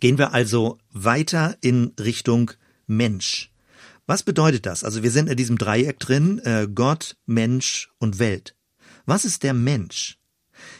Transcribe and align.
Gehen 0.00 0.18
wir 0.18 0.32
also 0.32 0.78
weiter 0.90 1.56
in 1.60 1.92
Richtung 2.00 2.52
Mensch. 2.86 3.52
Was 4.06 4.22
bedeutet 4.22 4.66
das? 4.66 4.82
Also 4.82 5.02
wir 5.02 5.10
sind 5.10 5.28
in 5.28 5.36
diesem 5.36 5.58
Dreieck 5.58 6.00
drin, 6.00 6.40
äh, 6.40 6.66
Gott, 6.74 7.16
Mensch 7.26 7.90
und 7.98 8.18
Welt. 8.18 8.56
Was 9.06 9.24
ist 9.24 9.42
der 9.42 9.54
Mensch? 9.54 10.18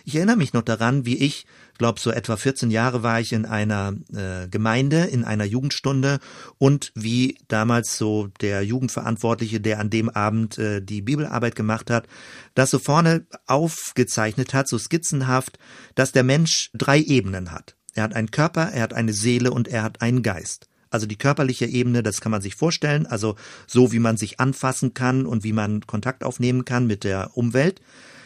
Ich 0.05 0.17
erinnere 0.17 0.37
mich 0.37 0.53
noch 0.53 0.63
daran, 0.63 1.07
wie 1.07 1.17
ich, 1.19 1.47
glaube 1.79 2.01
so 2.01 2.11
etwa 2.11 2.37
14 2.37 2.71
Jahre 2.71 3.03
war 3.03 3.21
ich 3.21 3.33
in 3.33 3.47
einer 3.47 3.95
äh, 4.13 4.49
Gemeinde, 4.49 5.05
in 5.05 5.25
einer 5.25 5.45
Jugendstunde 5.45 6.19
und 6.59 6.93
wie 6.95 7.39
damals 7.49 7.97
so 7.97 8.29
der 8.41 8.63
Jugendverantwortliche, 8.63 9.61
der 9.61 9.81
an 9.81 9.91
dem 9.91 10.11
Abend 10.11 10.59
äh, 10.59 10.83
die 10.83 11.01
Bibelarbeit 11.01 11.55
gemacht 11.55 11.91
hat, 11.91 12.07
das 12.55 12.71
so 12.71 12.79
vorne 12.79 13.27
aufgezeichnet 13.47 14.53
hat, 14.53 14.69
so 14.69 14.77
skizzenhaft, 14.77 15.59
dass 15.95 16.13
der 16.13 16.25
Mensch 16.25 16.71
drei 16.75 17.01
Ebenen 17.01 17.51
hat. 17.51 17.77
Er 17.95 18.05
hat 18.05 18.15
einen 18.15 18.31
Körper, 18.31 18.71
er 18.73 18.83
hat 18.83 18.95
eine 18.95 19.13
Seele 19.13 19.51
und 19.51 19.69
er 19.69 19.83
hat 19.83 20.01
einen 20.03 20.23
Geist. 20.23 20.69
Also 20.91 21.07
die 21.07 21.17
körperliche 21.17 21.67
Ebene, 21.67 22.03
das 22.03 22.21
kann 22.21 22.33
man 22.33 22.43
sich 22.43 22.57
vorstellen, 22.57 23.07
also 23.07 23.37
so 23.67 23.93
wie 23.93 24.01
man 24.01 24.17
sich 24.17 24.41
anfassen 24.41 24.93
kann 24.93 25.25
und 25.25 25.45
wie 25.45 25.53
man 25.53 25.87
Kontakt 25.87 26.25
aufnehmen 26.25 26.65
kann 26.65 26.87
mit 26.87 27.05
der 27.05 27.37
Umwelt. 27.37 27.81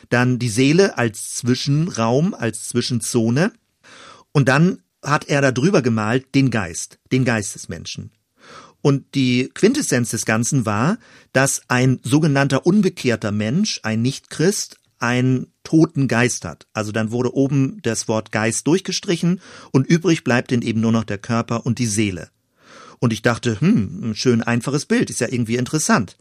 Dann 0.08 0.38
die 0.38 0.48
Seele 0.48 0.96
als 0.96 1.34
Zwischenraum, 1.34 2.34
als 2.34 2.68
Zwischenzone. 2.68 3.52
Und 4.32 4.48
dann 4.48 4.82
hat 5.02 5.28
er 5.28 5.42
da 5.42 5.52
drüber 5.52 5.82
gemalt 5.82 6.34
den 6.34 6.50
Geist, 6.50 6.98
den 7.12 7.24
Geist 7.24 7.54
des 7.54 7.68
Menschen. 7.68 8.10
Und 8.80 9.14
die 9.14 9.50
Quintessenz 9.54 10.10
des 10.10 10.26
Ganzen 10.26 10.66
war, 10.66 10.98
dass 11.32 11.62
ein 11.68 12.00
sogenannter 12.02 12.66
unbekehrter 12.66 13.32
Mensch, 13.32 13.80
ein 13.82 14.02
Nichtchrist, 14.02 14.78
einen 15.04 15.52
toten 15.62 16.08
Geist 16.08 16.44
hat. 16.44 16.66
Also 16.72 16.92
dann 16.92 17.10
wurde 17.10 17.34
oben 17.34 17.80
das 17.82 18.08
Wort 18.08 18.32
Geist 18.32 18.66
durchgestrichen 18.66 19.40
und 19.70 19.86
übrig 19.86 20.24
bleibt 20.24 20.52
dann 20.52 20.62
eben 20.62 20.80
nur 20.80 20.92
noch 20.92 21.04
der 21.04 21.18
Körper 21.18 21.66
und 21.66 21.78
die 21.78 21.86
Seele. 21.86 22.30
Und 22.98 23.12
ich 23.12 23.22
dachte, 23.22 23.60
hm, 23.60 24.10
ein 24.10 24.14
schön 24.14 24.42
einfaches 24.42 24.86
Bild, 24.86 25.10
ist 25.10 25.20
ja 25.20 25.28
irgendwie 25.30 25.56
interessant. 25.56 26.16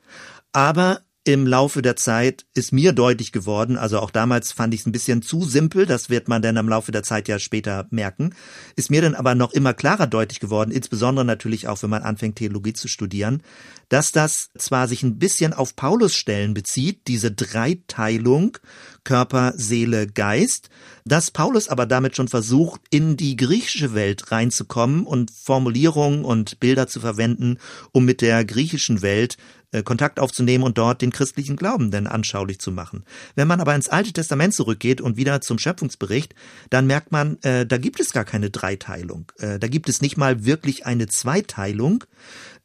Aber 0.52 1.02
im 1.26 1.48
Laufe 1.48 1.82
der 1.82 1.96
Zeit 1.96 2.46
ist 2.54 2.74
mir 2.74 2.92
deutlich 2.92 3.32
geworden, 3.32 3.78
also 3.78 4.00
auch 4.00 4.12
damals 4.12 4.52
fand 4.52 4.74
ich 4.74 4.82
es 4.82 4.86
ein 4.86 4.92
bisschen 4.92 5.22
zu 5.22 5.44
simpel, 5.46 5.86
das 5.86 6.10
wird 6.10 6.28
man 6.28 6.42
dann 6.42 6.58
im 6.58 6.68
Laufe 6.68 6.92
der 6.92 7.04
Zeit 7.04 7.30
ja 7.30 7.40
später 7.40 7.88
merken, 7.92 8.36
ist 8.76 8.92
mir 8.92 9.02
dann 9.02 9.16
aber 9.16 9.34
noch 9.34 9.54
immer 9.54 9.74
klarer 9.74 10.08
deutlich 10.08 10.42
geworden, 10.42 10.72
insbesondere 10.72 11.24
natürlich 11.24 11.70
auch, 11.70 11.82
wenn 11.82 11.90
man 11.90 12.04
anfängt, 12.04 12.36
Theologie 12.36 12.74
zu 12.74 12.90
studieren, 12.90 13.42
dass 13.88 14.12
das 14.12 14.50
zwar 14.58 14.90
sich 14.90 15.04
ein 15.04 15.18
bisschen 15.18 15.54
auf 15.54 15.78
Paulus 15.78 16.14
Stellen 16.14 16.54
bezieht, 16.54 17.08
diese 17.08 17.32
Dreiteilung 17.32 18.58
Körper, 19.04 19.54
Seele, 19.56 20.08
Geist, 20.08 20.70
dass 21.06 21.32
Paulus 21.32 21.68
aber 21.68 21.86
damit 21.86 22.16
schon 22.16 22.28
versucht, 22.28 22.82
in 22.90 23.18
die 23.18 23.36
griechische 23.36 23.94
Welt 23.94 24.32
reinzukommen 24.32 25.06
und 25.06 25.32
Formulierungen 25.32 26.24
und 26.24 26.60
Bilder 26.60 26.88
zu 26.88 27.00
verwenden, 27.00 27.60
um 27.92 28.06
mit 28.06 28.22
der 28.22 28.46
griechischen 28.46 29.02
Welt 29.02 29.38
Kontakt 29.82 30.20
aufzunehmen 30.20 30.64
und 30.64 30.78
dort 30.78 31.02
den 31.02 31.12
christlichen 31.12 31.56
Glauben 31.56 31.90
denn 31.90 32.06
anschaulich 32.06 32.60
zu 32.60 32.72
machen. 32.72 33.04
Wenn 33.36 33.48
man 33.48 33.60
aber 33.60 33.74
ins 33.74 33.90
Alte 33.90 34.14
Testament 34.14 34.54
zurückgeht 34.54 35.02
und 35.02 35.18
wieder 35.18 35.42
zum 35.42 35.58
Schöpfungsbericht, 35.58 36.36
dann 36.70 36.86
merkt 36.86 37.12
man, 37.12 37.42
äh, 37.42 37.66
da 37.66 37.78
gibt 37.78 38.00
es 38.00 38.14
gar 38.14 38.26
keine 38.26 38.50
Dreiteilung. 38.52 39.32
Äh, 39.40 39.58
da 39.58 39.68
gibt 39.68 39.90
es 39.90 40.02
nicht 40.02 40.18
mal 40.18 40.46
wirklich 40.46 40.86
eine 40.86 41.08
Zweiteilung. 41.08 42.04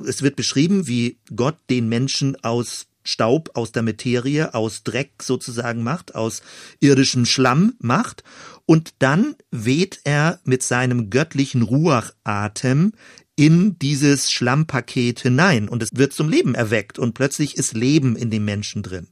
Es 0.04 0.22
wird 0.22 0.36
beschrieben, 0.36 0.86
wie 0.86 1.18
Gott 1.34 1.56
den 1.70 1.88
Menschen 1.88 2.36
aus 2.44 2.88
Staub 3.08 3.50
aus 3.54 3.72
der 3.72 3.82
Materie, 3.82 4.52
aus 4.52 4.82
Dreck 4.82 5.22
sozusagen 5.22 5.82
macht, 5.82 6.14
aus 6.14 6.42
irdischem 6.80 7.24
Schlamm 7.24 7.72
macht. 7.78 8.22
Und 8.66 8.94
dann 8.98 9.34
weht 9.50 10.00
er 10.04 10.40
mit 10.44 10.62
seinem 10.62 11.08
göttlichen 11.08 11.62
Ruachatem 11.62 12.92
in 13.38 13.78
dieses 13.78 14.32
Schlammpaket 14.32 15.20
hinein 15.20 15.68
und 15.68 15.80
es 15.80 15.90
wird 15.94 16.12
zum 16.12 16.28
Leben 16.28 16.56
erweckt 16.56 16.98
und 16.98 17.14
plötzlich 17.14 17.56
ist 17.56 17.72
Leben 17.72 18.16
in 18.16 18.30
dem 18.30 18.44
Menschen 18.44 18.82
drin. 18.82 19.06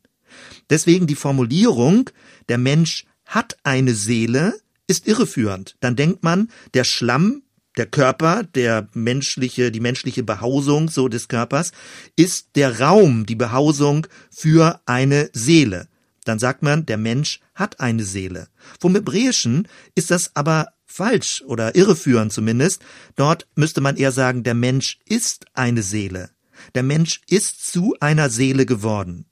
Deswegen 0.69 1.07
die 1.07 1.15
Formulierung, 1.15 2.11
der 2.49 2.59
Mensch 2.59 3.05
hat 3.25 3.57
eine 3.63 3.95
Seele, 3.95 4.59
ist 4.89 5.07
irreführend. 5.07 5.77
Dann 5.79 5.95
denkt 5.95 6.25
man, 6.25 6.51
der 6.75 6.83
Schlamm, 6.83 7.43
der 7.77 7.87
Körper, 7.87 8.43
der 8.43 8.89
menschliche, 8.95 9.71
die 9.71 9.79
menschliche 9.79 10.25
Behausung 10.25 10.89
so 10.89 11.07
des 11.07 11.29
Körpers 11.29 11.71
ist 12.17 12.49
der 12.57 12.81
Raum, 12.81 13.27
die 13.27 13.37
Behausung 13.37 14.09
für 14.33 14.81
eine 14.87 15.31
Seele. 15.35 15.87
Dann 16.25 16.41
sagt 16.41 16.65
man, 16.65 16.85
der 16.85 16.97
Mensch 16.97 17.39
hat 17.55 17.79
eine 17.79 18.03
Seele. 18.03 18.49
Vom 18.81 18.97
Hebräischen 18.97 19.69
ist 19.95 20.11
das 20.11 20.35
aber 20.35 20.67
falsch 20.87 21.43
oder 21.47 21.75
irreführend 21.75 22.33
zumindest. 22.33 22.83
Dort 23.17 23.47
müsste 23.55 23.81
man 23.81 23.97
eher 23.97 24.13
sagen, 24.13 24.45
der 24.45 24.55
Mensch 24.55 24.99
ist 25.05 25.47
eine 25.53 25.83
Seele. 25.83 26.31
Der 26.75 26.83
Mensch 26.83 27.21
ist 27.29 27.71
zu 27.71 27.95
einer 28.01 28.31
Seele 28.31 28.65
geworden. 28.65 29.27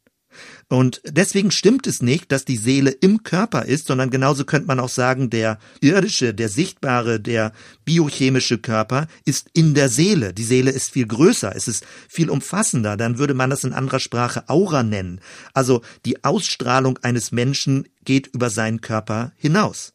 Und 0.68 1.00
deswegen 1.06 1.50
stimmt 1.50 1.86
es 1.86 2.02
nicht, 2.02 2.32
dass 2.32 2.44
die 2.44 2.56
Seele 2.56 2.90
im 2.90 3.22
Körper 3.22 3.66
ist, 3.66 3.86
sondern 3.86 4.10
genauso 4.10 4.44
könnte 4.44 4.66
man 4.66 4.80
auch 4.80 4.88
sagen, 4.88 5.30
der 5.30 5.58
irdische, 5.80 6.34
der 6.34 6.48
sichtbare, 6.48 7.20
der 7.20 7.52
biochemische 7.84 8.58
Körper 8.58 9.06
ist 9.24 9.48
in 9.52 9.74
der 9.74 9.88
Seele. 9.88 10.32
Die 10.32 10.42
Seele 10.42 10.70
ist 10.70 10.90
viel 10.90 11.06
größer, 11.06 11.54
es 11.54 11.68
ist 11.68 11.86
viel 12.08 12.30
umfassender. 12.30 12.96
Dann 12.96 13.18
würde 13.18 13.34
man 13.34 13.50
das 13.50 13.64
in 13.64 13.72
anderer 13.72 14.00
Sprache 14.00 14.48
Aura 14.48 14.82
nennen. 14.82 15.20
Also 15.52 15.82
die 16.04 16.24
Ausstrahlung 16.24 16.98
eines 17.02 17.30
Menschen 17.30 17.88
geht 18.04 18.26
über 18.28 18.50
seinen 18.50 18.80
Körper 18.80 19.32
hinaus. 19.36 19.92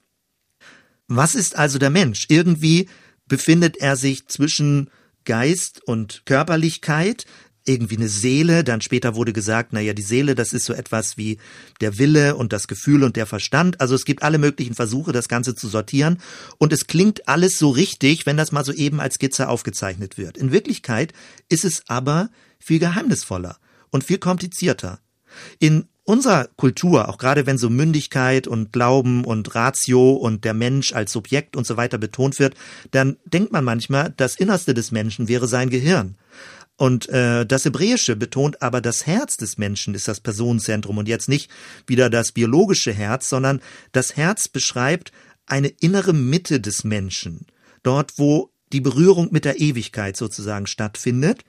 Was 1.10 1.36
ist 1.36 1.58
also 1.58 1.80
der 1.80 1.90
Mensch? 1.90 2.28
Irgendwie 2.30 2.88
befindet 3.28 3.78
er 3.78 3.96
sich 3.96 4.28
zwischen 4.28 4.90
Geist 5.26 5.82
und 5.86 6.22
Körperlichkeit, 6.26 7.26
irgendwie 7.66 7.98
eine 7.98 8.10
Seele, 8.10 8.64
dann 8.64 8.82
später 8.82 9.16
wurde 9.16 9.34
gesagt, 9.34 9.74
naja, 9.74 9.94
die 9.94 10.02
Seele, 10.02 10.34
das 10.34 10.54
ist 10.54 10.66
so 10.66 10.74
etwas 10.74 11.18
wie 11.18 11.38
der 11.82 11.98
Wille 11.98 12.36
und 12.36 12.54
das 12.54 12.68
Gefühl 12.68 13.04
und 13.04 13.16
der 13.16 13.26
Verstand. 13.26 13.82
Also 13.82 13.96
es 13.96 14.06
gibt 14.06 14.24
alle 14.24 14.38
möglichen 14.38 14.76
Versuche, 14.76 15.12
das 15.12 15.28
Ganze 15.28 15.56
zu 15.56 15.68
sortieren. 15.68 16.20
Und 16.58 16.74
es 16.74 16.88
klingt 16.88 17.28
alles 17.28 17.58
so 17.58 17.70
richtig, 17.70 18.26
wenn 18.26 18.38
das 18.38 18.52
mal 18.52 18.64
so 18.64 18.72
eben 18.72 19.00
als 19.00 19.16
Skizze 19.16 19.50
aufgezeichnet 19.50 20.18
wird. 20.18 20.38
In 20.38 20.52
Wirklichkeit 20.52 21.14
ist 21.50 21.66
es 21.66 21.84
aber 21.88 22.30
viel 22.60 22.80
geheimnisvoller 22.80 23.58
und 23.90 24.04
viel 24.04 24.20
komplizierter. 24.20 25.00
In 25.60 25.88
unserer 26.10 26.50
Kultur, 26.56 27.08
auch 27.08 27.20
gerade 27.20 27.46
wenn 27.46 27.60
so 27.60 27.70
Mündigkeit 27.70 28.48
und 28.48 28.74
Glauben 28.74 29.24
und 29.24 29.54
Ratio 29.54 30.14
und 30.14 30.44
der 30.44 30.56
Mensch 30.56 30.92
als 30.92 31.12
Subjekt 31.12 31.56
und 31.56 31.68
so 31.68 31.78
weiter 31.78 32.00
betont 32.00 32.40
wird, 32.40 32.56
dann 32.90 33.18
denkt 33.26 33.52
man 33.52 33.64
manchmal, 33.64 34.12
das 34.18 34.36
Innerste 34.36 34.74
des 34.74 34.92
Menschen 34.92 35.28
wäre 35.28 35.48
sein 35.48 35.70
Gehirn. 35.70 36.16
Und 36.78 37.10
äh, 37.10 37.46
das 37.46 37.66
Hebräische 37.66 38.16
betont 38.16 38.62
aber, 38.64 38.82
das 38.82 39.06
Herz 39.06 39.38
des 39.38 39.60
Menschen 39.60 39.94
ist 39.94 40.08
das 40.08 40.20
Personenzentrum 40.20 40.98
und 40.98 41.08
jetzt 41.08 41.30
nicht 41.30 41.52
wieder 41.86 42.10
das 42.10 42.32
biologische 42.32 42.92
Herz, 42.92 43.30
sondern 43.30 43.62
das 43.92 44.16
Herz 44.18 44.48
beschreibt 44.48 45.12
eine 45.46 45.68
innere 45.68 46.14
Mitte 46.14 46.60
des 46.60 46.84
Menschen, 46.84 47.46
dort 47.84 48.18
wo 48.18 48.50
die 48.74 48.82
Berührung 48.82 49.30
mit 49.32 49.46
der 49.46 49.60
Ewigkeit 49.60 50.18
sozusagen 50.18 50.68
stattfindet. 50.68 51.44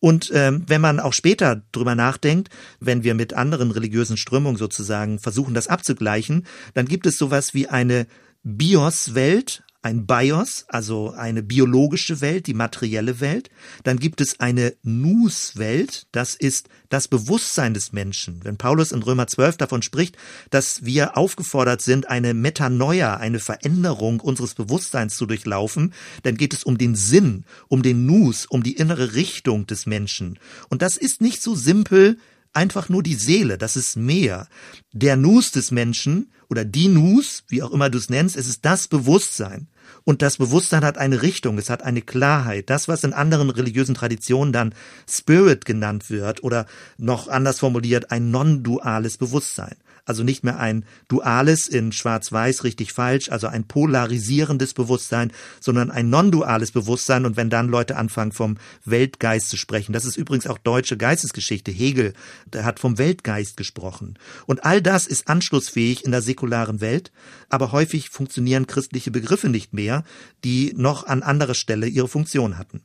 Und 0.00 0.30
ähm, 0.32 0.64
wenn 0.66 0.80
man 0.80 1.00
auch 1.00 1.12
später 1.12 1.62
drüber 1.72 1.94
nachdenkt, 1.94 2.50
wenn 2.78 3.02
wir 3.02 3.14
mit 3.14 3.34
anderen 3.34 3.70
religiösen 3.70 4.16
Strömungen 4.16 4.56
sozusagen 4.56 5.18
versuchen, 5.18 5.54
das 5.54 5.66
abzugleichen, 5.66 6.46
dann 6.74 6.86
gibt 6.86 7.06
es 7.06 7.18
sowas 7.18 7.52
wie 7.52 7.68
eine 7.68 8.06
Bios-Welt, 8.44 9.64
ein 9.88 10.06
Bios, 10.06 10.66
also 10.68 11.12
eine 11.12 11.42
biologische 11.42 12.20
Welt, 12.20 12.46
die 12.46 12.52
materielle 12.52 13.20
Welt. 13.20 13.48
Dann 13.84 13.98
gibt 13.98 14.20
es 14.20 14.38
eine 14.38 14.74
Nus-Welt, 14.82 16.06
das 16.12 16.34
ist 16.34 16.68
das 16.90 17.08
Bewusstsein 17.08 17.72
des 17.72 17.92
Menschen. 17.92 18.44
Wenn 18.44 18.58
Paulus 18.58 18.92
in 18.92 19.02
Römer 19.02 19.26
12 19.26 19.56
davon 19.56 19.80
spricht, 19.80 20.18
dass 20.50 20.84
wir 20.84 21.16
aufgefordert 21.16 21.80
sind, 21.80 22.06
eine 22.08 22.34
Metanoia, 22.34 23.16
eine 23.16 23.40
Veränderung 23.40 24.20
unseres 24.20 24.54
Bewusstseins 24.54 25.16
zu 25.16 25.24
durchlaufen, 25.24 25.94
dann 26.22 26.36
geht 26.36 26.52
es 26.52 26.64
um 26.64 26.76
den 26.76 26.94
Sinn, 26.94 27.46
um 27.68 27.82
den 27.82 28.04
Nus, 28.04 28.44
um 28.44 28.62
die 28.62 28.76
innere 28.76 29.14
Richtung 29.14 29.66
des 29.66 29.86
Menschen. 29.86 30.38
Und 30.68 30.82
das 30.82 30.98
ist 30.98 31.22
nicht 31.22 31.42
so 31.42 31.54
simpel, 31.54 32.18
einfach 32.52 32.90
nur 32.90 33.02
die 33.02 33.14
Seele, 33.14 33.56
das 33.56 33.76
ist 33.76 33.96
mehr. 33.96 34.48
Der 34.92 35.16
Nus 35.16 35.50
des 35.50 35.70
Menschen 35.70 36.30
oder 36.50 36.64
die 36.64 36.88
Nus, 36.88 37.44
wie 37.48 37.62
auch 37.62 37.70
immer 37.72 37.90
du 37.90 37.98
es 37.98 38.10
nennst, 38.10 38.36
es 38.36 38.48
ist 38.48 38.64
das 38.64 38.88
Bewusstsein. 38.88 39.68
Und 40.04 40.22
das 40.22 40.38
Bewusstsein 40.38 40.84
hat 40.84 40.98
eine 40.98 41.22
Richtung, 41.22 41.58
es 41.58 41.70
hat 41.70 41.82
eine 41.82 42.02
Klarheit. 42.02 42.70
Das, 42.70 42.88
was 42.88 43.04
in 43.04 43.12
anderen 43.12 43.50
religiösen 43.50 43.94
Traditionen 43.94 44.52
dann 44.52 44.74
Spirit 45.08 45.64
genannt 45.64 46.10
wird 46.10 46.42
oder 46.42 46.66
noch 46.96 47.28
anders 47.28 47.58
formuliert 47.58 48.10
ein 48.10 48.30
non-duales 48.30 49.18
Bewusstsein. 49.18 49.76
Also 50.08 50.24
nicht 50.24 50.42
mehr 50.42 50.58
ein 50.58 50.86
duales 51.08 51.68
in 51.68 51.92
schwarz-weiß, 51.92 52.64
richtig 52.64 52.94
falsch, 52.94 53.28
also 53.28 53.46
ein 53.46 53.68
polarisierendes 53.68 54.72
Bewusstsein, 54.72 55.32
sondern 55.60 55.90
ein 55.90 56.08
non-duales 56.08 56.72
Bewusstsein. 56.72 57.26
Und 57.26 57.36
wenn 57.36 57.50
dann 57.50 57.68
Leute 57.68 57.96
anfangen 57.96 58.32
vom 58.32 58.56
Weltgeist 58.86 59.50
zu 59.50 59.58
sprechen, 59.58 59.92
das 59.92 60.06
ist 60.06 60.16
übrigens 60.16 60.46
auch 60.46 60.56
deutsche 60.56 60.96
Geistesgeschichte. 60.96 61.70
Hegel, 61.70 62.14
der 62.46 62.64
hat 62.64 62.80
vom 62.80 62.96
Weltgeist 62.96 63.58
gesprochen. 63.58 64.18
Und 64.46 64.64
all 64.64 64.80
das 64.80 65.06
ist 65.06 65.28
anschlussfähig 65.28 66.06
in 66.06 66.10
der 66.10 66.22
säkularen 66.22 66.80
Welt, 66.80 67.12
aber 67.50 67.70
häufig 67.72 68.08
funktionieren 68.08 68.66
christliche 68.66 69.10
Begriffe 69.10 69.50
nicht 69.50 69.74
mehr, 69.74 70.04
die 70.42 70.72
noch 70.74 71.06
an 71.06 71.22
anderer 71.22 71.54
Stelle 71.54 71.86
ihre 71.86 72.08
Funktion 72.08 72.56
hatten. 72.56 72.82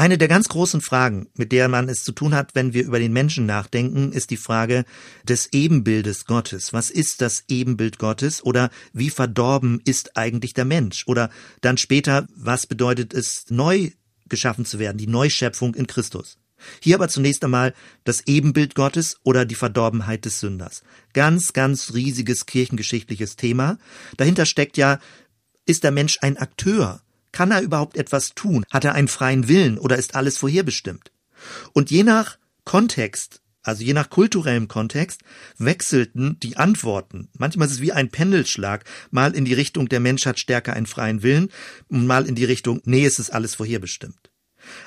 Eine 0.00 0.16
der 0.16 0.28
ganz 0.28 0.48
großen 0.48 0.80
Fragen, 0.80 1.28
mit 1.34 1.52
der 1.52 1.68
man 1.68 1.90
es 1.90 2.04
zu 2.04 2.12
tun 2.12 2.32
hat, 2.34 2.54
wenn 2.54 2.72
wir 2.72 2.84
über 2.84 2.98
den 2.98 3.12
Menschen 3.12 3.44
nachdenken, 3.44 4.12
ist 4.12 4.30
die 4.30 4.38
Frage 4.38 4.86
des 5.24 5.52
Ebenbildes 5.52 6.24
Gottes. 6.24 6.72
Was 6.72 6.88
ist 6.88 7.20
das 7.20 7.44
Ebenbild 7.48 7.98
Gottes? 7.98 8.42
Oder 8.42 8.70
wie 8.94 9.10
verdorben 9.10 9.82
ist 9.84 10.16
eigentlich 10.16 10.54
der 10.54 10.64
Mensch? 10.64 11.06
Oder 11.06 11.28
dann 11.60 11.76
später, 11.76 12.26
was 12.34 12.66
bedeutet 12.66 13.12
es, 13.12 13.44
neu 13.50 13.90
geschaffen 14.26 14.64
zu 14.64 14.78
werden, 14.78 14.96
die 14.96 15.06
Neuschöpfung 15.06 15.74
in 15.74 15.86
Christus? 15.86 16.38
Hier 16.80 16.94
aber 16.94 17.08
zunächst 17.08 17.44
einmal 17.44 17.74
das 18.04 18.26
Ebenbild 18.26 18.74
Gottes 18.74 19.18
oder 19.22 19.44
die 19.44 19.54
Verdorbenheit 19.54 20.24
des 20.24 20.40
Sünders. 20.40 20.82
Ganz, 21.12 21.52
ganz 21.52 21.92
riesiges 21.92 22.46
kirchengeschichtliches 22.46 23.36
Thema. 23.36 23.76
Dahinter 24.16 24.46
steckt 24.46 24.78
ja, 24.78 24.98
ist 25.66 25.84
der 25.84 25.90
Mensch 25.90 26.16
ein 26.22 26.38
Akteur? 26.38 27.02
Kann 27.32 27.50
er 27.50 27.62
überhaupt 27.62 27.96
etwas 27.96 28.34
tun? 28.34 28.64
Hat 28.70 28.84
er 28.84 28.94
einen 28.94 29.08
freien 29.08 29.48
Willen 29.48 29.78
oder 29.78 29.96
ist 29.96 30.14
alles 30.14 30.38
vorherbestimmt? 30.38 31.12
Und 31.72 31.90
je 31.90 32.02
nach 32.02 32.38
Kontext, 32.64 33.40
also 33.62 33.82
je 33.82 33.92
nach 33.92 34.10
kulturellem 34.10 34.68
Kontext, 34.68 35.22
wechselten 35.58 36.38
die 36.40 36.56
Antworten. 36.56 37.28
Manchmal 37.38 37.68
ist 37.68 37.74
es 37.74 37.80
wie 37.80 37.92
ein 37.92 38.10
Pendelschlag, 38.10 38.84
mal 39.10 39.34
in 39.34 39.44
die 39.44 39.54
Richtung, 39.54 39.88
der 39.88 40.00
Mensch 40.00 40.26
hat 40.26 40.38
stärker 40.38 40.72
einen 40.72 40.86
freien 40.86 41.22
Willen, 41.22 41.50
und 41.88 42.06
mal 42.06 42.26
in 42.26 42.34
die 42.34 42.44
Richtung, 42.44 42.80
nee, 42.84 43.04
es 43.04 43.18
ist 43.18 43.30
alles 43.30 43.54
vorherbestimmt. 43.54 44.30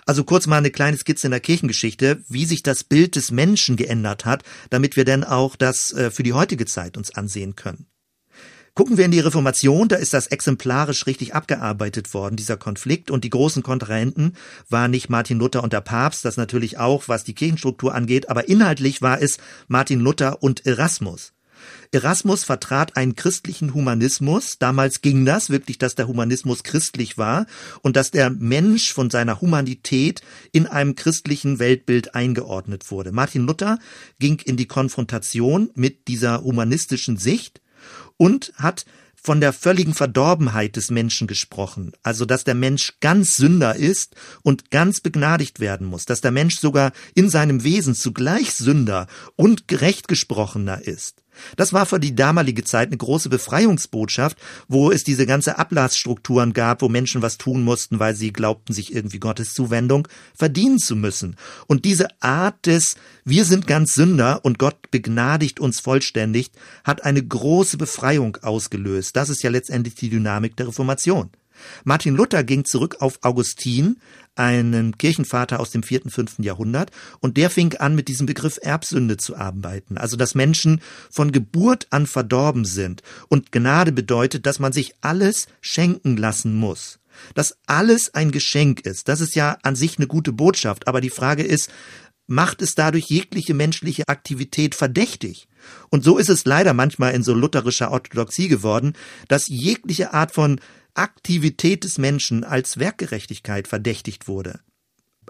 Also 0.06 0.24
kurz 0.24 0.48
mal 0.48 0.58
eine 0.58 0.72
kleine 0.72 0.98
Skizze 0.98 1.28
in 1.28 1.32
der 1.32 1.40
Kirchengeschichte, 1.40 2.24
wie 2.30 2.46
sich 2.46 2.64
das 2.64 2.84
Bild 2.84 3.16
des 3.16 3.32
Menschen 3.32 3.76
geändert 3.76 4.26
hat, 4.26 4.44
damit 4.70 4.96
wir 4.96 5.06
denn 5.06 5.24
auch 5.24 5.56
das 5.56 5.92
äh, 5.94 6.12
für 6.12 6.24
die 6.24 6.34
heutige 6.34 6.66
Zeit 6.66 6.98
uns 6.98 7.12
ansehen 7.12 7.56
können. 7.56 7.88
Gucken 8.76 8.98
wir 8.98 9.06
in 9.06 9.12
die 9.12 9.20
Reformation, 9.20 9.88
da 9.88 9.98
ist 9.98 10.16
das 10.16 10.26
exemplarisch 10.26 11.06
richtig 11.06 11.36
abgearbeitet 11.36 12.12
worden, 12.16 12.36
dieser 12.36 12.58
Konflikt. 12.58 13.12
Und 13.12 13.24
die 13.24 13.30
großen 13.30 13.62
Kontrahenten 13.62 14.36
waren 14.68 14.90
nicht 14.90 15.10
Martin 15.10 15.38
Luther 15.38 15.62
und 15.62 15.74
der 15.74 15.82
Papst, 15.82 16.26
das 16.26 16.38
natürlich 16.38 16.80
auch, 16.80 17.08
was 17.08 17.24
die 17.24 17.36
Kirchenstruktur 17.36 17.94
angeht, 17.94 18.30
aber 18.30 18.50
inhaltlich 18.50 19.04
war 19.04 19.22
es 19.22 19.38
Martin 19.68 20.00
Luther 20.00 20.42
und 20.42 20.66
Erasmus. 20.66 21.34
Erasmus 21.92 22.44
vertrat 22.44 22.98
einen 22.98 23.16
christlichen 23.16 23.76
Humanismus. 23.76 24.58
Damals 24.58 25.02
ging 25.02 25.24
das 25.24 25.52
wirklich, 25.52 25.78
dass 25.78 25.94
der 25.94 26.08
Humanismus 26.08 26.64
christlich 26.64 27.20
war 27.20 27.46
und 27.84 27.96
dass 27.96 28.10
der 28.10 28.32
Mensch 28.32 28.92
von 28.92 29.12
seiner 29.12 29.40
Humanität 29.40 30.22
in 30.52 30.66
einem 30.66 30.96
christlichen 30.96 31.60
Weltbild 31.60 32.16
eingeordnet 32.16 32.90
wurde. 32.90 33.12
Martin 33.12 33.46
Luther 33.46 33.78
ging 34.18 34.40
in 34.40 34.58
die 34.58 34.66
Konfrontation 34.66 35.70
mit 35.76 36.08
dieser 36.08 36.42
humanistischen 36.42 37.18
Sicht 37.18 37.62
und 38.18 38.54
hat 38.56 38.86
von 39.16 39.40
der 39.40 39.54
völligen 39.54 39.94
Verdorbenheit 39.94 40.76
des 40.76 40.92
Menschen 40.92 41.28
gesprochen, 41.28 41.94
also 42.04 42.26
dass 42.26 42.44
der 42.44 42.56
Mensch 42.56 42.94
ganz 43.00 43.36
Sünder 43.36 43.76
ist 43.76 44.16
und 44.42 44.70
ganz 44.70 45.00
begnadigt 45.00 45.62
werden 45.62 45.88
muss, 45.88 46.06
dass 46.06 46.20
der 46.20 46.32
Mensch 46.32 46.60
sogar 46.60 46.92
in 47.16 47.30
seinem 47.30 47.64
Wesen 47.64 47.96
zugleich 47.96 48.54
Sünder 48.54 49.08
und 49.38 49.70
gerecht 49.70 50.10
gesprochener 50.10 50.82
ist. 50.86 51.23
Das 51.56 51.74
war 51.74 51.86
für 51.86 52.00
die 52.00 52.16
damalige 52.16 52.64
Zeit 52.64 52.90
eine 52.90 52.98
große 52.98 53.30
Befreiungsbotschaft, 53.30 54.38
wo 54.68 54.92
es 54.92 55.04
diese 55.04 55.26
ganze 55.26 55.58
Ablassstrukturen 55.58 56.54
gab, 56.54 56.82
wo 56.82 56.90
Menschen 56.90 57.22
was 57.22 57.38
tun 57.38 57.64
mussten, 57.64 58.00
weil 58.00 58.16
sie 58.16 58.34
glaubten, 58.34 58.74
sich 58.74 58.94
irgendwie 58.94 59.20
Gottes 59.20 59.54
Zuwendung 59.54 60.08
verdienen 60.36 60.80
zu 60.80 60.96
müssen. 60.96 61.36
Und 61.68 61.86
diese 61.86 62.08
Art 62.22 62.66
des 62.66 62.96
Wir 63.26 63.46
sind 63.46 63.68
ganz 63.68 63.94
Sünder 63.94 64.42
und 64.44 64.60
Gott 64.60 64.92
begnadigt 64.92 65.60
uns 65.60 65.80
vollständig 65.80 66.52
hat 66.84 67.04
eine 67.04 67.24
große 67.24 67.78
Befreiung 67.78 68.38
ausgelöst. 68.42 69.16
Das 69.16 69.30
ist 69.30 69.44
ja 69.44 69.50
letztendlich 69.50 69.96
die 69.96 70.10
Dynamik 70.10 70.56
der 70.58 70.68
Reformation. 70.68 71.32
Martin 71.84 72.16
Luther 72.16 72.44
ging 72.44 72.66
zurück 72.66 72.98
auf 73.00 73.20
Augustin, 73.22 73.98
einen 74.36 74.98
Kirchenvater 74.98 75.60
aus 75.60 75.72
dem 75.72 75.84
vierten, 75.84 76.10
fünften 76.10 76.44
Jahrhundert, 76.44 76.92
und 77.20 77.38
der 77.38 77.50
fing 77.50 77.76
an, 77.76 77.96
mit 77.96 78.08
diesem 78.08 78.26
Begriff 78.26 78.60
Erbsünde 78.62 79.18
zu 79.18 79.36
arbeiten, 79.36 79.98
also 79.98 80.18
dass 80.18 80.36
Menschen 80.36 80.82
von 81.12 81.32
Geburt 81.32 81.88
an 81.92 82.08
verdorben 82.08 82.66
sind. 82.66 83.04
Und 83.30 83.52
Gnade 83.52 83.92
bedeutet, 83.92 84.46
dass 84.46 84.60
man 84.60 84.74
sich 84.74 84.94
alles 85.02 85.48
schenken 85.62 86.18
lassen 86.18 86.56
muss. 86.56 87.00
Dass 87.36 87.58
alles 87.68 88.14
ein 88.16 88.32
Geschenk 88.32 88.82
ist. 88.82 89.08
Das 89.08 89.22
ist 89.22 89.36
ja 89.36 89.58
an 89.62 89.76
sich 89.76 89.98
eine 89.98 90.08
gute 90.08 90.34
Botschaft, 90.34 90.88
aber 90.88 91.00
die 91.00 91.12
Frage 91.12 91.44
ist, 91.44 91.70
macht 92.28 92.62
es 92.62 92.74
dadurch 92.74 93.06
jegliche 93.06 93.54
menschliche 93.54 94.08
Aktivität 94.08 94.76
verdächtig? 94.76 95.48
Und 95.90 96.04
so 96.04 96.18
ist 96.18 96.30
es 96.30 96.46
leider 96.46 96.74
manchmal 96.74 97.14
in 97.14 97.24
so 97.24 97.34
lutherischer 97.34 97.92
Orthodoxie 97.92 98.48
geworden, 98.48 98.94
dass 99.28 99.48
jegliche 99.48 100.14
Art 100.14 100.34
von 100.34 100.60
Aktivität 100.96 101.84
des 101.84 101.98
Menschen 101.98 102.44
als 102.44 102.78
Werkgerechtigkeit 102.78 103.68
verdächtigt 103.68 104.28
wurde. 104.28 104.60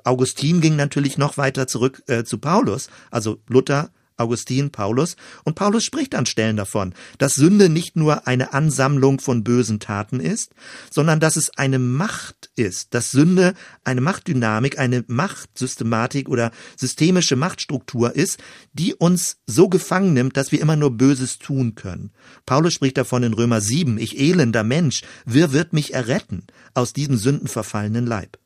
Augustin 0.04 0.60
ging 0.60 0.76
natürlich 0.76 1.18
noch 1.18 1.38
weiter 1.38 1.68
zurück 1.68 2.04
äh, 2.08 2.24
zu 2.24 2.38
Paulus, 2.38 2.90
also 3.12 3.42
Luther 3.48 3.92
Augustin, 4.18 4.72
Paulus, 4.72 5.16
und 5.44 5.56
Paulus 5.56 5.84
spricht 5.84 6.16
an 6.16 6.26
Stellen 6.26 6.58
davon, 6.58 6.94
dass 7.18 7.36
Sünde 7.36 7.70
nicht 7.70 7.96
nur 7.96 8.28
eine 8.28 8.54
Ansammlung 8.54 9.20
von 9.20 9.44
bösen 9.44 9.80
Taten 9.80 10.20
ist, 10.20 10.52
sondern 10.92 11.20
dass 11.20 11.36
es 11.36 11.50
eine 11.58 11.80
Macht 11.80 12.52
ist, 12.56 12.94
dass 12.94 13.12
Sünde 13.12 13.54
eine 13.84 14.02
Machtdynamik, 14.02 14.80
eine 14.80 15.04
Machtsystematik 15.08 16.30
oder 16.30 16.52
systemische 16.78 17.36
Machtstruktur 17.36 18.16
ist, 18.16 18.38
die 18.74 18.94
uns 18.94 19.38
so 19.48 19.70
gefangen 19.70 20.14
nimmt, 20.14 20.38
dass 20.38 20.52
wir 20.52 20.62
immer 20.62 20.76
nur 20.76 20.92
Böses 20.92 21.40
tun 21.40 21.76
können. 21.76 22.12
Paulus 22.46 22.74
spricht 22.74 22.98
davon 22.98 23.24
in 23.24 23.34
Römer 23.34 23.62
7, 23.62 23.98
ich 23.98 24.20
elender 24.20 24.64
Mensch, 24.64 25.02
wer 25.26 25.52
wird 25.54 25.74
mich 25.74 25.94
erretten 25.94 26.46
aus 26.74 26.94
diesem 26.94 27.18
sündenverfallenen 27.18 28.06
Leib? 28.06 28.38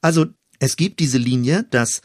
Also, 0.00 0.26
es 0.58 0.76
gibt 0.76 1.00
diese 1.00 1.18
Linie, 1.18 1.66
dass 1.70 2.02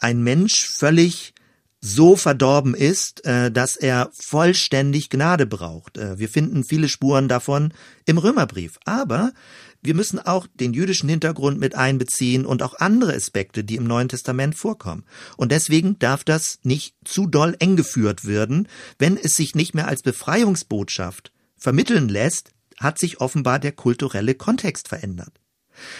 ein 0.00 0.22
Mensch 0.22 0.66
völlig 0.66 1.34
so 1.80 2.16
verdorben 2.16 2.74
ist, 2.74 3.24
äh, 3.24 3.50
dass 3.50 3.76
er 3.76 4.10
vollständig 4.12 5.10
Gnade 5.10 5.46
braucht. 5.46 5.96
Äh, 5.96 6.18
wir 6.18 6.28
finden 6.28 6.64
viele 6.64 6.88
Spuren 6.88 7.28
davon 7.28 7.72
im 8.04 8.18
Römerbrief. 8.18 8.78
Aber 8.84 9.32
wir 9.80 9.94
müssen 9.94 10.18
auch 10.18 10.46
den 10.54 10.72
jüdischen 10.72 11.08
Hintergrund 11.08 11.60
mit 11.60 11.76
einbeziehen 11.76 12.44
und 12.44 12.62
auch 12.62 12.74
andere 12.74 13.14
Aspekte, 13.14 13.62
die 13.62 13.76
im 13.76 13.84
Neuen 13.84 14.08
Testament 14.08 14.56
vorkommen. 14.56 15.04
Und 15.36 15.52
deswegen 15.52 15.98
darf 15.98 16.24
das 16.24 16.58
nicht 16.64 16.96
zu 17.04 17.26
doll 17.26 17.54
eng 17.60 17.76
geführt 17.76 18.24
werden. 18.24 18.68
Wenn 18.98 19.16
es 19.16 19.34
sich 19.34 19.54
nicht 19.54 19.74
mehr 19.74 19.86
als 19.86 20.02
Befreiungsbotschaft 20.02 21.32
vermitteln 21.56 22.08
lässt, 22.08 22.50
hat 22.78 22.98
sich 22.98 23.20
offenbar 23.20 23.58
der 23.58 23.72
kulturelle 23.72 24.34
Kontext 24.34 24.88
verändert. 24.88 25.40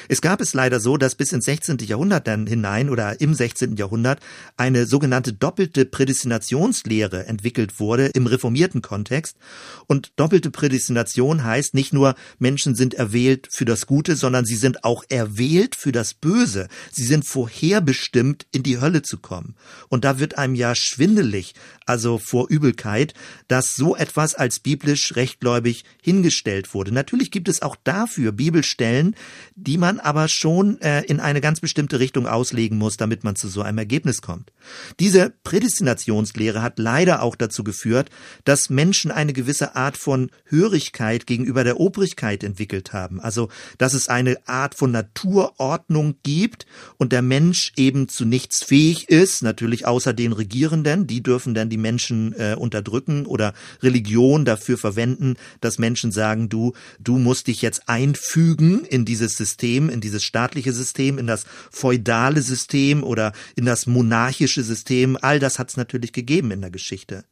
Es 0.08 0.20
gab 0.20 0.40
es 0.40 0.54
leider 0.54 0.80
so, 0.80 0.96
dass 0.96 1.14
bis 1.14 1.32
ins 1.32 1.44
16. 1.44 1.78
Jahrhundert 1.78 2.26
dann 2.26 2.46
hinein 2.46 2.90
oder 2.90 3.20
im 3.20 3.34
16. 3.34 3.76
Jahrhundert 3.76 4.20
eine 4.56 4.86
sogenannte 4.86 5.32
doppelte 5.32 5.84
Prädestinationslehre 5.84 7.26
entwickelt 7.26 7.80
wurde 7.80 8.06
im 8.06 8.26
reformierten 8.26 8.82
Kontext. 8.82 9.36
Und 9.86 10.12
doppelte 10.16 10.50
Prädestination 10.50 11.44
heißt 11.44 11.74
nicht 11.74 11.92
nur 11.92 12.14
Menschen 12.38 12.74
sind 12.74 12.94
erwählt 12.94 13.48
für 13.50 13.64
das 13.64 13.86
Gute, 13.86 14.16
sondern 14.16 14.44
sie 14.44 14.56
sind 14.56 14.84
auch 14.84 15.04
erwählt 15.08 15.76
für 15.76 15.92
das 15.92 16.14
Böse. 16.14 16.68
Sie 16.90 17.04
sind 17.04 17.24
vorherbestimmt, 17.24 18.46
in 18.52 18.62
die 18.62 18.80
Hölle 18.80 19.02
zu 19.02 19.18
kommen. 19.18 19.54
Und 19.88 20.04
da 20.04 20.18
wird 20.18 20.38
einem 20.38 20.54
ja 20.54 20.74
schwindelig, 20.74 21.54
also 21.86 22.18
vor 22.18 22.48
Übelkeit, 22.48 23.14
dass 23.48 23.74
so 23.74 23.96
etwas 23.96 24.34
als 24.34 24.60
biblisch 24.60 25.16
rechtgläubig 25.16 25.84
hingestellt 26.02 26.74
wurde. 26.74 26.92
Natürlich 26.92 27.30
gibt 27.30 27.48
es 27.48 27.62
auch 27.62 27.76
dafür 27.84 28.32
Bibelstellen, 28.32 29.14
man 29.76 30.00
aber 30.00 30.28
schon 30.28 30.80
äh, 30.80 31.02
in 31.02 31.20
eine 31.20 31.42
ganz 31.42 31.60
bestimmte 31.60 32.00
Richtung 32.00 32.26
auslegen 32.26 32.78
muss, 32.78 32.96
damit 32.96 33.24
man 33.24 33.36
zu 33.36 33.48
so 33.48 33.60
einem 33.60 33.76
Ergebnis 33.76 34.22
kommt. 34.22 34.50
Diese 34.98 35.34
Prädestinationslehre 35.44 36.62
hat 36.62 36.78
leider 36.78 37.22
auch 37.22 37.36
dazu 37.36 37.64
geführt, 37.64 38.08
dass 38.44 38.70
Menschen 38.70 39.10
eine 39.10 39.34
gewisse 39.34 39.76
Art 39.76 39.98
von 39.98 40.30
Hörigkeit 40.46 41.26
gegenüber 41.26 41.64
der 41.64 41.80
Obrigkeit 41.80 42.42
entwickelt 42.44 42.94
haben. 42.94 43.20
Also, 43.20 43.50
dass 43.76 43.92
es 43.92 44.08
eine 44.08 44.38
Art 44.48 44.74
von 44.74 44.90
Naturordnung 44.90 46.14
gibt 46.22 46.66
und 46.96 47.12
der 47.12 47.22
Mensch 47.22 47.72
eben 47.76 48.08
zu 48.08 48.24
nichts 48.24 48.64
fähig 48.64 49.10
ist, 49.10 49.42
natürlich 49.42 49.86
außer 49.86 50.14
den 50.14 50.32
Regierenden, 50.32 51.06
die 51.06 51.22
dürfen 51.22 51.52
dann 51.52 51.68
die 51.68 51.76
Menschen 51.76 52.32
äh, 52.38 52.56
unterdrücken 52.58 53.26
oder 53.26 53.52
Religion 53.82 54.44
dafür 54.46 54.78
verwenden, 54.78 55.34
dass 55.60 55.78
Menschen 55.78 56.12
sagen, 56.12 56.48
du, 56.48 56.72
du 57.00 57.18
musst 57.18 57.48
dich 57.48 57.60
jetzt 57.60 57.88
einfügen 57.88 58.84
in 58.84 59.04
dieses 59.04 59.36
System 59.36 59.57
System, 59.58 59.88
in 59.88 60.00
dieses 60.00 60.22
staatliche 60.22 60.72
System, 60.72 61.18
in 61.18 61.26
das 61.26 61.44
feudale 61.72 62.42
System 62.42 63.02
oder 63.02 63.32
in 63.56 63.64
das 63.64 63.86
monarchische 63.86 64.62
System. 64.62 65.18
All 65.20 65.40
das 65.40 65.58
hat 65.58 65.70
es 65.70 65.76
natürlich 65.76 66.12
gegeben 66.12 66.52
in 66.52 66.60
der 66.60 66.70
Geschichte. 66.70 67.24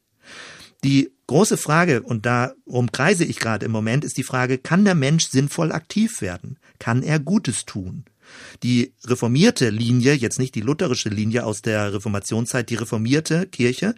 Die 0.83 1.09
große 1.27 1.57
Frage, 1.57 2.01
und 2.01 2.25
darum 2.25 2.91
kreise 2.91 3.23
ich 3.23 3.39
gerade 3.39 3.65
im 3.65 3.71
Moment, 3.71 4.03
ist 4.03 4.17
die 4.17 4.23
Frage, 4.23 4.57
kann 4.57 4.83
der 4.83 4.95
Mensch 4.95 5.29
sinnvoll 5.29 5.71
aktiv 5.71 6.21
werden? 6.21 6.59
Kann 6.79 7.01
er 7.01 7.19
Gutes 7.19 7.65
tun? 7.65 8.03
Die 8.61 8.93
reformierte 9.05 9.69
Linie, 9.69 10.13
jetzt 10.13 10.37
nicht 10.37 10.53
die 10.53 10.61
lutherische 10.61 11.07
Linie 11.07 11.45
aus 11.45 11.61
der 11.61 11.93
Reformationszeit, 11.93 12.69
die 12.69 12.75
reformierte 12.75 13.47
Kirche, 13.47 13.95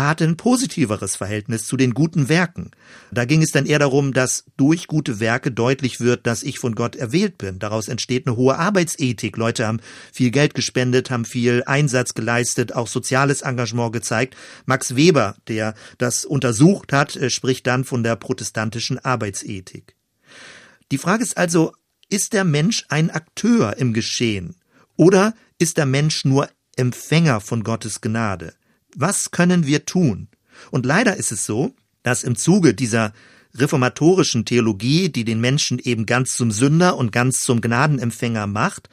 hatte 0.00 0.24
ein 0.24 0.36
positiveres 0.36 1.16
Verhältnis 1.16 1.66
zu 1.66 1.76
den 1.76 1.94
guten 1.94 2.28
Werken. 2.28 2.70
Da 3.10 3.24
ging 3.24 3.42
es 3.42 3.50
dann 3.50 3.66
eher 3.66 3.78
darum, 3.78 4.12
dass 4.12 4.44
durch 4.56 4.86
gute 4.86 5.20
Werke 5.20 5.50
deutlich 5.50 6.00
wird, 6.00 6.26
dass 6.26 6.42
ich 6.42 6.58
von 6.58 6.74
Gott 6.74 6.96
erwählt 6.96 7.38
bin. 7.38 7.58
Daraus 7.58 7.88
entsteht 7.88 8.26
eine 8.26 8.36
hohe 8.36 8.58
Arbeitsethik. 8.58 9.36
Leute 9.36 9.66
haben 9.66 9.80
viel 10.12 10.30
Geld 10.30 10.54
gespendet, 10.54 11.10
haben 11.10 11.24
viel 11.24 11.62
Einsatz 11.66 12.14
geleistet, 12.14 12.74
auch 12.74 12.88
soziales 12.88 13.42
Engagement 13.42 13.92
gezeigt. 13.92 14.36
Max 14.66 14.96
Weber, 14.96 15.36
der 15.48 15.74
das 15.98 16.24
untersucht 16.24 16.92
hat, 16.92 17.16
äh, 17.16 17.30
spricht 17.30 17.66
dann 17.66 17.84
von 17.84 18.02
der 18.02 18.16
protestantischen 18.16 18.98
Arbeitsethik. 18.98 19.96
Die 20.90 20.98
Frage 20.98 21.22
ist 21.22 21.36
also, 21.36 21.72
ist 22.08 22.34
der 22.34 22.44
Mensch 22.44 22.84
ein 22.88 23.10
Akteur 23.10 23.78
im 23.78 23.94
Geschehen? 23.94 24.56
Oder 24.96 25.34
ist 25.58 25.78
der 25.78 25.86
Mensch 25.86 26.24
nur 26.24 26.50
Empfänger 26.76 27.40
von 27.40 27.64
Gottes 27.64 28.00
Gnade? 28.00 28.54
Was 28.96 29.30
können 29.30 29.66
wir 29.66 29.84
tun? 29.84 30.28
Und 30.70 30.86
leider 30.86 31.16
ist 31.16 31.32
es 31.32 31.46
so, 31.46 31.74
dass 32.02 32.24
im 32.24 32.36
Zuge 32.36 32.74
dieser 32.74 33.12
reformatorischen 33.54 34.44
Theologie, 34.44 35.10
die 35.10 35.24
den 35.24 35.40
Menschen 35.40 35.78
eben 35.78 36.06
ganz 36.06 36.32
zum 36.32 36.50
Sünder 36.50 36.96
und 36.96 37.12
ganz 37.12 37.40
zum 37.40 37.60
Gnadenempfänger 37.60 38.46
macht, 38.46 38.88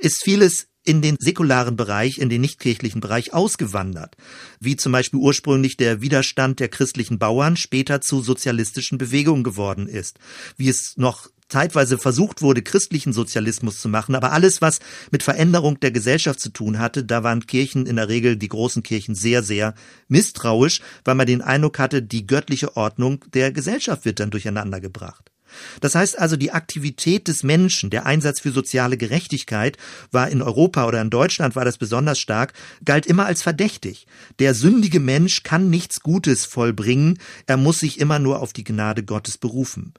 ist 0.00 0.22
vieles 0.22 0.68
in 0.84 1.02
den 1.02 1.16
säkularen 1.18 1.76
Bereich, 1.76 2.18
in 2.18 2.30
den 2.30 2.40
nichtkirchlichen 2.40 3.02
Bereich 3.02 3.34
ausgewandert, 3.34 4.16
wie 4.58 4.76
zum 4.76 4.92
Beispiel 4.92 5.20
ursprünglich 5.20 5.76
der 5.76 6.00
Widerstand 6.00 6.60
der 6.60 6.68
christlichen 6.68 7.18
Bauern 7.18 7.56
später 7.58 8.00
zu 8.00 8.22
sozialistischen 8.22 8.96
Bewegungen 8.96 9.44
geworden 9.44 9.86
ist, 9.86 10.18
wie 10.56 10.68
es 10.68 10.96
noch 10.96 11.28
zeitweise 11.48 11.98
versucht 11.98 12.42
wurde, 12.42 12.62
christlichen 12.62 13.12
Sozialismus 13.12 13.80
zu 13.80 13.88
machen, 13.88 14.14
aber 14.14 14.32
alles, 14.32 14.60
was 14.60 14.80
mit 15.10 15.22
Veränderung 15.22 15.80
der 15.80 15.90
Gesellschaft 15.90 16.40
zu 16.40 16.50
tun 16.50 16.78
hatte, 16.78 17.04
da 17.04 17.22
waren 17.22 17.46
Kirchen 17.46 17.86
in 17.86 17.96
der 17.96 18.08
Regel, 18.08 18.36
die 18.36 18.48
großen 18.48 18.82
Kirchen, 18.82 19.14
sehr, 19.14 19.42
sehr 19.42 19.74
misstrauisch, 20.08 20.80
weil 21.04 21.14
man 21.14 21.26
den 21.26 21.42
Eindruck 21.42 21.78
hatte, 21.78 22.02
die 22.02 22.26
göttliche 22.26 22.76
Ordnung 22.76 23.24
der 23.32 23.52
Gesellschaft 23.52 24.04
wird 24.04 24.20
dann 24.20 24.30
durcheinander 24.30 24.80
gebracht. 24.80 25.30
Das 25.80 25.94
heißt 25.94 26.18
also, 26.18 26.36
die 26.36 26.52
Aktivität 26.52 27.28
des 27.28 27.42
Menschen, 27.42 27.90
der 27.90 28.06
Einsatz 28.06 28.40
für 28.40 28.52
soziale 28.52 28.96
Gerechtigkeit 28.96 29.76
war 30.10 30.28
in 30.28 30.42
Europa 30.42 30.86
oder 30.86 31.00
in 31.00 31.10
Deutschland 31.10 31.56
war 31.56 31.64
das 31.64 31.78
besonders 31.78 32.18
stark, 32.18 32.52
galt 32.84 33.06
immer 33.06 33.26
als 33.26 33.42
verdächtig. 33.42 34.06
Der 34.38 34.54
sündige 34.54 35.00
Mensch 35.00 35.42
kann 35.42 35.70
nichts 35.70 36.00
Gutes 36.00 36.44
vollbringen, 36.44 37.18
er 37.46 37.56
muss 37.56 37.78
sich 37.78 37.98
immer 37.98 38.18
nur 38.18 38.40
auf 38.40 38.52
die 38.52 38.64
Gnade 38.64 39.02
Gottes 39.04 39.38
berufen. 39.38 39.94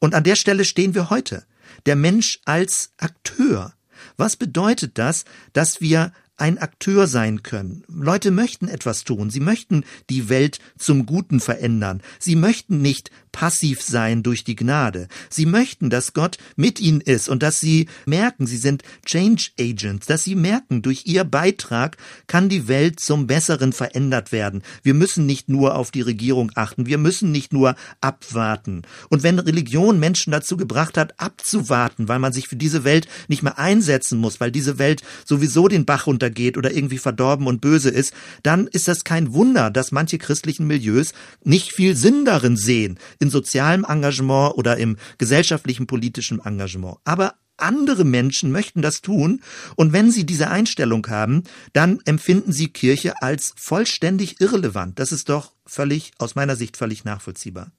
Und 0.00 0.14
an 0.14 0.24
der 0.24 0.34
Stelle 0.34 0.64
stehen 0.64 0.94
wir 0.94 1.10
heute. 1.10 1.44
Der 1.86 1.94
Mensch 1.94 2.40
als 2.44 2.92
Akteur. 2.96 3.74
Was 4.16 4.36
bedeutet 4.36 4.98
das, 4.98 5.24
dass 5.52 5.80
wir 5.80 6.12
ein 6.40 6.56
Akteur 6.56 7.06
sein 7.06 7.42
können. 7.42 7.84
Leute 7.86 8.30
möchten 8.30 8.66
etwas 8.66 9.04
tun. 9.04 9.28
Sie 9.28 9.40
möchten 9.40 9.84
die 10.08 10.30
Welt 10.30 10.58
zum 10.78 11.04
Guten 11.04 11.38
verändern. 11.38 12.02
Sie 12.18 12.34
möchten 12.34 12.80
nicht 12.80 13.10
passiv 13.32 13.82
sein 13.82 14.22
durch 14.22 14.44
die 14.44 14.56
Gnade. 14.56 15.08
Sie 15.28 15.46
möchten, 15.46 15.90
dass 15.90 16.12
Gott 16.12 16.38
mit 16.56 16.80
ihnen 16.80 17.00
ist 17.00 17.28
und 17.28 17.42
dass 17.42 17.60
sie 17.60 17.88
merken, 18.06 18.46
sie 18.46 18.56
sind 18.56 18.82
Change 19.06 19.50
Agents, 19.58 20.06
dass 20.06 20.24
sie 20.24 20.34
merken, 20.34 20.82
durch 20.82 21.02
ihr 21.06 21.24
Beitrag 21.24 21.96
kann 22.26 22.48
die 22.48 22.68
Welt 22.68 23.00
zum 23.00 23.26
Besseren 23.26 23.72
verändert 23.72 24.32
werden. 24.32 24.62
Wir 24.82 24.94
müssen 24.94 25.26
nicht 25.26 25.48
nur 25.48 25.76
auf 25.76 25.90
die 25.90 26.02
Regierung 26.02 26.50
achten, 26.54 26.86
wir 26.86 26.98
müssen 26.98 27.32
nicht 27.32 27.52
nur 27.52 27.76
abwarten. 28.00 28.82
Und 29.08 29.22
wenn 29.22 29.38
Religion 29.38 29.98
Menschen 29.98 30.30
dazu 30.32 30.56
gebracht 30.56 30.96
hat, 30.96 31.18
abzuwarten, 31.20 32.08
weil 32.08 32.18
man 32.18 32.32
sich 32.32 32.48
für 32.48 32.56
diese 32.56 32.84
Welt 32.84 33.08
nicht 33.28 33.42
mehr 33.42 33.58
einsetzen 33.58 34.18
muss, 34.18 34.40
weil 34.40 34.50
diese 34.50 34.78
Welt 34.78 35.02
sowieso 35.24 35.68
den 35.68 35.84
Bach 35.84 36.06
runtergeht 36.06 36.56
oder 36.56 36.72
irgendwie 36.72 36.98
verdorben 36.98 37.46
und 37.46 37.60
böse 37.60 37.90
ist, 37.90 38.12
dann 38.42 38.66
ist 38.66 38.88
das 38.88 39.04
kein 39.04 39.32
Wunder, 39.34 39.70
dass 39.70 39.92
manche 39.92 40.18
christlichen 40.18 40.66
Milieus 40.66 41.12
nicht 41.44 41.72
viel 41.72 41.96
Sinn 41.96 42.24
darin 42.24 42.56
sehen, 42.56 42.98
in 43.20 43.30
sozialem 43.30 43.84
Engagement 43.88 44.56
oder 44.56 44.76
im 44.76 44.96
gesellschaftlichen 45.18 45.86
politischen 45.86 46.40
Engagement. 46.44 46.96
Aber 47.04 47.34
andere 47.60 48.04
Menschen 48.04 48.50
möchten 48.50 48.82
das 48.82 49.02
tun 49.02 49.42
und 49.76 49.92
wenn 49.92 50.10
sie 50.10 50.26
diese 50.26 50.50
Einstellung 50.50 51.06
haben, 51.08 51.44
dann 51.72 52.00
empfinden 52.04 52.52
sie 52.52 52.68
Kirche 52.68 53.22
als 53.22 53.52
vollständig 53.56 54.40
irrelevant. 54.40 54.98
Das 54.98 55.12
ist 55.12 55.28
doch 55.28 55.52
völlig, 55.66 56.12
aus 56.18 56.34
meiner 56.34 56.56
Sicht 56.56 56.76
völlig 56.76 57.04
nachvollziehbar. 57.04 57.70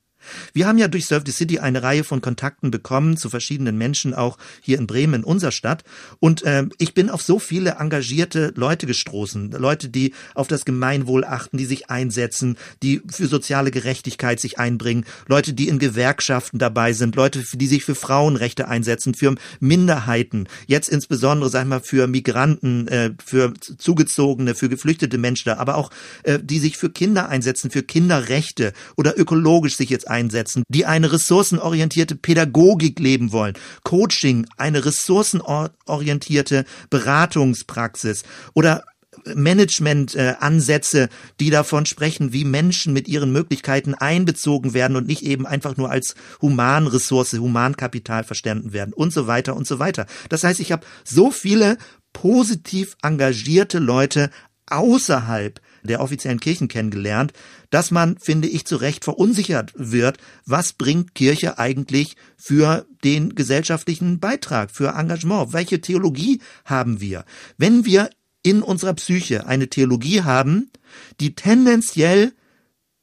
Wir 0.53 0.67
haben 0.67 0.77
ja 0.77 0.87
durch 0.87 1.05
Surf 1.05 1.23
the 1.25 1.31
City 1.31 1.59
eine 1.59 1.83
Reihe 1.83 2.03
von 2.03 2.21
Kontakten 2.21 2.71
bekommen 2.71 3.17
zu 3.17 3.29
verschiedenen 3.29 3.77
Menschen, 3.77 4.13
auch 4.13 4.37
hier 4.61 4.77
in 4.77 4.87
Bremen, 4.87 5.15
in 5.15 5.23
unserer 5.23 5.51
Stadt. 5.51 5.83
Und 6.19 6.43
äh, 6.43 6.65
ich 6.77 6.93
bin 6.93 7.09
auf 7.09 7.21
so 7.21 7.39
viele 7.39 7.77
engagierte 7.79 8.53
Leute 8.55 8.85
gestoßen. 8.85 9.51
Leute, 9.51 9.89
die 9.89 10.13
auf 10.35 10.47
das 10.47 10.65
Gemeinwohl 10.65 11.23
achten, 11.23 11.57
die 11.57 11.65
sich 11.65 11.89
einsetzen, 11.89 12.57
die 12.83 13.01
für 13.09 13.27
soziale 13.27 13.71
Gerechtigkeit 13.71 14.39
sich 14.39 14.59
einbringen. 14.59 15.05
Leute, 15.27 15.53
die 15.53 15.67
in 15.67 15.79
Gewerkschaften 15.79 16.59
dabei 16.59 16.93
sind. 16.93 17.15
Leute, 17.15 17.43
die 17.53 17.67
sich 17.67 17.83
für 17.83 17.95
Frauenrechte 17.95 18.67
einsetzen, 18.67 19.13
für 19.13 19.35
Minderheiten. 19.59 20.47
Jetzt 20.67 20.89
insbesondere, 20.89 21.49
sag 21.49 21.63
ich 21.63 21.69
mal, 21.69 21.81
für 21.81 22.07
Migranten, 22.07 22.87
äh, 22.87 23.11
für 23.23 23.53
Zugezogene, 23.77 24.55
für 24.55 24.69
geflüchtete 24.69 25.17
Menschen, 25.17 25.51
aber 25.51 25.75
auch 25.75 25.89
äh, 26.23 26.39
die 26.41 26.59
sich 26.59 26.77
für 26.77 26.89
Kinder 26.89 27.29
einsetzen, 27.29 27.71
für 27.71 27.83
Kinderrechte 27.83 28.73
oder 28.95 29.17
ökologisch 29.17 29.75
sich 29.77 29.89
jetzt 29.89 30.07
einsetzen, 30.11 30.63
die 30.67 30.85
eine 30.85 31.11
ressourcenorientierte 31.11 32.15
Pädagogik 32.15 32.99
leben 32.99 33.31
wollen, 33.31 33.55
Coaching, 33.83 34.45
eine 34.57 34.85
ressourcenorientierte 34.85 36.65
Beratungspraxis 36.89 38.23
oder 38.53 38.83
Management-Ansätze, 39.25 41.09
die 41.39 41.49
davon 41.49 41.85
sprechen, 41.85 42.33
wie 42.33 42.45
Menschen 42.45 42.93
mit 42.93 43.07
ihren 43.07 43.31
Möglichkeiten 43.31 43.93
einbezogen 43.93 44.73
werden 44.73 44.95
und 44.95 45.07
nicht 45.07 45.23
eben 45.23 45.45
einfach 45.45 45.77
nur 45.77 45.89
als 45.89 46.15
Humanressource, 46.41 47.33
Humankapital 47.33 48.23
verstanden 48.23 48.73
werden 48.73 48.93
und 48.93 49.11
so 49.13 49.27
weiter 49.27 49.55
und 49.55 49.67
so 49.67 49.79
weiter. 49.79 50.05
Das 50.29 50.43
heißt, 50.43 50.59
ich 50.59 50.71
habe 50.71 50.85
so 51.03 51.31
viele 51.31 51.77
positiv 52.13 52.95
engagierte 53.01 53.79
Leute 53.79 54.29
außerhalb 54.67 55.59
der 55.83 56.01
offiziellen 56.01 56.39
Kirchen 56.39 56.67
kennengelernt, 56.67 57.33
dass 57.69 57.91
man, 57.91 58.17
finde 58.17 58.47
ich, 58.47 58.65
zu 58.65 58.75
Recht 58.75 59.03
verunsichert 59.03 59.73
wird, 59.75 60.17
was 60.45 60.73
bringt 60.73 61.15
Kirche 61.15 61.57
eigentlich 61.57 62.15
für 62.37 62.85
den 63.03 63.35
gesellschaftlichen 63.35 64.19
Beitrag, 64.19 64.71
für 64.71 64.95
Engagement? 64.95 65.53
Welche 65.53 65.81
Theologie 65.81 66.41
haben 66.65 67.01
wir? 67.01 67.25
Wenn 67.57 67.85
wir 67.85 68.09
in 68.43 68.61
unserer 68.61 68.93
Psyche 68.93 69.45
eine 69.45 69.69
Theologie 69.69 70.21
haben, 70.21 70.71
die 71.19 71.35
tendenziell 71.35 72.33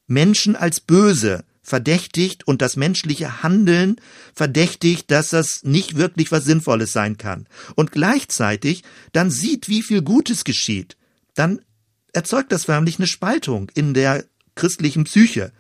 Menschen 0.06 0.56
als 0.56 0.80
böse 0.80 1.44
verdächtigt 1.68 2.47
und 2.49 2.62
das 2.62 2.76
menschliche 2.76 3.42
Handeln 3.42 3.97
verdächtigt, 4.35 5.11
dass 5.11 5.28
das 5.28 5.61
nicht 5.62 5.97
wirklich 5.97 6.32
was 6.32 6.44
Sinnvolles 6.44 6.92
sein 6.92 7.18
kann. 7.18 7.47
Und 7.76 7.92
gleichzeitig 7.92 8.82
dann 9.12 9.30
sieht, 9.30 9.68
wie 9.68 9.82
viel 9.82 10.02
Gutes 10.02 10.44
geschieht, 10.44 10.97
dann 11.35 11.61
erzeugt 12.12 12.53
das 12.53 12.65
förmlich 12.65 12.99
eine 12.99 13.07
Spaltung 13.07 13.71
in 13.75 13.95
der 13.95 14.25
christlichen 14.55 15.05
Psyche, 15.05 15.53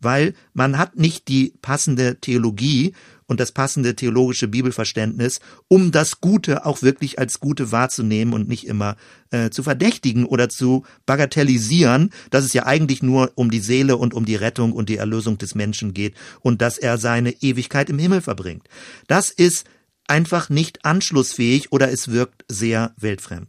weil 0.00 0.34
man 0.54 0.78
hat 0.78 0.96
nicht 0.96 1.28
die 1.28 1.52
passende 1.62 2.20
Theologie 2.20 2.94
und 3.26 3.38
das 3.38 3.52
passende 3.52 3.94
theologische 3.94 4.48
Bibelverständnis, 4.48 5.38
um 5.68 5.92
das 5.92 6.20
Gute 6.20 6.66
auch 6.66 6.82
wirklich 6.82 7.20
als 7.20 7.38
Gute 7.38 7.70
wahrzunehmen 7.70 8.34
und 8.34 8.48
nicht 8.48 8.66
immer 8.66 8.96
äh, 9.30 9.50
zu 9.50 9.62
verdächtigen 9.62 10.24
oder 10.24 10.48
zu 10.48 10.84
bagatellisieren, 11.06 12.10
dass 12.30 12.44
es 12.44 12.54
ja 12.54 12.66
eigentlich 12.66 13.04
nur 13.04 13.30
um 13.36 13.52
die 13.52 13.60
Seele 13.60 13.96
und 13.98 14.14
um 14.14 14.24
die 14.24 14.34
Rettung 14.34 14.72
und 14.72 14.88
die 14.88 14.96
Erlösung 14.96 15.38
des 15.38 15.54
Menschen 15.54 15.94
geht 15.94 16.16
und 16.40 16.60
dass 16.60 16.76
er 16.76 16.98
seine 16.98 17.30
Ewigkeit 17.40 17.88
im 17.88 18.00
Himmel 18.00 18.20
verbringt. 18.20 18.68
Das 19.06 19.30
ist 19.30 19.64
einfach 20.08 20.48
nicht 20.48 20.84
anschlussfähig 20.84 21.70
oder 21.70 21.92
es 21.92 22.08
wirkt 22.08 22.44
sehr 22.48 22.94
weltfremd. 22.96 23.46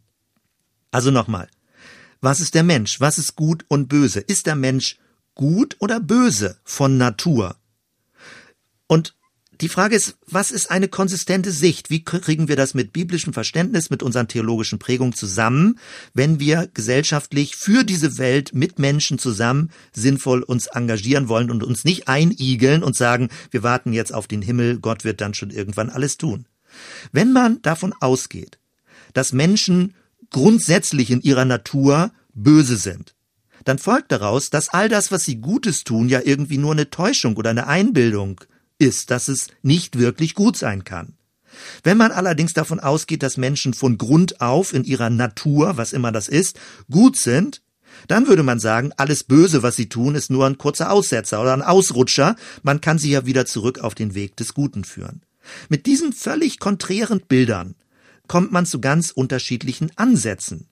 Also 0.92 1.10
nochmal, 1.10 1.48
was 2.22 2.40
ist 2.40 2.54
der 2.54 2.64
Mensch? 2.64 3.00
Was 3.00 3.18
ist 3.18 3.36
gut 3.36 3.66
und 3.68 3.90
böse? 3.90 4.20
Ist 4.20 4.46
der 4.46 4.56
Mensch 4.56 4.98
gut 5.36 5.76
oder 5.80 6.00
böse 6.00 6.58
von 6.64 6.98
Natur? 6.98 7.56
Und 8.88 9.16
die 9.62 9.70
Frage 9.70 9.96
ist, 9.96 10.18
was 10.26 10.50
ist 10.50 10.72
eine 10.72 10.88
konsistente 10.88 11.52
Sicht? 11.52 11.92
Wie 11.92 12.04
kriegen 12.04 12.48
wir 12.48 12.56
das 12.56 12.74
mit 12.74 12.94
biblischem 12.94 13.32
Verständnis, 13.32 13.92
mit 13.92 14.02
unseren 14.02 14.28
theologischen 14.28 14.80
Prägungen 14.80 15.14
zusammen, 15.14 15.78
wenn 16.16 16.40
wir 16.40 16.68
gesellschaftlich 16.74 17.56
für 17.56 17.84
diese 17.84 18.18
Welt 18.18 18.56
mit 18.56 18.80
Menschen 18.80 19.20
zusammen 19.20 19.70
sinnvoll 19.94 20.42
uns 20.42 20.66
engagieren 20.66 21.28
wollen 21.28 21.52
und 21.52 21.64
uns 21.64 21.86
nicht 21.86 22.08
einigeln 22.08 22.82
und 22.82 22.96
sagen, 22.96 23.30
wir 23.52 23.62
warten 23.62 23.94
jetzt 23.94 24.14
auf 24.14 24.28
den 24.28 24.42
Himmel, 24.42 24.80
Gott 24.80 25.04
wird 25.04 25.22
dann 25.22 25.36
schon 25.36 25.52
irgendwann 25.52 25.92
alles 25.92 26.18
tun. 26.18 26.48
Wenn 27.12 27.32
man 27.32 27.62
davon 27.62 27.94
ausgeht, 28.00 28.58
dass 29.14 29.32
Menschen 29.32 29.94
grundsätzlich 30.32 31.12
in 31.12 31.22
ihrer 31.22 31.46
Natur 31.46 32.12
böse 32.34 32.78
sind, 32.78 33.16
dann 33.64 33.78
folgt 33.78 34.12
daraus, 34.12 34.50
dass 34.50 34.70
all 34.70 34.90
das, 34.90 35.12
was 35.12 35.24
sie 35.24 35.38
Gutes 35.38 35.84
tun, 35.84 36.10
ja 36.10 36.22
irgendwie 36.24 36.58
nur 36.58 36.72
eine 36.72 36.90
Täuschung 36.90 37.38
oder 37.38 37.52
eine 37.52 37.68
Einbildung 37.68 38.42
ist, 38.80 39.12
dass 39.12 39.28
es 39.28 39.48
nicht 39.62 40.00
wirklich 40.00 40.34
gut 40.34 40.58
sein 40.58 40.84
kann. 40.84 41.14
Wenn 41.84 41.98
man 41.98 42.12
allerdings 42.12 42.54
davon 42.54 42.80
ausgeht, 42.80 43.24
dass 43.24 43.38
Menschen 43.38 43.74
von 43.74 43.98
Grund 43.98 44.42
auf 44.42 44.74
in 44.74 44.84
ihrer 44.84 45.10
Natur, 45.10 45.78
was 45.78 45.94
immer 45.94 46.12
das 46.12 46.28
ist, 46.28 46.60
gut 46.90 47.18
sind, 47.18 47.62
dann 48.08 48.28
würde 48.28 48.44
man 48.44 48.60
sagen, 48.60 48.92
alles 48.98 49.24
Böse, 49.24 49.64
was 49.64 49.76
sie 49.76 49.90
tun, 49.90 50.16
ist 50.16 50.32
nur 50.32 50.46
ein 50.46 50.58
kurzer 50.58 50.92
Aussetzer 50.92 51.42
oder 51.42 51.54
ein 51.54 51.62
Ausrutscher, 51.62 52.36
man 52.64 52.82
kann 52.82 52.98
sie 52.98 53.12
ja 53.12 53.26
wieder 53.26 53.46
zurück 53.46 53.80
auf 53.80 53.96
den 53.96 54.16
Weg 54.16 54.38
des 54.38 54.54
Guten 54.54 54.86
führen. 54.86 55.22
Mit 55.70 55.86
diesen 55.86 56.14
völlig 56.14 56.60
konträren 56.60 57.22
Bildern 57.28 57.76
kommt 58.32 58.54
man 58.54 58.66
zu 58.66 58.80
ganz 58.80 59.12
unterschiedlichen 59.12 59.92
Ansätzen. 59.98 60.70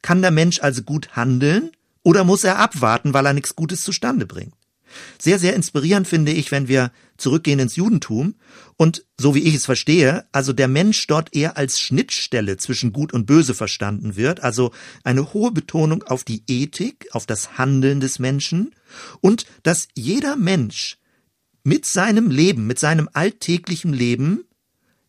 Kann 0.00 0.22
der 0.22 0.30
Mensch 0.30 0.60
also 0.60 0.82
gut 0.82 1.16
handeln 1.16 1.72
oder 2.04 2.22
muss 2.22 2.44
er 2.44 2.60
abwarten, 2.60 3.12
weil 3.12 3.26
er 3.26 3.32
nichts 3.32 3.56
Gutes 3.56 3.80
zustande 3.80 4.26
bringt? 4.26 4.54
Sehr, 5.18 5.40
sehr 5.40 5.56
inspirierend 5.56 6.06
finde 6.06 6.30
ich, 6.30 6.52
wenn 6.52 6.68
wir 6.68 6.92
zurückgehen 7.16 7.58
ins 7.58 7.74
Judentum 7.74 8.36
und 8.76 9.04
so 9.18 9.34
wie 9.34 9.42
ich 9.42 9.56
es 9.56 9.64
verstehe, 9.64 10.24
also 10.30 10.52
der 10.52 10.68
Mensch 10.68 11.04
dort 11.08 11.34
eher 11.34 11.56
als 11.56 11.80
Schnittstelle 11.80 12.58
zwischen 12.58 12.92
Gut 12.92 13.12
und 13.12 13.26
Böse 13.26 13.54
verstanden 13.54 14.14
wird, 14.14 14.44
also 14.44 14.70
eine 15.02 15.32
hohe 15.32 15.50
Betonung 15.50 16.04
auf 16.04 16.22
die 16.22 16.44
Ethik, 16.46 17.08
auf 17.10 17.26
das 17.26 17.58
Handeln 17.58 17.98
des 17.98 18.20
Menschen 18.20 18.72
und 19.20 19.46
dass 19.64 19.88
jeder 19.96 20.36
Mensch 20.36 20.98
mit 21.64 21.86
seinem 21.86 22.30
Leben, 22.30 22.68
mit 22.68 22.78
seinem 22.78 23.08
alltäglichen 23.12 23.92
Leben 23.92 24.44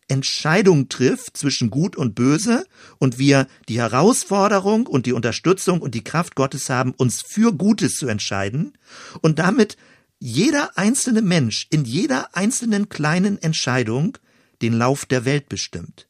Entscheidung 0.08 0.88
trifft 0.88 1.36
zwischen 1.36 1.70
Gut 1.70 1.96
und 1.96 2.14
Böse 2.14 2.66
und 2.98 3.18
wir 3.18 3.48
die 3.68 3.78
Herausforderung 3.78 4.86
und 4.86 5.06
die 5.06 5.12
Unterstützung 5.12 5.80
und 5.80 5.94
die 5.94 6.04
Kraft 6.04 6.36
Gottes 6.36 6.70
haben, 6.70 6.92
uns 6.92 7.22
für 7.22 7.52
Gutes 7.52 7.96
zu 7.96 8.06
entscheiden 8.06 8.78
und 9.20 9.38
damit 9.38 9.76
jeder 10.18 10.78
einzelne 10.78 11.22
Mensch 11.22 11.66
in 11.70 11.84
jeder 11.84 12.36
einzelnen 12.36 12.88
kleinen 12.88 13.40
Entscheidung 13.42 14.16
den 14.62 14.72
Lauf 14.72 15.04
der 15.06 15.24
Welt 15.24 15.48
bestimmt. 15.48 16.08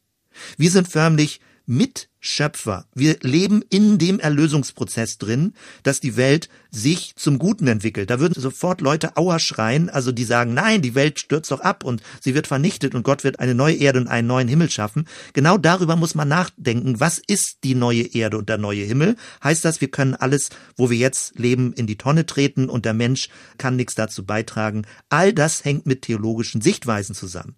Wir 0.57 0.71
sind 0.71 0.89
förmlich 0.89 1.41
Mitschöpfer. 1.67 2.87
Wir 2.95 3.19
leben 3.23 3.63
in 3.69 3.99
dem 3.99 4.21
Erlösungsprozess 4.21 5.19
drin, 5.19 5.53
dass 5.83 6.01
die 6.01 6.17
Welt 6.17 6.49
sich 6.71 7.15
zum 7.17 7.39
Guten 7.39 7.67
entwickelt. 7.67 8.09
Da 8.09 8.21
würden 8.21 8.41
sofort 8.41 8.81
Leute 8.81 9.17
Auer 9.17 9.41
schreien, 9.41 9.91
also 9.91 10.13
die 10.13 10.25
sagen, 10.25 10.55
nein, 10.55 10.81
die 10.81 10.95
Welt 10.95 11.19
stürzt 11.19 11.51
doch 11.51 11.61
ab 11.61 11.85
und 11.85 12.03
sie 12.21 12.35
wird 12.35 12.47
vernichtet 12.47 12.95
und 12.95 13.03
Gott 13.03 13.25
wird 13.25 13.41
eine 13.41 13.55
neue 13.55 13.75
Erde 13.75 14.01
und 14.01 14.07
einen 14.07 14.29
neuen 14.29 14.49
Himmel 14.49 14.71
schaffen. 14.71 15.09
Genau 15.33 15.59
darüber 15.59 15.97
muss 15.97 16.15
man 16.15 16.29
nachdenken. 16.29 17.01
Was 17.01 17.19
ist 17.19 17.59
die 17.65 17.75
neue 17.75 18.15
Erde 18.15 18.39
und 18.39 18.49
der 18.49 18.59
neue 18.59 18.85
Himmel? 18.85 19.17
Heißt 19.43 19.65
das, 19.65 19.81
wir 19.81 19.89
können 19.89 20.15
alles, 20.15 20.51
wo 20.77 20.89
wir 20.89 20.97
jetzt 20.97 21.39
leben, 21.39 21.73
in 21.73 21.87
die 21.87 21.99
Tonne 21.99 22.27
treten 22.27 22.69
und 22.69 22.85
der 22.85 22.95
Mensch 22.95 23.29
kann 23.59 23.77
nichts 23.77 23.97
dazu 23.97 24.25
beitragen? 24.25 24.87
All 25.09 25.33
das 25.33 25.65
hängt 25.65 25.87
mit 25.87 26.03
theologischen 26.03 26.61
Sichtweisen 26.61 27.15
zusammen. 27.15 27.57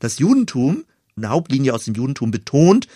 Das 0.00 0.18
Judentum, 0.18 0.84
eine 1.16 1.30
Hauptlinie 1.30 1.74
aus 1.74 1.84
dem 1.84 1.94
Judentum 1.94 2.30
betont, 2.30 2.88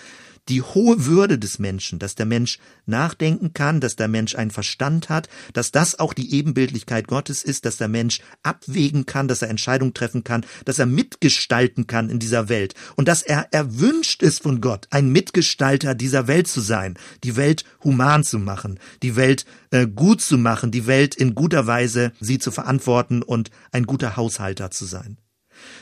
die 0.48 0.62
hohe 0.62 1.06
Würde 1.06 1.38
des 1.38 1.58
Menschen, 1.58 1.98
dass 1.98 2.14
der 2.14 2.26
Mensch 2.26 2.58
nachdenken 2.86 3.52
kann, 3.52 3.80
dass 3.80 3.96
der 3.96 4.08
Mensch 4.08 4.34
einen 4.34 4.50
Verstand 4.50 5.08
hat, 5.08 5.28
dass 5.52 5.70
das 5.70 5.98
auch 5.98 6.14
die 6.14 6.34
Ebenbildlichkeit 6.34 7.06
Gottes 7.06 7.44
ist, 7.44 7.64
dass 7.64 7.76
der 7.76 7.88
Mensch 7.88 8.20
abwägen 8.42 9.06
kann, 9.06 9.28
dass 9.28 9.42
er 9.42 9.50
Entscheidungen 9.50 9.94
treffen 9.94 10.24
kann, 10.24 10.44
dass 10.64 10.78
er 10.78 10.86
mitgestalten 10.86 11.86
kann 11.86 12.10
in 12.10 12.18
dieser 12.18 12.48
Welt 12.48 12.74
und 12.96 13.06
dass 13.06 13.22
er 13.22 13.52
erwünscht 13.52 14.22
ist 14.22 14.42
von 14.42 14.60
Gott, 14.60 14.88
ein 14.90 15.10
Mitgestalter 15.10 15.94
dieser 15.94 16.26
Welt 16.26 16.48
zu 16.48 16.60
sein, 16.60 16.98
die 17.22 17.36
Welt 17.36 17.64
human 17.84 18.24
zu 18.24 18.38
machen, 18.38 18.80
die 19.02 19.16
Welt 19.16 19.44
äh, 19.70 19.86
gut 19.86 20.20
zu 20.20 20.38
machen, 20.38 20.70
die 20.70 20.86
Welt 20.86 21.14
in 21.14 21.34
guter 21.34 21.66
Weise 21.66 22.12
sie 22.20 22.38
zu 22.38 22.50
verantworten 22.50 23.22
und 23.22 23.50
ein 23.70 23.84
guter 23.84 24.16
Haushalter 24.16 24.70
zu 24.70 24.86
sein. 24.86 25.18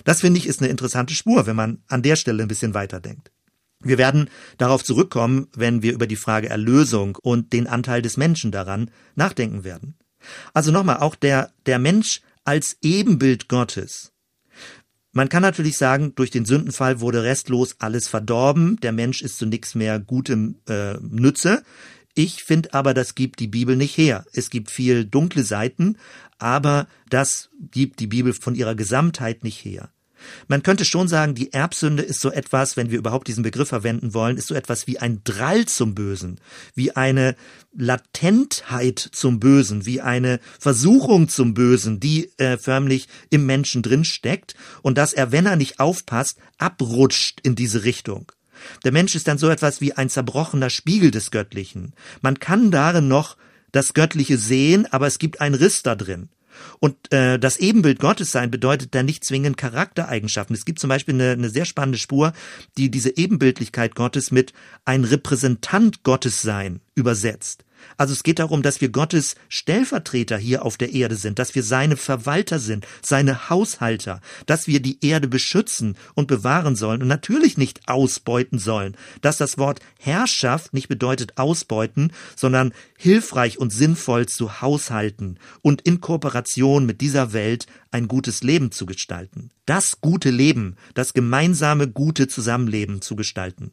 Das 0.05 0.21
finde 0.21 0.39
ich 0.39 0.47
ist 0.47 0.61
eine 0.61 0.71
interessante 0.71 1.15
Spur, 1.15 1.47
wenn 1.47 1.57
man 1.57 1.83
an 1.89 2.03
der 2.03 2.17
Stelle 2.17 2.43
ein 2.43 2.49
bisschen 2.49 2.75
weiterdenkt. 2.75 3.31
Wir 3.83 3.99
werden 3.99 4.29
darauf 4.59 4.85
zurückkommen, 4.85 5.49
wenn 5.55 5.83
wir 5.83 5.93
über 5.93 6.07
die 6.07 6.17
Frage 6.17 6.49
Erlösung 6.49 7.17
und 7.21 7.53
den 7.53 7.67
Anteil 7.67 8.03
des 8.03 8.17
Menschen 8.17 8.53
daran 8.53 8.91
nachdenken 9.15 9.65
werden. 9.65 9.97
Also 10.53 10.71
nochmal, 10.71 10.99
auch 10.99 11.15
der, 11.15 11.51
der 11.67 11.79
Mensch 11.79 12.21
als 12.45 12.77
Ebenbild 12.83 13.49
Gottes. 13.49 14.13
Man 15.13 15.29
kann 15.29 15.43
natürlich 15.43 15.77
sagen, 15.77 16.15
durch 16.15 16.31
den 16.31 16.45
Sündenfall 16.45 17.01
wurde 17.01 17.25
restlos 17.25 17.77
alles 17.81 18.07
verdorben, 18.07 18.79
der 18.81 18.93
Mensch 18.93 19.23
ist 19.23 19.39
zu 19.39 19.47
nichts 19.47 19.75
mehr 19.75 19.99
Gutem 19.99 20.57
äh, 20.69 20.95
Nütze. 21.01 21.65
Ich 22.15 22.45
finde 22.45 22.75
aber, 22.75 22.95
das 22.95 23.15
gibt 23.15 23.41
die 23.41 23.49
Bibel 23.49 23.77
nicht 23.77 23.97
her. 23.97 24.25
Es 24.33 24.51
gibt 24.51 24.71
viel 24.71 25.05
dunkle 25.05 25.43
Seiten, 25.43 25.97
aber 26.39 26.87
das 27.09 27.51
gibt 27.73 28.01
die 28.01 28.07
Bibel 28.07 28.33
von 28.33 28.55
ihrer 28.55 28.75
Gesamtheit 28.75 29.43
nicht 29.43 29.65
her. 29.65 29.91
Man 30.49 30.63
könnte 30.63 30.85
schon 30.85 31.09
sagen, 31.09 31.35
die 31.35 31.53
Erbsünde 31.53 32.03
ist 32.03 32.21
so 32.21 32.31
etwas, 32.31 32.77
wenn 32.77 32.91
wir 32.91 32.99
überhaupt 32.99 33.29
diesen 33.29 33.43
Begriff 33.43 33.69
verwenden 33.69 34.15
wollen, 34.15 34.37
ist 34.37 34.49
so 34.49 34.55
etwas 34.55 34.87
wie 34.87 34.99
ein 34.99 35.23
Drall 35.25 35.67
zum 35.67 35.95
Bösen, 35.95 36.41
wie 36.75 36.97
eine 36.97 37.37
Latentheit 37.77 38.99
zum 38.99 39.41
Bösen, 39.41 39.87
wie 39.87 40.01
eine 40.01 40.41
Versuchung 40.59 41.29
zum 41.29 41.55
Bösen, 41.55 42.01
die 42.01 42.31
äh, 42.39 42.59
förmlich 42.59 43.09
im 43.31 43.47
Menschen 43.47 43.83
drin 43.83 44.05
steckt 44.05 44.55
und 44.83 44.99
dass 44.99 45.13
er, 45.13 45.33
wenn 45.33 45.47
er 45.47 45.57
nicht 45.57 45.81
aufpasst, 45.81 46.39
abrutscht 46.59 47.41
in 47.43 47.55
diese 47.55 47.85
Richtung. 47.85 48.33
Der 48.85 48.93
Mensch 48.93 49.15
ist 49.15 49.29
dann 49.29 49.39
so 49.39 49.49
etwas 49.49 49.81
wie 49.81 49.95
ein 49.95 50.11
zerbrochener 50.11 50.71
Spiegel 50.71 51.11
des 51.11 51.31
Göttlichen. 51.31 51.95
Man 52.21 52.39
kann 52.39 52.71
darin 52.71 53.09
noch 53.09 53.37
das 53.73 53.95
Göttliche 53.95 54.37
sehen, 54.37 54.87
aber 54.91 55.07
es 55.07 55.19
gibt 55.19 55.41
einen 55.41 55.55
Riss 55.55 55.83
da 55.83 55.95
drin. 55.95 56.29
Und 56.79 57.13
äh, 57.13 57.39
das 57.39 57.57
Ebenbild 57.59 57.99
Gottes 57.99 58.31
sein 58.33 58.51
bedeutet 58.51 58.95
dann 58.95 59.07
nicht 59.07 59.25
zwingend 59.25 59.57
Charaktereigenschaften. 59.57 60.55
Es 60.55 60.65
gibt 60.65 60.79
zum 60.79 60.89
Beispiel 60.89 61.15
eine, 61.15 61.33
eine 61.33 61.51
sehr 61.51 61.65
spannende 61.65 61.99
Spur, 61.99 62.33
die 62.77 62.91
diese 62.91 63.17
Ebenbildlichkeit 63.17 63.95
Gottes 63.95 64.31
mit 64.31 64.53
ein 64.85 65.05
Repräsentant 65.05 66.03
Gottes 66.03 66.43
sein 66.43 66.81
übersetzt. 66.95 67.65
Also 67.97 68.13
es 68.13 68.23
geht 68.23 68.39
darum, 68.39 68.63
dass 68.63 68.81
wir 68.81 68.89
Gottes 68.89 69.35
Stellvertreter 69.49 70.39
hier 70.39 70.65
auf 70.65 70.77
der 70.77 70.93
Erde 70.93 71.17
sind, 71.17 71.39
dass 71.39 71.55
wir 71.55 71.63
seine 71.63 71.97
Verwalter 71.97 72.59
sind, 72.59 72.87
seine 73.03 73.51
Haushalter, 73.51 74.21
dass 74.47 74.67
wir 74.67 74.81
die 74.81 75.05
Erde 75.05 75.29
beschützen 75.29 75.97
und 76.15 76.27
bewahren 76.27 76.77
sollen 76.77 77.03
und 77.03 77.09
natürlich 77.09 77.59
nicht 77.59 77.89
ausbeuten 77.89 78.59
sollen, 78.59 78.97
dass 79.21 79.37
das 79.39 79.59
Wort 79.59 79.81
Herrschaft 79.99 80.73
nicht 80.75 80.89
bedeutet 80.89 81.39
ausbeuten, 81.39 82.13
sondern 82.37 82.73
hilfreich 82.97 83.59
und 83.59 83.71
sinnvoll 83.73 84.27
zu 84.27 84.61
haushalten 84.61 85.39
und 85.63 85.83
in 85.83 86.01
Kooperation 86.01 86.87
mit 86.87 87.01
dieser 87.01 87.33
Welt 87.33 87.67
ein 87.91 88.09
gutes 88.09 88.43
Leben 88.43 88.73
zu 88.73 88.87
gestalten. 88.87 89.51
Das 89.67 90.01
gute 90.01 90.31
Leben, 90.31 90.77
das 90.95 91.13
gemeinsame 91.13 91.89
gute 91.89 92.29
Zusammenleben 92.29 93.03
zu 93.03 93.17
gestalten. 93.17 93.73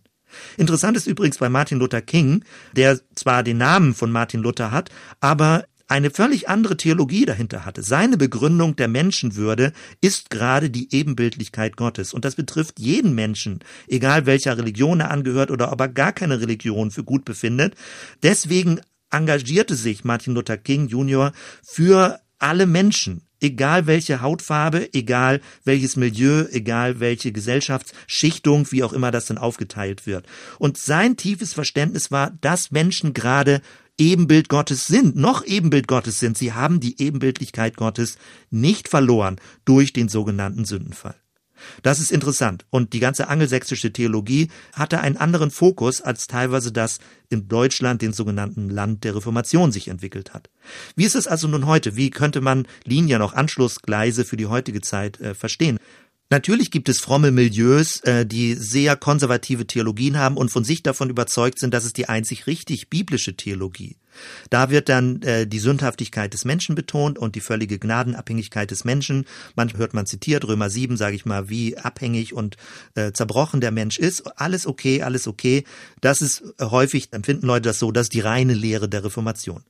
Interessant 0.58 0.98
ist 0.98 1.08
übrigens 1.08 1.38
bei 1.38 1.50
Martin 1.50 1.80
Luther 1.80 2.02
King, 2.02 2.44
der 2.74 3.00
zwar 3.16 3.44
den 3.44 3.58
Namen 3.58 3.94
von 3.94 4.12
Martin 4.12 4.42
Luther 4.42 4.72
hat, 4.72 4.90
aber 5.20 5.66
eine 5.88 6.10
völlig 6.10 6.50
andere 6.50 6.76
Theologie 6.76 7.26
dahinter 7.26 7.66
hatte. 7.66 7.82
Seine 7.82 8.18
Begründung 8.18 8.76
der 8.76 8.88
Menschenwürde 8.88 9.72
ist 10.02 10.30
gerade 10.30 10.70
die 10.70 10.94
Ebenbildlichkeit 10.94 11.78
Gottes. 11.78 12.14
Und 12.14 12.26
das 12.26 12.36
betrifft 12.36 12.80
jeden 12.80 13.16
Menschen, 13.16 13.60
egal 13.88 14.26
welcher 14.26 14.58
Religion 14.58 15.00
er 15.00 15.12
angehört 15.12 15.50
oder 15.50 15.72
ob 15.72 15.80
er 15.80 15.88
gar 15.88 16.12
keine 16.12 16.42
Religion 16.42 16.92
für 16.92 17.04
gut 17.04 17.24
befindet. 17.24 17.76
Deswegen 18.22 18.82
engagierte 19.12 19.76
sich 19.76 20.04
Martin 20.04 20.34
Luther 20.34 20.58
King 20.58 20.88
Jr. 20.88 21.32
für 21.64 22.20
alle 22.38 22.66
Menschen 22.66 23.27
egal 23.42 23.88
welche 23.88 24.22
Hautfarbe, 24.22 24.94
egal 24.94 25.42
welches 25.64 25.96
Milieu, 25.96 26.46
egal 26.52 27.00
welche 27.00 27.32
Gesellschaftsschichtung, 27.32 28.72
wie 28.72 28.84
auch 28.84 28.94
immer 28.94 29.12
das 29.12 29.26
dann 29.26 29.38
aufgeteilt 29.38 30.06
wird. 30.06 30.26
Und 30.60 30.78
sein 30.78 31.18
tiefes 31.18 31.54
Verständnis 31.54 32.12
war, 32.12 32.32
dass 32.42 32.72
Menschen 32.72 33.14
gerade 33.14 33.62
Ebenbild 33.98 34.48
Gottes 34.48 34.86
sind, 34.86 35.16
noch 35.16 35.44
Ebenbild 35.46 35.88
Gottes 35.88 36.20
sind. 36.20 36.38
Sie 36.38 36.54
haben 36.54 36.80
die 36.80 37.02
Ebenbildlichkeit 37.02 37.78
Gottes 37.78 38.18
nicht 38.52 38.88
verloren 38.88 39.38
durch 39.66 39.92
den 39.92 40.08
sogenannten 40.08 40.66
Sündenfall. 40.66 41.16
Das 41.84 42.00
ist 42.00 42.12
interessant. 42.12 42.66
Und 42.70 42.94
die 42.94 43.00
ganze 43.00 43.28
angelsächsische 43.28 43.92
Theologie 43.92 44.50
hatte 44.74 45.00
einen 45.00 45.18
anderen 45.18 45.52
Fokus, 45.52 46.02
als 46.02 46.28
teilweise 46.28 46.72
das 46.72 47.00
in 47.30 47.48
Deutschland, 47.48 48.02
den 48.02 48.14
sogenannten 48.14 48.70
Land 48.70 49.04
der 49.04 49.16
Reformation, 49.16 49.72
sich 49.72 49.88
entwickelt 49.88 50.34
hat. 50.34 50.50
Wie 50.96 51.06
ist 51.06 51.16
es 51.16 51.28
also 51.28 51.48
nun 51.48 51.66
heute? 51.66 51.96
Wie 51.96 52.10
könnte 52.10 52.42
man 52.42 52.68
Linien, 52.84 53.22
auch 53.22 53.34
Anschlussgleise 53.34 54.26
für 54.26 54.38
die 54.38 54.48
heutige 54.48 54.82
Zeit 54.82 55.20
äh, 55.20 55.34
verstehen? 55.34 55.80
Natürlich 56.30 56.72
gibt 56.72 56.90
es 56.90 57.00
fromme 57.00 57.32
Milieus, 57.32 58.02
äh, 58.02 58.26
die 58.26 58.54
sehr 58.56 58.98
konservative 58.98 59.66
Theologien 59.66 60.18
haben 60.18 60.36
und 60.36 60.50
von 60.50 60.66
sich 60.66 60.84
davon 60.84 61.10
überzeugt 61.10 61.58
sind, 61.58 61.74
dass 61.74 61.86
es 61.86 61.94
die 61.94 62.10
einzig 62.10 62.48
richtig 62.48 62.90
biblische 62.90 63.38
Theologie. 63.38 63.96
Da 64.50 64.70
wird 64.70 64.90
dann 64.90 65.22
äh, 65.22 65.48
die 65.48 65.60
Sündhaftigkeit 65.60 66.34
des 66.34 66.44
Menschen 66.44 66.76
betont 66.76 67.18
und 67.18 67.36
die 67.36 67.40
völlige 67.40 67.80
Gnadenabhängigkeit 67.80 68.70
des 68.70 68.84
Menschen. 68.84 69.26
Manchmal 69.56 69.80
hört 69.80 69.94
man 69.94 70.06
zitiert, 70.06 70.46
Römer 70.46 70.70
7, 70.70 70.98
sage 70.98 71.16
ich 71.16 71.26
mal, 71.26 71.48
wie 71.48 71.78
abhängig 71.78 72.34
und 72.34 72.58
äh, 72.96 73.14
zerbrochen 73.14 73.62
der 73.62 73.72
Mensch 73.72 73.98
ist. 73.98 74.28
Alles 74.38 74.68
okay, 74.68 75.04
alles 75.04 75.28
okay. 75.28 75.64
Das 76.02 76.22
ist 76.22 76.44
häufig, 76.60 77.14
empfinden 77.14 77.48
Leute 77.48 77.70
das 77.70 77.80
so, 77.80 77.94
das 77.94 78.08
ist 78.08 78.14
die 78.14 78.20
reine 78.20 78.54
Lehre 78.54 78.90
der 78.90 79.06
Reformation. 79.06 79.64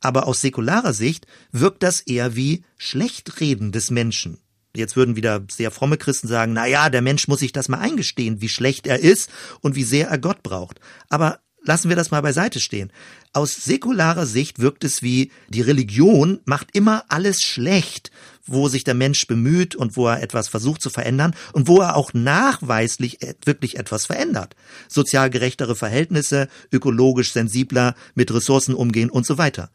Aber 0.00 0.26
aus 0.26 0.42
säkularer 0.42 0.92
Sicht 0.92 1.26
wirkt 1.50 1.82
das 1.82 2.00
eher 2.00 2.36
wie 2.36 2.62
Schlechtreden 2.76 3.72
des 3.72 3.90
Menschen. 3.90 4.38
Jetzt 4.78 4.96
würden 4.96 5.16
wieder 5.16 5.44
sehr 5.50 5.70
fromme 5.70 5.98
Christen 5.98 6.28
sagen, 6.28 6.52
na 6.52 6.66
ja, 6.66 6.88
der 6.88 7.02
Mensch 7.02 7.28
muss 7.28 7.40
sich 7.40 7.52
das 7.52 7.68
mal 7.68 7.80
eingestehen, 7.80 8.40
wie 8.40 8.48
schlecht 8.48 8.86
er 8.86 9.00
ist 9.00 9.28
und 9.60 9.74
wie 9.74 9.84
sehr 9.84 10.08
er 10.08 10.18
Gott 10.18 10.42
braucht. 10.42 10.80
Aber 11.08 11.40
lassen 11.64 11.88
wir 11.88 11.96
das 11.96 12.10
mal 12.10 12.20
beiseite 12.20 12.60
stehen. 12.60 12.92
Aus 13.32 13.54
säkularer 13.54 14.24
Sicht 14.24 14.60
wirkt 14.60 14.84
es 14.84 15.02
wie, 15.02 15.32
die 15.48 15.60
Religion 15.60 16.40
macht 16.44 16.74
immer 16.74 17.04
alles 17.08 17.42
schlecht, 17.42 18.10
wo 18.46 18.68
sich 18.68 18.84
der 18.84 18.94
Mensch 18.94 19.26
bemüht 19.26 19.76
und 19.76 19.96
wo 19.96 20.06
er 20.06 20.22
etwas 20.22 20.48
versucht 20.48 20.80
zu 20.80 20.90
verändern 20.90 21.34
und 21.52 21.68
wo 21.68 21.80
er 21.80 21.96
auch 21.96 22.14
nachweislich 22.14 23.18
wirklich 23.44 23.78
etwas 23.78 24.06
verändert. 24.06 24.54
Sozial 24.88 25.28
gerechtere 25.28 25.76
Verhältnisse, 25.76 26.48
ökologisch 26.72 27.32
sensibler 27.32 27.94
mit 28.14 28.32
Ressourcen 28.32 28.74
umgehen 28.74 29.10
und 29.10 29.26
so 29.26 29.38
weiter. 29.38 29.70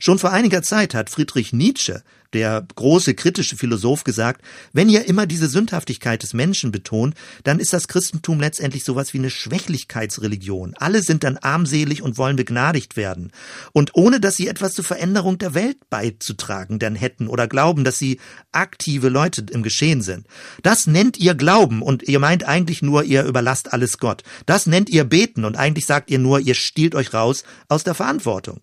Schon 0.00 0.18
vor 0.18 0.32
einiger 0.32 0.62
Zeit 0.62 0.94
hat 0.94 1.10
Friedrich 1.10 1.52
Nietzsche, 1.52 2.02
der 2.32 2.66
große 2.74 3.14
kritische 3.14 3.56
Philosoph, 3.56 4.04
gesagt, 4.04 4.42
wenn 4.72 4.88
ihr 4.88 5.06
immer 5.06 5.26
diese 5.26 5.48
Sündhaftigkeit 5.48 6.22
des 6.22 6.34
Menschen 6.34 6.70
betont, 6.70 7.14
dann 7.44 7.58
ist 7.58 7.72
das 7.72 7.88
Christentum 7.88 8.40
letztendlich 8.40 8.84
sowas 8.84 9.14
wie 9.14 9.18
eine 9.18 9.30
Schwächlichkeitsreligion. 9.30 10.74
Alle 10.76 11.02
sind 11.02 11.24
dann 11.24 11.38
armselig 11.38 12.02
und 12.02 12.18
wollen 12.18 12.36
begnadigt 12.36 12.96
werden. 12.96 13.32
Und 13.72 13.92
ohne 13.94 14.20
dass 14.20 14.36
sie 14.36 14.48
etwas 14.48 14.74
zur 14.74 14.84
Veränderung 14.84 15.38
der 15.38 15.54
Welt 15.54 15.78
beizutragen 15.88 16.78
denn 16.78 16.94
hätten 16.94 17.28
oder 17.28 17.48
glauben, 17.48 17.84
dass 17.84 17.98
sie 17.98 18.20
aktive 18.52 19.08
Leute 19.08 19.46
im 19.50 19.62
Geschehen 19.62 20.02
sind. 20.02 20.26
Das 20.62 20.86
nennt 20.86 21.16
ihr 21.18 21.34
Glauben 21.34 21.80
und 21.82 22.02
ihr 22.02 22.18
meint 22.18 22.44
eigentlich 22.44 22.82
nur, 22.82 23.04
ihr 23.04 23.24
überlasst 23.24 23.72
alles 23.72 23.98
Gott. 23.98 24.22
Das 24.44 24.66
nennt 24.66 24.90
ihr 24.90 25.04
Beten 25.04 25.44
und 25.44 25.56
eigentlich 25.56 25.86
sagt 25.86 26.10
ihr 26.10 26.18
nur, 26.18 26.40
ihr 26.40 26.54
stiehlt 26.54 26.94
euch 26.94 27.14
raus 27.14 27.44
aus 27.68 27.84
der 27.84 27.94
Verantwortung. 27.94 28.60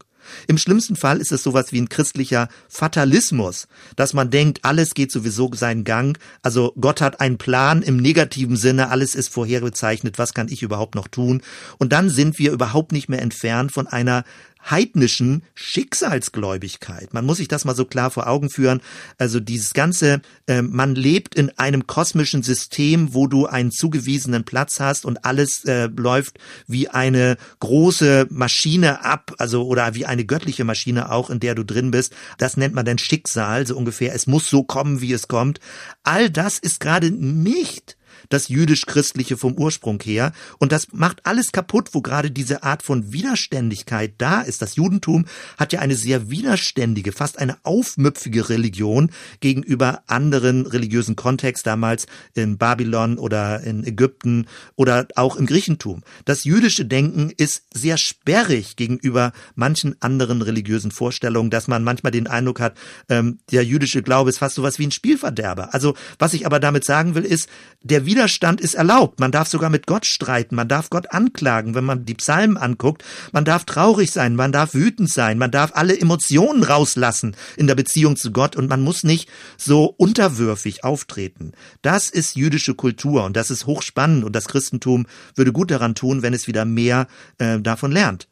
Im 0.48 0.58
schlimmsten 0.58 0.96
Fall 0.96 1.20
ist 1.20 1.32
es 1.32 1.44
sowas 1.44 1.72
wie 1.72 1.82
ein 1.82 1.90
christlicher 1.90 2.50
Fatalismus, 2.70 3.68
dass 3.96 4.14
man 4.14 4.30
denkt, 4.30 4.60
alles 4.64 4.94
geht 4.94 5.12
sowieso 5.12 5.52
seinen 5.54 5.84
Gang, 5.84 6.18
also 6.42 6.74
Gott 6.80 7.02
hat 7.02 7.20
einen 7.20 7.38
Plan 7.38 7.82
im 7.82 7.98
negativen 7.98 8.58
Sinne, 8.58 8.90
alles 8.90 9.16
ist 9.16 9.30
vorherbezeichnet, 9.30 10.18
was 10.18 10.34
kann 10.34 10.50
ich 10.50 10.64
überhaupt 10.64 10.96
noch 10.96 11.08
tun? 11.08 11.42
Und 11.78 11.94
dann 11.94 12.10
sind 12.10 12.40
wir 12.40 12.52
überhaupt 12.52 12.92
nicht 12.92 13.10
mehr 13.10 13.22
entfernt 13.22 13.72
von 13.72 13.88
einer 13.88 14.24
heidnischen 14.70 15.44
Schicksalsgläubigkeit. 15.54 17.14
Man 17.14 17.26
muss 17.26 17.38
sich 17.38 17.48
das 17.48 17.66
mal 17.66 17.76
so 17.76 17.86
klar 17.86 18.12
vor 18.12 18.28
Augen 18.28 18.50
führen. 18.50 18.82
Also 19.18 19.40
dieses 19.40 19.74
ganze, 19.74 20.22
äh, 20.48 20.62
man 20.62 20.96
lebt 20.96 21.36
in 21.36 21.52
einem 21.58 21.88
kosmischen 21.88 22.44
System, 22.44 23.14
wo 23.14 23.28
du 23.28 23.46
einen 23.46 23.72
zugewiesenen 23.72 24.44
Platz 24.44 24.80
hast 24.80 25.06
und 25.06 25.24
alles 25.24 25.66
äh, 25.66 25.88
läuft 25.96 26.40
wie 26.68 26.88
eine 26.88 27.38
große 27.60 28.28
Maschine 28.30 29.06
ab, 29.06 29.34
also 29.38 29.66
oder 29.68 29.96
wie 29.96 30.06
eine 30.06 30.26
göttliche 30.26 30.64
Maschine 30.64 31.12
auch, 31.12 31.30
in 31.30 31.40
der 31.40 31.56
du 31.56 31.64
drin 31.64 31.92
bist. 31.92 32.16
Das 32.38 32.58
nennt 32.58 32.74
man 32.74 32.86
dann 32.86 32.98
Schicksal, 32.98 33.68
so 33.68 33.78
ungefähr. 33.78 34.14
Es 34.14 34.28
muss 34.28 34.50
so 34.50 34.64
kommen, 34.64 35.02
wie 35.02 35.14
es 35.14 35.28
kommt. 35.28 35.60
All 36.04 36.30
das 36.30 36.58
ist 36.58 36.80
gerade 36.80 37.12
nicht 37.12 37.98
das 38.30 38.48
jüdisch-christliche 38.48 39.38
vom 39.38 39.54
Ursprung 39.54 40.02
her. 40.02 40.34
Und 40.60 40.72
das 40.72 40.88
macht 40.92 41.26
alles 41.26 41.52
kaputt, 41.52 41.90
wo 41.94 42.02
gerade 42.02 42.32
diese 42.32 42.64
Art 42.64 42.84
von 42.84 43.12
Widerständigkeit 43.12 44.14
da 44.18 44.42
ist. 44.42 44.62
Das 44.62 44.76
Judentum 44.76 45.26
hat 45.58 45.74
ja 45.74 45.80
eine 45.80 45.96
sehr 45.96 46.30
widerständige, 46.30 47.12
fast 47.12 47.40
eine 47.40 47.58
aufmüpfige 47.64 48.50
Religion 48.50 49.12
gegenüber 49.40 50.04
anderen 50.08 50.66
religiösen 50.66 51.16
Kontext 51.16 51.66
damals 51.68 52.08
in 52.34 52.58
Babylon 52.58 53.18
oder 53.18 53.62
in 53.62 53.84
Ägypten 53.84 54.48
oder 54.76 55.08
auch 55.16 55.36
im 55.36 55.46
Griechentum. 55.46 56.04
Das 56.26 56.44
jüdische 56.44 56.86
Denken 56.86 57.32
ist 57.36 57.64
sehr 57.74 57.98
sperrig 57.98 58.76
gegenüber 58.76 59.32
manchen 59.56 60.02
anderen 60.02 60.42
religiösen 60.42 60.92
Vorstellungen, 60.92 61.50
dass 61.50 61.68
man 61.68 61.84
manchmal 61.84 62.12
den 62.12 62.28
Eindruck 62.28 62.60
hat, 62.60 62.78
ähm, 63.10 63.40
der 63.52 63.64
jüdische 63.64 64.02
Glaube 64.02 64.30
ist 64.30 64.40
fast 64.40 64.56
sowas 64.56 64.80
wie 64.80 64.88
ein 64.88 64.92
Spielverderber. 64.92 65.74
Also 65.74 65.96
was 66.20 66.34
ich 66.34 66.46
aber 66.46 66.60
damit 66.60 66.86
sagen 66.86 67.16
will, 67.16 67.26
ist, 67.26 67.50
der 67.82 68.06
Widerstand 68.16 68.62
ist 68.62 68.76
erlaubt. 68.76 69.20
Man 69.20 69.34
darf 69.34 69.50
sogar 69.50 69.70
mit 69.70 69.88
Gott 69.88 70.06
streiten. 70.06 70.56
Man 70.56 70.70
darf 70.70 70.90
Gott 70.90 71.12
anklagen, 71.12 71.76
wenn 71.76 71.84
man 71.84 72.06
die 72.06 72.14
Psalmen 72.14 72.56
anguckt. 72.56 73.04
Man 73.34 73.44
darf 73.44 73.66
traurig 73.66 74.10
sein. 74.12 74.36
Man 74.36 74.54
darf 74.54 74.74
wütend 74.74 75.12
sein. 75.12 75.38
Man 75.38 75.52
darf 75.52 75.72
alle 75.74 76.00
Emotionen 76.00 76.64
rauslassen 76.64 77.36
in 77.58 77.68
der 77.68 77.76
Beziehung 77.76 78.16
zu 78.16 78.32
Gott 78.32 78.56
und 78.56 78.70
man 78.70 78.82
muss 78.82 79.04
nicht 79.04 79.30
so 79.58 79.94
unterwürfig 79.98 80.86
auftreten. 80.86 81.52
Das 81.82 82.10
ist 82.10 82.38
jüdische 82.38 82.74
Kultur 82.74 83.26
und 83.26 83.36
das 83.36 83.52
ist 83.52 83.66
hochspannend 83.66 84.24
und 84.24 84.34
das 84.34 84.48
Christentum 84.48 85.08
würde 85.36 85.52
gut 85.52 85.70
daran 85.70 85.94
tun, 85.94 86.22
wenn 86.22 86.34
es 86.34 86.48
wieder 86.48 86.64
mehr 86.64 87.08
äh, 87.38 87.60
davon 87.60 87.92
lernt. 87.92 88.30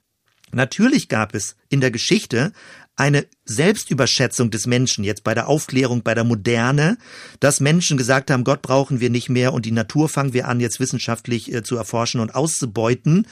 Natürlich 0.54 1.10
gab 1.10 1.36
es 1.36 1.56
in 1.70 1.82
der 1.82 1.92
Geschichte 1.92 2.54
eine 2.96 3.26
Selbstüberschätzung 3.46 4.52
des 4.52 4.68
Menschen 4.68 5.04
jetzt 5.04 5.24
bei 5.24 5.34
der 5.34 5.48
Aufklärung, 5.48 6.04
bei 6.04 6.14
der 6.14 6.24
Moderne, 6.24 6.98
dass 7.40 7.60
Menschen 7.60 7.98
gesagt 7.98 8.30
haben, 8.30 8.44
Gott 8.44 8.62
brauchen 8.62 9.00
wir 9.00 9.10
nicht 9.10 9.30
mehr 9.30 9.54
und 9.54 9.66
die 9.66 9.72
Natur 9.72 10.10
fangen 10.10 10.34
wir 10.34 10.48
an, 10.48 10.60
jetzt 10.60 10.80
wissenschaftlich 10.80 11.52
äh, 11.52 11.64
zu 11.64 11.76
erforschen 11.76 12.22
und 12.22 12.36
auszubeuten. 12.36 13.28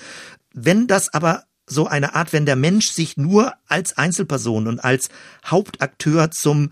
Wenn 0.54 0.88
das 0.88 1.14
aber 1.14 1.44
so 1.68 1.88
eine 1.88 2.16
Art, 2.16 2.34
wenn 2.34 2.46
der 2.46 2.56
Mensch 2.56 2.90
sich 2.90 3.18
nur 3.18 3.54
als 3.68 3.98
Einzelperson 3.98 4.68
und 4.68 4.84
als 4.84 5.10
Hauptakteur 5.46 6.32
zum 6.32 6.72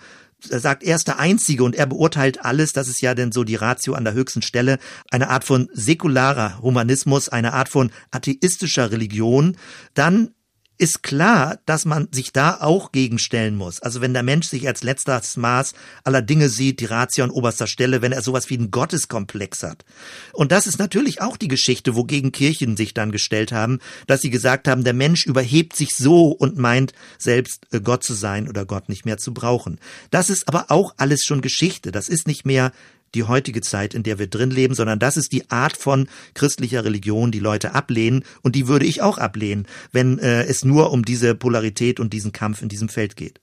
er 0.50 0.62
sagt, 0.62 0.84
er 0.84 0.96
ist 0.96 1.10
der 1.10 1.20
Einzige 1.20 1.66
und 1.66 1.76
er 1.76 1.86
beurteilt 1.86 2.46
alles, 2.46 2.72
das 2.72 2.88
ist 2.88 3.02
ja 3.02 3.14
denn 3.14 3.34
so 3.34 3.44
die 3.44 3.56
Ratio 3.56 3.94
an 3.94 4.06
der 4.06 4.14
höchsten 4.14 4.42
Stelle, 4.42 4.80
eine 5.12 5.30
Art 5.30 5.44
von 5.44 5.68
säkularer 5.74 6.62
Humanismus, 6.62 7.28
eine 7.28 7.52
Art 7.52 7.68
von 7.68 7.92
atheistischer 8.12 8.90
Religion, 8.90 9.58
dann 9.96 10.32
ist 10.80 11.04
klar, 11.04 11.60
dass 11.66 11.84
man 11.84 12.08
sich 12.12 12.32
da 12.32 12.58
auch 12.62 12.94
gegenstellen 12.94 13.56
muss. 13.56 13.82
Also 13.82 14.00
wenn 14.00 14.14
der 14.14 14.24
Mensch 14.24 14.48
sich 14.48 14.66
als 14.66 14.82
letztes 14.82 15.36
Maß 15.36 15.74
aller 16.06 16.22
Dinge 16.22 16.48
sieht, 16.48 16.80
die 16.80 16.86
Ratio 16.86 17.26
an 17.26 17.32
oberster 17.32 17.68
Stelle, 17.68 18.02
wenn 18.02 18.14
er 18.14 18.22
sowas 18.22 18.50
wie 18.50 18.58
einen 18.58 18.72
Gotteskomplex 18.72 19.62
hat. 19.64 19.84
Und 20.32 20.54
das 20.54 20.68
ist 20.68 20.80
natürlich 20.80 21.22
auch 21.22 21.36
die 21.36 21.50
Geschichte, 21.50 21.96
wogegen 21.96 22.32
Kirchen 22.32 22.78
sich 22.78 22.94
dann 22.94 23.12
gestellt 23.12 23.52
haben, 23.52 23.80
dass 24.08 24.22
sie 24.22 24.30
gesagt 24.30 24.70
haben, 24.70 24.86
der 24.86 24.94
Mensch 24.94 25.26
überhebt 25.26 25.76
sich 25.76 25.90
so 25.96 26.28
und 26.28 26.58
meint 26.58 26.94
selbst 27.18 27.68
äh, 27.72 27.82
Gott 27.82 28.04
zu 28.06 28.14
sein 28.14 28.48
oder 28.48 28.66
Gott 28.66 28.88
nicht 28.88 29.06
mehr 29.06 29.18
zu 29.18 29.34
brauchen. 29.34 29.80
Das 30.12 30.30
ist 30.30 30.48
aber 30.48 30.72
auch 30.72 30.94
alles 30.96 31.26
schon 31.26 31.42
Geschichte. 31.42 31.92
Das 31.92 32.08
ist 32.08 32.26
nicht 32.26 32.46
mehr 32.46 32.72
die 33.16 33.24
heutige 33.24 33.62
Zeit, 33.62 33.94
in 33.94 34.04
der 34.04 34.20
wir 34.20 34.28
drin 34.28 34.52
leben, 34.52 34.74
sondern 34.74 35.00
das 35.00 35.18
ist 35.18 35.32
die 35.32 35.50
Art 35.50 35.78
von 35.78 36.08
christlicher 36.34 36.86
Religion, 36.86 37.32
die 37.32 37.40
Leute 37.40 37.74
ablehnen 37.74 38.24
und 38.42 38.56
die 38.56 38.68
würde 38.68 38.86
ich 38.86 39.02
auch 39.02 39.18
ablehnen, 39.18 39.68
wenn 39.92 40.20
äh, 40.20 40.44
es 40.44 40.64
nur 40.64 40.92
um 40.92 41.04
diese 41.04 41.36
Polarität 41.36 42.00
und 42.00 42.14
diesen 42.14 42.32
Kampf 42.32 42.62
in 42.62 42.70
diesem 42.70 42.90
Feld 42.90 43.16
geht. 43.16 43.42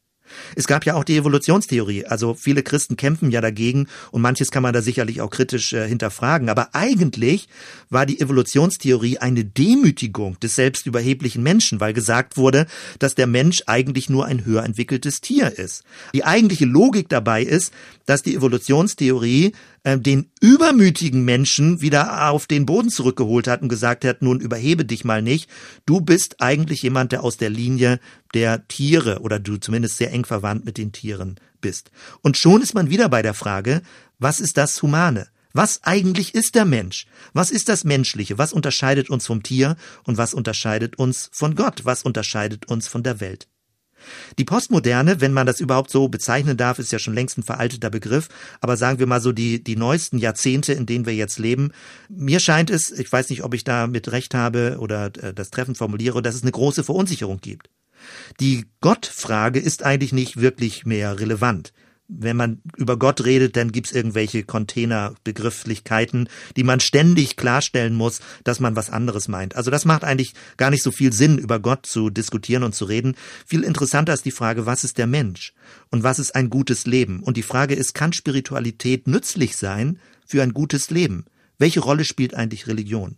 Es 0.54 0.66
gab 0.66 0.84
ja 0.84 0.94
auch 0.94 1.04
die 1.04 1.16
Evolutionstheorie. 1.16 2.06
Also 2.06 2.34
viele 2.34 2.62
Christen 2.62 2.96
kämpfen 2.96 3.30
ja 3.30 3.40
dagegen 3.40 3.88
und 4.10 4.22
manches 4.22 4.50
kann 4.50 4.62
man 4.62 4.72
da 4.72 4.82
sicherlich 4.82 5.20
auch 5.20 5.30
kritisch 5.30 5.72
äh, 5.72 5.88
hinterfragen. 5.88 6.48
Aber 6.48 6.74
eigentlich 6.74 7.48
war 7.90 8.06
die 8.06 8.20
Evolutionstheorie 8.20 9.18
eine 9.18 9.44
Demütigung 9.44 10.38
des 10.40 10.56
selbstüberheblichen 10.56 11.42
Menschen, 11.42 11.80
weil 11.80 11.92
gesagt 11.92 12.36
wurde, 12.36 12.66
dass 12.98 13.14
der 13.14 13.26
Mensch 13.26 13.62
eigentlich 13.66 14.08
nur 14.08 14.26
ein 14.26 14.44
höher 14.44 14.64
entwickeltes 14.64 15.20
Tier 15.20 15.58
ist. 15.58 15.84
Die 16.14 16.24
eigentliche 16.24 16.66
Logik 16.66 17.08
dabei 17.08 17.42
ist, 17.42 17.72
dass 18.06 18.22
die 18.22 18.34
Evolutionstheorie 18.34 19.52
äh, 19.86 20.00
den 20.00 20.32
übermütigen 20.40 21.24
Menschen 21.24 21.80
wieder 21.80 22.28
auf 22.30 22.48
den 22.48 22.66
Boden 22.66 22.90
zurückgeholt 22.90 23.46
hat 23.46 23.62
und 23.62 23.68
gesagt 23.68 24.04
hat, 24.04 24.20
nun 24.20 24.40
überhebe 24.40 24.84
dich 24.84 25.04
mal 25.04 25.22
nicht. 25.22 25.48
Du 25.86 26.00
bist 26.00 26.40
eigentlich 26.40 26.82
jemand, 26.82 27.12
der 27.12 27.22
aus 27.22 27.36
der 27.36 27.50
Linie 27.50 28.00
der 28.34 28.66
Tiere 28.66 29.20
oder 29.20 29.38
du 29.38 29.58
zumindest 29.58 29.96
sehr 29.96 30.12
eng 30.12 30.24
verwandt 30.24 30.64
mit 30.64 30.76
den 30.76 30.90
Tieren 30.90 31.36
bist. 31.60 31.92
Und 32.20 32.36
schon 32.36 32.62
ist 32.62 32.74
man 32.74 32.90
wieder 32.90 33.08
bei 33.08 33.22
der 33.22 33.32
Frage, 33.32 33.80
was 34.18 34.40
ist 34.40 34.56
das 34.56 34.82
Humane? 34.82 35.28
Was 35.52 35.84
eigentlich 35.84 36.34
ist 36.34 36.56
der 36.56 36.64
Mensch? 36.64 37.06
Was 37.32 37.52
ist 37.52 37.68
das 37.68 37.84
Menschliche? 37.84 38.38
Was 38.38 38.52
unterscheidet 38.52 39.08
uns 39.08 39.24
vom 39.24 39.44
Tier 39.44 39.76
und 40.02 40.18
was 40.18 40.34
unterscheidet 40.34 40.98
uns 40.98 41.30
von 41.32 41.54
Gott? 41.54 41.84
Was 41.84 42.02
unterscheidet 42.02 42.66
uns 42.66 42.88
von 42.88 43.04
der 43.04 43.20
Welt? 43.20 43.46
Die 44.38 44.44
Postmoderne, 44.44 45.20
wenn 45.20 45.32
man 45.32 45.46
das 45.46 45.60
überhaupt 45.60 45.90
so 45.90 46.08
bezeichnen 46.08 46.56
darf, 46.56 46.78
ist 46.78 46.92
ja 46.92 46.98
schon 46.98 47.14
längst 47.14 47.38
ein 47.38 47.42
veralteter 47.42 47.90
Begriff, 47.90 48.28
aber 48.60 48.76
sagen 48.76 48.98
wir 48.98 49.06
mal 49.06 49.20
so 49.20 49.32
die, 49.32 49.62
die 49.62 49.76
neuesten 49.76 50.18
Jahrzehnte, 50.18 50.72
in 50.72 50.86
denen 50.86 51.06
wir 51.06 51.14
jetzt 51.14 51.38
leben. 51.38 51.72
Mir 52.08 52.40
scheint 52.40 52.70
es, 52.70 52.90
ich 52.90 53.10
weiß 53.10 53.30
nicht, 53.30 53.44
ob 53.44 53.54
ich 53.54 53.64
da 53.64 53.86
mit 53.86 54.12
Recht 54.12 54.34
habe 54.34 54.76
oder 54.78 55.06
äh, 55.06 55.34
das 55.34 55.50
treffend 55.50 55.78
formuliere, 55.78 56.22
dass 56.22 56.34
es 56.34 56.42
eine 56.42 56.52
große 56.52 56.84
Verunsicherung 56.84 57.40
gibt. 57.40 57.70
Die 58.40 58.66
Gottfrage 58.80 59.58
ist 59.58 59.82
eigentlich 59.82 60.12
nicht 60.12 60.40
wirklich 60.40 60.86
mehr 60.86 61.18
relevant 61.18 61.72
wenn 62.08 62.36
man 62.36 62.60
über 62.76 62.98
Gott 62.98 63.24
redet, 63.24 63.56
dann 63.56 63.72
gibt's 63.72 63.92
irgendwelche 63.92 64.44
Containerbegrifflichkeiten, 64.44 66.28
die 66.56 66.64
man 66.64 66.80
ständig 66.80 67.36
klarstellen 67.36 67.94
muss, 67.94 68.20
dass 68.44 68.60
man 68.60 68.76
was 68.76 68.90
anderes 68.90 69.28
meint. 69.28 69.56
Also 69.56 69.70
das 69.70 69.84
macht 69.84 70.04
eigentlich 70.04 70.34
gar 70.56 70.70
nicht 70.70 70.82
so 70.82 70.90
viel 70.90 71.12
Sinn, 71.12 71.38
über 71.38 71.58
Gott 71.58 71.86
zu 71.86 72.10
diskutieren 72.10 72.62
und 72.62 72.74
zu 72.74 72.84
reden. 72.84 73.16
Viel 73.46 73.64
interessanter 73.64 74.14
ist 74.14 74.24
die 74.24 74.30
Frage, 74.30 74.66
was 74.66 74.84
ist 74.84 74.98
der 74.98 75.06
Mensch 75.06 75.52
und 75.90 76.02
was 76.02 76.18
ist 76.18 76.34
ein 76.34 76.50
gutes 76.50 76.86
Leben? 76.86 77.22
Und 77.22 77.36
die 77.36 77.42
Frage 77.42 77.74
ist, 77.74 77.94
kann 77.94 78.12
Spiritualität 78.12 79.08
nützlich 79.08 79.56
sein 79.56 79.98
für 80.24 80.42
ein 80.42 80.52
gutes 80.52 80.90
Leben? 80.90 81.24
Welche 81.58 81.80
Rolle 81.80 82.04
spielt 82.04 82.34
eigentlich 82.34 82.66
Religion? 82.66 83.16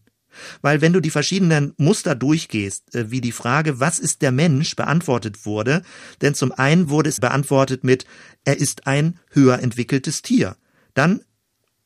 Weil 0.62 0.80
wenn 0.80 0.92
du 0.92 1.00
die 1.00 1.10
verschiedenen 1.10 1.74
Muster 1.76 2.14
durchgehst, 2.14 2.94
äh, 2.94 3.10
wie 3.10 3.20
die 3.20 3.32
Frage, 3.32 3.80
was 3.80 3.98
ist 3.98 4.22
der 4.22 4.32
Mensch, 4.32 4.76
beantwortet 4.76 5.46
wurde, 5.46 5.82
denn 6.20 6.34
zum 6.34 6.52
einen 6.52 6.88
wurde 6.88 7.08
es 7.08 7.20
beantwortet 7.20 7.84
mit, 7.84 8.04
er 8.44 8.58
ist 8.58 8.86
ein 8.86 9.18
höher 9.30 9.60
entwickeltes 9.60 10.22
Tier. 10.22 10.56
Dann 10.94 11.20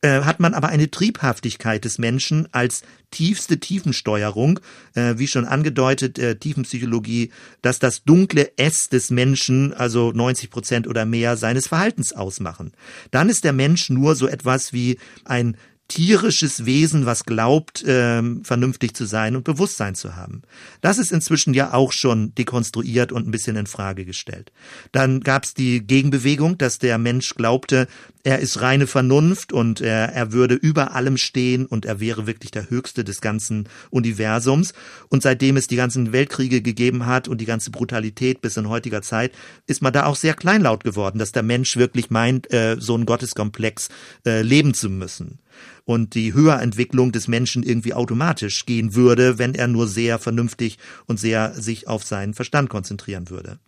äh, 0.04 0.22
hat 0.22 0.40
man 0.40 0.52
aber 0.52 0.68
eine 0.68 0.90
Triebhaftigkeit 0.90 1.84
des 1.84 1.98
Menschen 1.98 2.48
als 2.50 2.82
tiefste 3.12 3.60
Tiefensteuerung, 3.60 4.58
äh, 4.94 5.14
wie 5.16 5.28
schon 5.28 5.44
angedeutet, 5.44 6.18
äh, 6.18 6.34
Tiefenpsychologie, 6.34 7.30
dass 7.62 7.78
das 7.78 8.02
dunkle 8.02 8.50
S 8.56 8.88
des 8.88 9.10
Menschen, 9.10 9.72
also 9.72 10.10
90 10.10 10.50
Prozent 10.50 10.88
oder 10.88 11.04
mehr 11.04 11.36
seines 11.36 11.68
Verhaltens 11.68 12.12
ausmachen. 12.12 12.72
Dann 13.12 13.28
ist 13.28 13.44
der 13.44 13.52
Mensch 13.52 13.90
nur 13.90 14.16
so 14.16 14.26
etwas 14.26 14.72
wie 14.72 14.98
ein 15.24 15.56
tierisches 15.92 16.64
Wesen, 16.64 17.04
was 17.04 17.24
glaubt, 17.24 17.84
ähm, 17.86 18.42
vernünftig 18.44 18.94
zu 18.94 19.04
sein 19.04 19.36
und 19.36 19.44
Bewusstsein 19.44 19.94
zu 19.94 20.16
haben. 20.16 20.40
Das 20.80 20.96
ist 20.96 21.12
inzwischen 21.12 21.52
ja 21.52 21.74
auch 21.74 21.92
schon 21.92 22.34
dekonstruiert 22.34 23.12
und 23.12 23.28
ein 23.28 23.30
bisschen 23.30 23.56
in 23.56 23.66
Frage 23.66 24.06
gestellt. 24.06 24.52
Dann 24.92 25.20
gab 25.20 25.44
es 25.44 25.52
die 25.52 25.86
Gegenbewegung, 25.86 26.56
dass 26.56 26.78
der 26.78 26.96
Mensch 26.96 27.34
glaubte, 27.34 27.88
er 28.24 28.38
ist 28.38 28.60
reine 28.60 28.86
Vernunft 28.86 29.52
und 29.52 29.80
er, 29.80 30.12
er 30.12 30.32
würde 30.32 30.54
über 30.54 30.94
allem 30.94 31.16
stehen 31.16 31.66
und 31.66 31.84
er 31.84 31.98
wäre 31.98 32.26
wirklich 32.26 32.52
der 32.52 32.70
Höchste 32.70 33.02
des 33.02 33.20
ganzen 33.20 33.68
Universums. 33.90 34.74
Und 35.08 35.22
seitdem 35.22 35.56
es 35.56 35.66
die 35.66 35.76
ganzen 35.76 36.12
Weltkriege 36.12 36.62
gegeben 36.62 37.06
hat 37.06 37.26
und 37.26 37.40
die 37.40 37.46
ganze 37.46 37.70
Brutalität 37.70 38.40
bis 38.40 38.56
in 38.56 38.68
heutiger 38.68 39.02
Zeit, 39.02 39.32
ist 39.66 39.82
man 39.82 39.92
da 39.92 40.06
auch 40.06 40.16
sehr 40.16 40.34
kleinlaut 40.34 40.84
geworden, 40.84 41.18
dass 41.18 41.32
der 41.32 41.42
Mensch 41.42 41.76
wirklich 41.76 42.10
meint, 42.10 42.52
äh, 42.52 42.76
so 42.78 42.96
ein 42.96 43.06
Gotteskomplex 43.06 43.88
äh, 44.24 44.42
leben 44.42 44.74
zu 44.74 44.88
müssen 44.88 45.40
und 45.84 46.14
die 46.14 46.32
Höherentwicklung 46.32 47.12
des 47.12 47.28
Menschen 47.28 47.62
irgendwie 47.62 47.94
automatisch 47.94 48.66
gehen 48.66 48.94
würde, 48.94 49.38
wenn 49.38 49.54
er 49.54 49.68
nur 49.68 49.88
sehr 49.88 50.18
vernünftig 50.18 50.78
und 51.06 51.18
sehr 51.18 51.54
sich 51.54 51.88
auf 51.88 52.04
seinen 52.04 52.34
Verstand 52.34 52.70
konzentrieren 52.70 53.30
würde. 53.30 53.58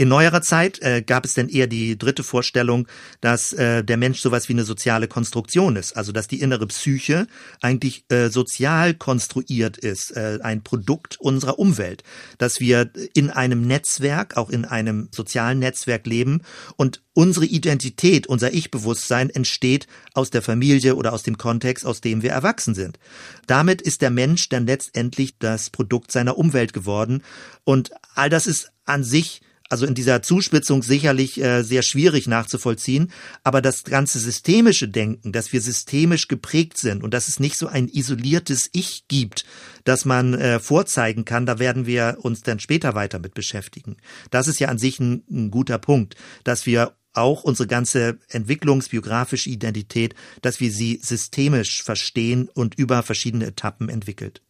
In 0.00 0.08
neuerer 0.08 0.40
Zeit 0.40 0.80
äh, 0.80 1.02
gab 1.02 1.26
es 1.26 1.34
denn 1.34 1.50
eher 1.50 1.66
die 1.66 1.98
dritte 1.98 2.22
Vorstellung, 2.22 2.88
dass 3.20 3.52
äh, 3.52 3.84
der 3.84 3.98
Mensch 3.98 4.20
sowas 4.20 4.48
wie 4.48 4.54
eine 4.54 4.64
soziale 4.64 5.08
Konstruktion 5.08 5.76
ist, 5.76 5.94
also 5.94 6.10
dass 6.10 6.26
die 6.26 6.40
innere 6.40 6.66
Psyche 6.68 7.26
eigentlich 7.60 8.06
äh, 8.08 8.30
sozial 8.30 8.94
konstruiert 8.94 9.76
ist, 9.76 10.12
äh, 10.12 10.38
ein 10.42 10.62
Produkt 10.62 11.20
unserer 11.20 11.58
Umwelt, 11.58 12.02
dass 12.38 12.60
wir 12.60 12.90
in 13.12 13.28
einem 13.28 13.66
Netzwerk, 13.66 14.38
auch 14.38 14.48
in 14.48 14.64
einem 14.64 15.10
sozialen 15.12 15.58
Netzwerk 15.58 16.06
leben 16.06 16.44
und 16.76 17.02
unsere 17.12 17.44
Identität, 17.44 18.26
unser 18.26 18.54
Ich-Bewusstsein 18.54 19.28
entsteht 19.28 19.86
aus 20.14 20.30
der 20.30 20.40
Familie 20.40 20.96
oder 20.96 21.12
aus 21.12 21.24
dem 21.24 21.36
Kontext, 21.36 21.84
aus 21.84 22.00
dem 22.00 22.22
wir 22.22 22.30
erwachsen 22.30 22.74
sind. 22.74 22.98
Damit 23.46 23.82
ist 23.82 24.00
der 24.00 24.08
Mensch 24.08 24.48
dann 24.48 24.66
letztendlich 24.66 25.36
das 25.38 25.68
Produkt 25.68 26.10
seiner 26.10 26.38
Umwelt 26.38 26.72
geworden. 26.72 27.22
Und 27.64 27.90
all 28.14 28.30
das 28.30 28.46
ist 28.46 28.72
an 28.86 29.04
sich 29.04 29.42
also 29.70 29.86
in 29.86 29.94
dieser 29.94 30.20
Zuspitzung 30.20 30.82
sicherlich 30.82 31.40
äh, 31.40 31.62
sehr 31.62 31.82
schwierig 31.82 32.26
nachzuvollziehen, 32.26 33.10
aber 33.44 33.62
das 33.62 33.84
ganze 33.84 34.18
systemische 34.18 34.88
Denken, 34.88 35.32
dass 35.32 35.52
wir 35.52 35.60
systemisch 35.60 36.28
geprägt 36.28 36.76
sind 36.76 37.02
und 37.02 37.14
dass 37.14 37.28
es 37.28 37.40
nicht 37.40 37.56
so 37.56 37.68
ein 37.68 37.88
isoliertes 37.88 38.68
Ich 38.72 39.06
gibt, 39.08 39.44
das 39.84 40.04
man 40.04 40.34
äh, 40.34 40.58
vorzeigen 40.58 41.24
kann, 41.24 41.46
da 41.46 41.58
werden 41.58 41.86
wir 41.86 42.18
uns 42.20 42.42
dann 42.42 42.58
später 42.58 42.94
weiter 42.94 43.20
mit 43.20 43.32
beschäftigen. 43.32 43.96
Das 44.30 44.48
ist 44.48 44.58
ja 44.58 44.68
an 44.68 44.78
sich 44.78 44.98
ein, 44.98 45.22
ein 45.30 45.50
guter 45.50 45.78
Punkt, 45.78 46.16
dass 46.44 46.66
wir 46.66 46.96
auch 47.12 47.44
unsere 47.44 47.66
ganze 47.66 48.18
entwicklungsbiografische 48.28 49.50
Identität, 49.50 50.14
dass 50.42 50.60
wir 50.60 50.70
sie 50.70 51.00
systemisch 51.02 51.82
verstehen 51.82 52.48
und 52.48 52.76
über 52.76 53.02
verschiedene 53.02 53.46
Etappen 53.46 53.88
entwickelt. 53.88 54.42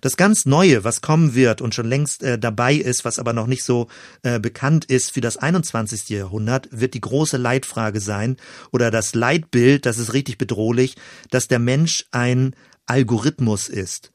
Das 0.00 0.16
ganz 0.16 0.44
Neue, 0.44 0.84
was 0.84 1.00
kommen 1.00 1.34
wird 1.34 1.60
und 1.60 1.74
schon 1.74 1.86
längst 1.86 2.22
äh, 2.22 2.38
dabei 2.38 2.74
ist, 2.74 3.04
was 3.04 3.18
aber 3.18 3.32
noch 3.32 3.46
nicht 3.46 3.64
so 3.64 3.88
äh, 4.22 4.38
bekannt 4.40 4.84
ist 4.84 5.12
für 5.12 5.20
das 5.20 5.36
21. 5.36 6.08
Jahrhundert, 6.08 6.68
wird 6.70 6.94
die 6.94 7.00
große 7.00 7.36
Leitfrage 7.36 8.00
sein 8.00 8.36
oder 8.70 8.90
das 8.90 9.14
Leitbild, 9.14 9.86
das 9.86 9.98
ist 9.98 10.12
richtig 10.12 10.38
bedrohlich, 10.38 10.96
dass 11.30 11.48
der 11.48 11.58
Mensch 11.58 12.06
ein 12.10 12.54
Algorithmus 12.86 13.68
ist. 13.68 14.12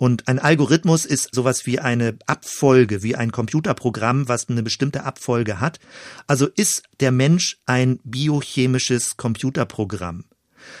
Und 0.00 0.28
ein 0.28 0.38
Algorithmus 0.38 1.04
ist 1.04 1.34
sowas 1.34 1.66
wie 1.66 1.78
eine 1.78 2.16
Abfolge, 2.24 3.02
wie 3.02 3.16
ein 3.16 3.32
Computerprogramm, 3.32 4.28
was 4.28 4.48
eine 4.48 4.62
bestimmte 4.62 5.04
Abfolge 5.04 5.60
hat. 5.60 5.78
Also 6.26 6.46
ist 6.46 6.84
der 7.00 7.12
Mensch 7.12 7.58
ein 7.66 8.00
biochemisches 8.02 9.18
Computerprogramm. 9.18 10.24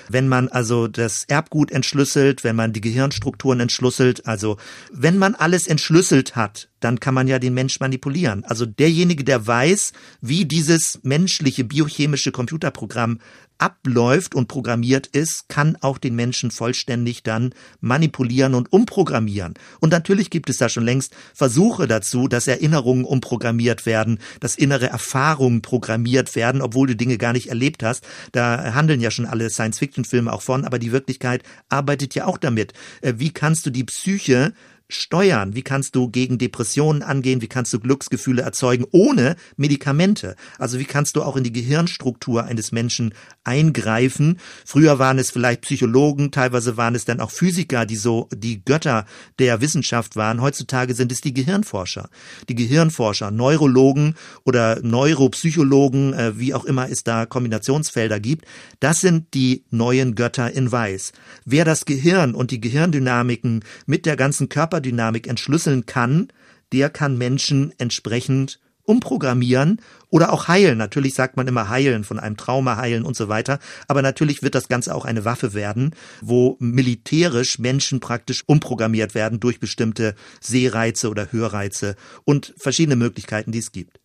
Wenn 0.08 0.28
man 0.28 0.48
also 0.48 0.88
das 0.88 1.24
Erbgut 1.24 1.70
entschlüsselt, 1.70 2.44
wenn 2.44 2.56
man 2.56 2.72
die 2.72 2.80
Gehirnstrukturen 2.80 3.60
entschlüsselt, 3.60 4.26
also 4.26 4.56
wenn 4.92 5.18
man 5.18 5.34
alles 5.34 5.66
entschlüsselt 5.66 6.36
hat, 6.36 6.68
dann 6.80 6.98
kann 6.98 7.14
man 7.14 7.28
ja 7.28 7.38
den 7.38 7.54
Mensch 7.54 7.80
manipulieren. 7.80 8.44
Also 8.44 8.66
derjenige, 8.66 9.24
der 9.24 9.46
weiß, 9.46 9.92
wie 10.20 10.46
dieses 10.46 11.00
menschliche 11.02 11.64
biochemische 11.64 12.32
Computerprogramm 12.32 13.20
abläuft 13.60 14.34
und 14.34 14.48
programmiert 14.48 15.06
ist, 15.06 15.48
kann 15.48 15.76
auch 15.80 15.98
den 15.98 16.16
Menschen 16.16 16.50
vollständig 16.50 17.22
dann 17.22 17.54
manipulieren 17.80 18.54
und 18.54 18.72
umprogrammieren. 18.72 19.54
Und 19.80 19.90
natürlich 19.90 20.30
gibt 20.30 20.48
es 20.50 20.58
da 20.58 20.68
schon 20.68 20.84
längst 20.84 21.14
Versuche 21.34 21.86
dazu, 21.86 22.26
dass 22.26 22.46
Erinnerungen 22.46 23.04
umprogrammiert 23.04 23.86
werden, 23.86 24.18
dass 24.40 24.56
innere 24.56 24.88
Erfahrungen 24.88 25.62
programmiert 25.62 26.34
werden, 26.34 26.62
obwohl 26.62 26.88
du 26.88 26.96
Dinge 26.96 27.18
gar 27.18 27.32
nicht 27.32 27.48
erlebt 27.48 27.82
hast. 27.82 28.06
Da 28.32 28.74
handeln 28.74 29.00
ja 29.00 29.10
schon 29.10 29.26
alle 29.26 29.50
Science-Fiction-Filme 29.50 30.32
auch 30.32 30.42
von, 30.42 30.64
aber 30.64 30.78
die 30.78 30.92
Wirklichkeit 30.92 31.42
arbeitet 31.68 32.14
ja 32.14 32.26
auch 32.26 32.38
damit. 32.38 32.72
Äh, 33.02 33.14
wie 33.16 33.30
kannst 33.30 33.66
du 33.66 33.70
die 33.70 33.84
Psyche 33.84 34.52
steuern? 34.90 35.54
Wie 35.54 35.62
kannst 35.62 35.96
du 35.96 36.08
gegen 36.08 36.38
Depressionen 36.38 37.02
angehen? 37.02 37.40
Wie 37.40 37.48
kannst 37.48 37.72
du 37.72 37.80
Glücksgefühle 37.80 38.42
erzeugen 38.42 38.84
ohne 38.90 39.36
Medikamente? 39.56 40.36
Also 40.58 40.78
wie 40.78 40.84
kannst 40.84 41.16
du 41.16 41.22
auch 41.22 41.36
in 41.36 41.44
die 41.44 41.52
Gehirnstruktur 41.52 42.44
eines 42.44 42.72
Menschen 42.72 43.14
eingreifen? 43.44 44.38
Früher 44.64 44.98
waren 44.98 45.18
es 45.18 45.30
vielleicht 45.30 45.62
Psychologen, 45.62 46.30
teilweise 46.30 46.76
waren 46.76 46.94
es 46.94 47.04
dann 47.04 47.20
auch 47.20 47.30
Physiker, 47.30 47.86
die 47.86 47.96
so 47.96 48.28
die 48.34 48.64
Götter 48.64 49.06
der 49.38 49.60
Wissenschaft 49.60 50.16
waren. 50.16 50.40
Heutzutage 50.40 50.94
sind 50.94 51.12
es 51.12 51.20
die 51.20 51.34
Gehirnforscher. 51.34 52.08
Die 52.48 52.54
Gehirnforscher, 52.54 53.30
Neurologen 53.30 54.14
oder 54.44 54.80
Neuropsychologen, 54.82 56.14
äh, 56.14 56.38
wie 56.38 56.54
auch 56.54 56.64
immer 56.64 56.90
es 56.90 57.04
da 57.04 57.26
Kombinationsfelder 57.26 58.20
gibt. 58.20 58.44
Das 58.80 59.00
sind 59.00 59.34
die 59.34 59.64
neuen 59.70 60.14
Götter 60.14 60.50
in 60.52 60.70
Weiß. 60.70 61.12
Wer 61.44 61.64
das 61.64 61.84
Gehirn 61.84 62.34
und 62.34 62.50
die 62.50 62.60
Gehirndynamiken 62.60 63.64
mit 63.86 64.06
der 64.06 64.16
ganzen 64.16 64.48
Körper 64.48 64.79
Körperdynamik 64.80 65.26
entschlüsseln 65.26 65.84
kann, 65.86 66.28
der 66.72 66.88
kann 66.88 67.18
Menschen 67.18 67.72
entsprechend 67.78 68.60
umprogrammieren 68.84 69.80
oder 70.08 70.32
auch 70.32 70.48
heilen. 70.48 70.78
Natürlich 70.78 71.14
sagt 71.14 71.36
man 71.36 71.46
immer 71.46 71.68
heilen, 71.68 72.02
von 72.02 72.18
einem 72.18 72.36
Trauma 72.36 72.76
heilen 72.76 73.04
und 73.04 73.14
so 73.14 73.28
weiter. 73.28 73.58
Aber 73.86 74.02
natürlich 74.02 74.42
wird 74.42 74.54
das 74.54 74.68
Ganze 74.68 74.94
auch 74.94 75.04
eine 75.04 75.24
Waffe 75.24 75.52
werden, 75.52 75.94
wo 76.22 76.56
militärisch 76.60 77.58
Menschen 77.58 78.00
praktisch 78.00 78.42
umprogrammiert 78.46 79.14
werden 79.14 79.38
durch 79.38 79.60
bestimmte 79.60 80.14
Sehreize 80.40 81.10
oder 81.10 81.30
Hörreize 81.30 81.94
und 82.24 82.54
verschiedene 82.56 82.96
Möglichkeiten, 82.96 83.52
die 83.52 83.58
es 83.58 83.70
gibt. 83.70 84.00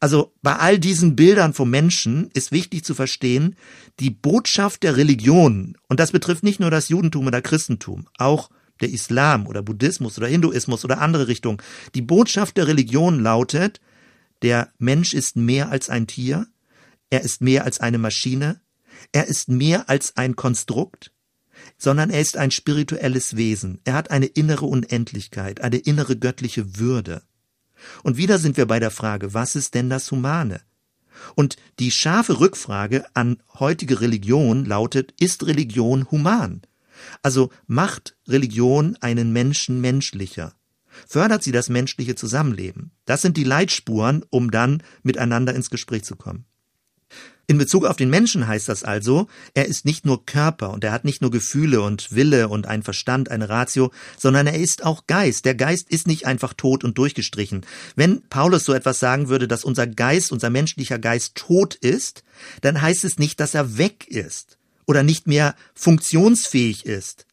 Also 0.00 0.32
bei 0.42 0.56
all 0.56 0.78
diesen 0.78 1.16
Bildern 1.16 1.54
vom 1.54 1.70
Menschen 1.70 2.30
ist 2.34 2.52
wichtig 2.52 2.84
zu 2.84 2.94
verstehen, 2.94 3.56
die 4.00 4.10
Botschaft 4.10 4.82
der 4.82 4.96
Religion, 4.96 5.76
und 5.88 5.98
das 5.98 6.12
betrifft 6.12 6.42
nicht 6.44 6.60
nur 6.60 6.70
das 6.70 6.88
Judentum 6.88 7.26
oder 7.26 7.42
Christentum, 7.42 8.06
auch 8.18 8.50
der 8.80 8.90
Islam 8.90 9.46
oder 9.46 9.62
Buddhismus 9.62 10.18
oder 10.18 10.26
Hinduismus 10.26 10.84
oder 10.84 11.00
andere 11.00 11.28
Richtungen. 11.28 11.58
Die 11.94 12.02
Botschaft 12.02 12.56
der 12.56 12.66
Religion 12.66 13.20
lautet, 13.20 13.80
der 14.42 14.72
Mensch 14.78 15.14
ist 15.14 15.36
mehr 15.36 15.70
als 15.70 15.88
ein 15.88 16.06
Tier, 16.06 16.46
er 17.10 17.22
ist 17.22 17.40
mehr 17.40 17.64
als 17.64 17.80
eine 17.80 17.98
Maschine, 17.98 18.60
er 19.12 19.26
ist 19.26 19.48
mehr 19.48 19.88
als 19.88 20.16
ein 20.16 20.36
Konstrukt, 20.36 21.12
sondern 21.78 22.10
er 22.10 22.20
ist 22.20 22.36
ein 22.36 22.50
spirituelles 22.50 23.36
Wesen, 23.36 23.80
er 23.84 23.94
hat 23.94 24.10
eine 24.10 24.26
innere 24.26 24.66
Unendlichkeit, 24.66 25.60
eine 25.60 25.78
innere 25.78 26.16
göttliche 26.16 26.78
Würde. 26.78 27.22
Und 28.02 28.16
wieder 28.16 28.38
sind 28.38 28.56
wir 28.56 28.66
bei 28.66 28.80
der 28.80 28.90
Frage, 28.90 29.34
was 29.34 29.54
ist 29.54 29.74
denn 29.74 29.90
das 29.90 30.10
Humane? 30.10 30.60
Und 31.34 31.56
die 31.78 31.90
scharfe 31.90 32.40
Rückfrage 32.40 33.04
an 33.14 33.42
heutige 33.58 34.00
Religion 34.00 34.64
lautet, 34.64 35.14
ist 35.18 35.46
Religion 35.46 36.10
human? 36.10 36.62
Also 37.22 37.50
macht 37.66 38.16
Religion 38.28 38.96
einen 39.00 39.32
Menschen 39.32 39.80
menschlicher. 39.80 40.54
Fördert 41.06 41.42
sie 41.42 41.52
das 41.52 41.68
menschliche 41.68 42.14
Zusammenleben. 42.14 42.92
Das 43.04 43.22
sind 43.22 43.36
die 43.36 43.44
Leitspuren, 43.44 44.24
um 44.30 44.50
dann 44.50 44.82
miteinander 45.02 45.54
ins 45.54 45.70
Gespräch 45.70 46.04
zu 46.04 46.16
kommen. 46.16 46.46
In 47.48 47.58
Bezug 47.58 47.84
auf 47.84 47.96
den 47.96 48.10
Menschen 48.10 48.48
heißt 48.48 48.68
das 48.68 48.82
also, 48.82 49.28
er 49.54 49.66
ist 49.66 49.84
nicht 49.84 50.04
nur 50.04 50.26
Körper 50.26 50.70
und 50.70 50.82
er 50.82 50.90
hat 50.90 51.04
nicht 51.04 51.22
nur 51.22 51.30
Gefühle 51.30 51.80
und 51.80 52.12
Wille 52.12 52.48
und 52.48 52.66
ein 52.66 52.82
Verstand, 52.82 53.30
eine 53.30 53.48
Ratio, 53.48 53.92
sondern 54.18 54.48
er 54.48 54.58
ist 54.58 54.84
auch 54.84 55.06
Geist. 55.06 55.44
Der 55.44 55.54
Geist 55.54 55.88
ist 55.88 56.08
nicht 56.08 56.26
einfach 56.26 56.54
tot 56.54 56.82
und 56.82 56.98
durchgestrichen. 56.98 57.64
Wenn 57.94 58.22
Paulus 58.28 58.64
so 58.64 58.72
etwas 58.72 58.98
sagen 58.98 59.28
würde, 59.28 59.46
dass 59.46 59.62
unser 59.62 59.86
Geist, 59.86 60.32
unser 60.32 60.50
menschlicher 60.50 60.98
Geist 60.98 61.36
tot 61.36 61.76
ist, 61.76 62.24
dann 62.62 62.82
heißt 62.82 63.04
es 63.04 63.18
nicht, 63.18 63.38
dass 63.38 63.54
er 63.54 63.78
weg 63.78 64.08
ist 64.08 64.58
oder 64.86 65.02
nicht 65.02 65.26
mehr 65.26 65.54
funktionsfähig 65.74 66.86
ist, 66.86 67.26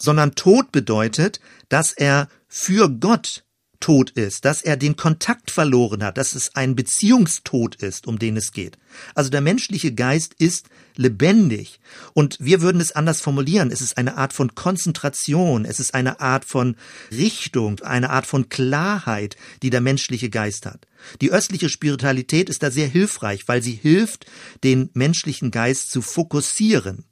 sondern 0.00 0.34
Tod 0.34 0.72
bedeutet, 0.72 1.40
dass 1.68 1.92
er 1.92 2.28
für 2.48 2.88
Gott 2.88 3.44
tot 3.80 4.10
ist, 4.10 4.44
dass 4.44 4.62
er 4.62 4.76
den 4.76 4.96
Kontakt 4.96 5.50
verloren 5.50 6.04
hat, 6.04 6.18
dass 6.18 6.34
es 6.34 6.54
ein 6.54 6.76
Beziehungstod 6.76 7.76
ist, 7.76 8.06
um 8.06 8.18
den 8.18 8.36
es 8.36 8.52
geht. 8.52 8.78
Also 9.14 9.30
der 9.30 9.40
menschliche 9.40 9.92
Geist 9.92 10.34
ist 10.38 10.68
lebendig. 10.96 11.80
Und 12.12 12.36
wir 12.40 12.60
würden 12.60 12.80
es 12.80 12.92
anders 12.92 13.20
formulieren. 13.20 13.70
Es 13.70 13.80
ist 13.80 13.96
eine 13.96 14.16
Art 14.16 14.32
von 14.32 14.54
Konzentration, 14.54 15.64
es 15.64 15.80
ist 15.80 15.94
eine 15.94 16.20
Art 16.20 16.44
von 16.44 16.76
Richtung, 17.10 17.80
eine 17.80 18.10
Art 18.10 18.26
von 18.26 18.48
Klarheit, 18.48 19.36
die 19.62 19.70
der 19.70 19.80
menschliche 19.80 20.30
Geist 20.30 20.66
hat. 20.66 20.86
Die 21.20 21.32
östliche 21.32 21.70
Spiritualität 21.70 22.50
ist 22.50 22.62
da 22.62 22.70
sehr 22.70 22.88
hilfreich, 22.88 23.48
weil 23.48 23.62
sie 23.62 23.72
hilft, 23.72 24.26
den 24.62 24.90
menschlichen 24.92 25.50
Geist 25.50 25.90
zu 25.90 26.02
fokussieren. 26.02 27.04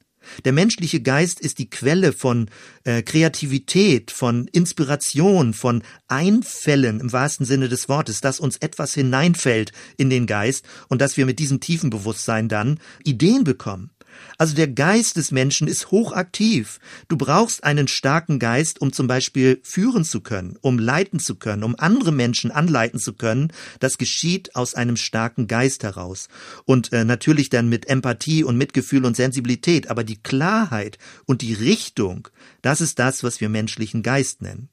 Der 0.45 0.53
menschliche 0.53 1.01
Geist 1.01 1.41
ist 1.41 1.59
die 1.59 1.71
Quelle 1.71 2.13
von 2.13 2.51
äh, 2.85 3.03
Kreativität, 3.03 4.11
von 4.11 4.49
Inspiration, 4.49 5.55
von 5.55 5.83
Einfällen 6.09 7.01
im 7.01 7.13
wahrsten 7.13 7.47
Sinne 7.47 7.69
des 7.69 7.89
Wortes, 7.89 8.21
dass 8.21 8.41
uns 8.41 8.57
etwas 8.57 8.95
hineinfällt 8.95 9.73
in 9.97 10.11
den 10.11 10.27
Geist 10.27 10.65
und 10.89 11.01
dass 11.01 11.17
wir 11.17 11.27
mit 11.27 11.39
diesem 11.39 11.61
tiefen 11.61 11.91
Bewusstsein 11.91 12.49
dann 12.49 12.79
Ideen 13.05 13.45
bekommen. 13.45 13.91
Also 14.37 14.55
der 14.55 14.69
Geist 14.69 15.17
des 15.17 15.33
Menschen 15.33 15.69
ist 15.69 15.91
hochaktiv. 15.91 16.79
Du 17.09 17.17
brauchst 17.17 17.65
einen 17.65 17.89
starken 17.89 18.39
Geist, 18.39 18.81
um 18.81 18.93
zum 18.93 19.07
Beispiel 19.07 19.61
führen 19.63 20.05
zu 20.05 20.21
können, 20.21 20.57
um 20.61 20.79
leiten 20.79 21.19
zu 21.19 21.37
können, 21.37 21.65
um 21.65 21.75
andere 21.79 22.13
Menschen 22.13 22.51
anleiten 22.51 23.01
zu 23.01 23.15
können. 23.15 23.53
Das 23.81 23.99
geschieht 23.99 24.55
aus 24.55 24.75
einem 24.75 24.97
starken 24.97 25.47
Geist 25.47 25.83
heraus. 25.83 26.29
Und 26.65 26.93
äh, 26.93 27.05
natürlich 27.05 27.51
dann 27.51 27.69
mit 27.69 27.89
Empathie 27.89 28.45
und 28.45 28.57
Mitgefühl 28.57 29.05
und 29.05 29.17
Sensibilität. 29.17 29.91
Aber 29.91 30.05
die 30.05 30.23
Klarheit 30.23 30.99
und 31.27 31.43
die 31.43 31.55
Richtung, 31.55 32.29
das 32.63 32.81
ist 32.81 32.99
das, 32.99 33.23
was 33.23 33.41
wir 33.41 33.49
menschlichen 33.49 34.03
Geist 34.03 34.43
nennen. 34.43 34.69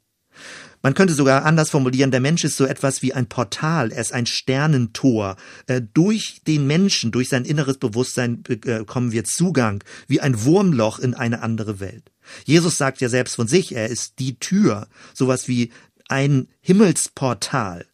Man 0.85 0.93
könnte 0.93 1.15
sogar 1.15 1.45
anders 1.45 1.71
formulieren, 1.71 2.11
der 2.11 2.19
Mensch 2.19 2.43
ist 2.43 2.57
so 2.57 2.65
etwas 2.67 3.01
wie 3.01 3.11
ein 3.11 3.25
Portal, 3.25 3.91
er 3.91 4.01
ist 4.01 4.13
ein 4.13 4.27
Sternentor. 4.27 5.35
Äh, 5.65 5.81
durch 5.81 6.41
den 6.45 6.67
Menschen, 6.67 7.11
durch 7.11 7.27
sein 7.27 7.43
inneres 7.43 7.79
Bewusstsein 7.79 8.43
bekommen 8.43 9.11
wir 9.11 9.23
Zugang, 9.23 9.83
wie 10.07 10.21
ein 10.21 10.43
Wurmloch 10.43 10.99
in 10.99 11.15
eine 11.15 11.41
andere 11.41 11.79
Welt. 11.79 12.11
Jesus 12.43 12.77
sagt 12.77 13.01
ja 13.01 13.09
selbst 13.09 13.35
von 13.35 13.47
sich, 13.47 13.73
er 13.73 13.87
ist 13.87 14.19
die 14.19 14.37
Tür, 14.37 14.87
sowas 15.15 15.47
wie 15.47 15.71
ein 16.07 16.49
Himmelsportal. 16.61 17.87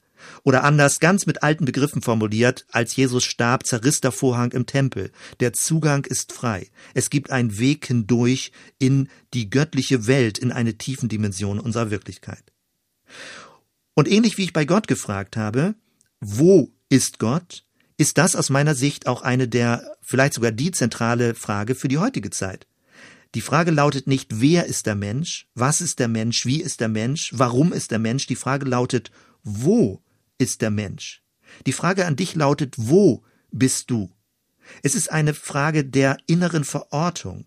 Oder 0.43 0.65
anders, 0.65 0.99
ganz 0.99 1.25
mit 1.25 1.43
alten 1.43 1.63
Begriffen 1.63 2.01
formuliert, 2.01 2.65
als 2.73 2.93
Jesus 2.97 3.23
starb, 3.23 3.65
zerriss 3.65 4.01
der 4.01 4.11
Vorhang 4.11 4.51
im 4.51 4.65
Tempel. 4.65 5.13
Der 5.39 5.53
Zugang 5.53 6.03
ist 6.03 6.33
frei. 6.33 6.67
Es 6.93 7.09
gibt 7.09 7.31
einen 7.31 7.57
Weg 7.57 7.85
hindurch 7.85 8.51
in 8.79 9.07
die 9.33 9.49
göttliche 9.49 10.07
Welt, 10.07 10.37
in 10.37 10.51
eine 10.51 10.77
tiefen 10.77 11.07
Dimension 11.07 11.57
unserer 11.57 11.89
Wirklichkeit. 11.89 12.50
Und 13.93 14.09
ähnlich 14.09 14.37
wie 14.37 14.43
ich 14.43 14.53
bei 14.53 14.65
Gott 14.65 14.87
gefragt 14.87 15.37
habe, 15.37 15.75
wo 16.19 16.71
ist 16.89 17.19
Gott, 17.19 17.65
ist 17.97 18.17
das 18.17 18.35
aus 18.35 18.49
meiner 18.49 18.75
Sicht 18.75 19.07
auch 19.07 19.21
eine 19.21 19.47
der, 19.47 19.95
vielleicht 20.01 20.33
sogar 20.33 20.51
die 20.51 20.71
zentrale 20.71 21.35
Frage 21.35 21.75
für 21.75 21.87
die 21.87 21.97
heutige 21.97 22.29
Zeit. 22.29 22.67
Die 23.35 23.41
Frage 23.41 23.71
lautet 23.71 24.07
nicht, 24.07 24.41
wer 24.41 24.65
ist 24.65 24.87
der 24.87 24.95
Mensch, 24.95 25.47
was 25.55 25.81
ist 25.81 25.99
der 25.99 26.07
Mensch, 26.07 26.45
wie 26.45 26.61
ist 26.61 26.81
der 26.81 26.89
Mensch, 26.89 27.31
warum 27.33 27.71
ist 27.71 27.91
der 27.91 27.99
Mensch, 27.99 28.27
die 28.27 28.35
Frage 28.35 28.65
lautet, 28.65 29.11
wo 29.43 30.01
ist 30.37 30.61
der 30.61 30.71
Mensch? 30.71 31.23
Die 31.65 31.71
Frage 31.71 32.05
an 32.05 32.15
dich 32.15 32.35
lautet, 32.35 32.75
wo 32.77 33.23
bist 33.51 33.89
du? 33.89 34.11
Es 34.83 34.95
ist 34.95 35.11
eine 35.11 35.33
Frage 35.33 35.85
der 35.85 36.17
inneren 36.27 36.63
Verortung. 36.63 37.45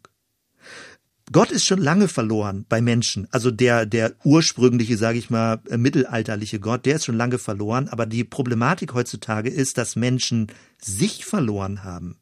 Gott 1.33 1.51
ist 1.51 1.65
schon 1.65 1.81
lange 1.81 2.09
verloren 2.09 2.67
bei 2.69 2.83
Menschen. 2.83 3.27
Also 3.31 3.51
der, 3.51 3.87
der 3.87 4.15
ursprüngliche, 4.25 4.99
sage 4.99 5.19
ich 5.19 5.31
mal, 5.31 5.61
äh, 5.71 5.79
mittelalterliche 5.79 6.61
Gott, 6.61 6.85
der 6.85 6.97
ist 6.97 7.07
schon 7.07 7.17
lange 7.17 7.39
verloren. 7.39 7.89
Aber 7.89 8.07
die 8.07 8.25
Problematik 8.25 8.93
heutzutage 8.95 9.49
ist, 9.49 9.79
dass 9.79 9.97
Menschen 9.97 10.49
sich 10.81 11.25
verloren 11.25 11.83
haben. 11.83 12.19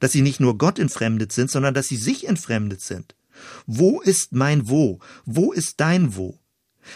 Dass 0.00 0.12
sie 0.12 0.22
nicht 0.22 0.40
nur 0.40 0.58
Gott 0.58 0.78
entfremdet 0.78 1.32
sind, 1.32 1.50
sondern 1.50 1.74
dass 1.74 1.88
sie 1.88 1.96
sich 1.96 2.26
entfremdet 2.26 2.80
sind. 2.80 3.14
Wo 3.66 4.00
ist 4.00 4.32
mein 4.32 4.68
Wo? 4.68 4.98
Wo 5.24 5.52
ist 5.52 5.80
dein 5.80 6.16
Wo? 6.16 6.40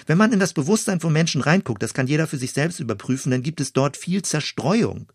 Wenn 0.06 0.18
man 0.18 0.32
in 0.32 0.40
das 0.40 0.52
Bewusstsein 0.52 1.00
von 1.00 1.12
Menschen 1.12 1.40
reinguckt, 1.40 1.82
das 1.82 1.94
kann 1.94 2.06
jeder 2.06 2.26
für 2.26 2.36
sich 2.36 2.52
selbst 2.52 2.80
überprüfen, 2.80 3.30
dann 3.30 3.42
gibt 3.42 3.60
es 3.60 3.72
dort 3.72 3.96
viel 3.96 4.22
Zerstreuung 4.22 5.10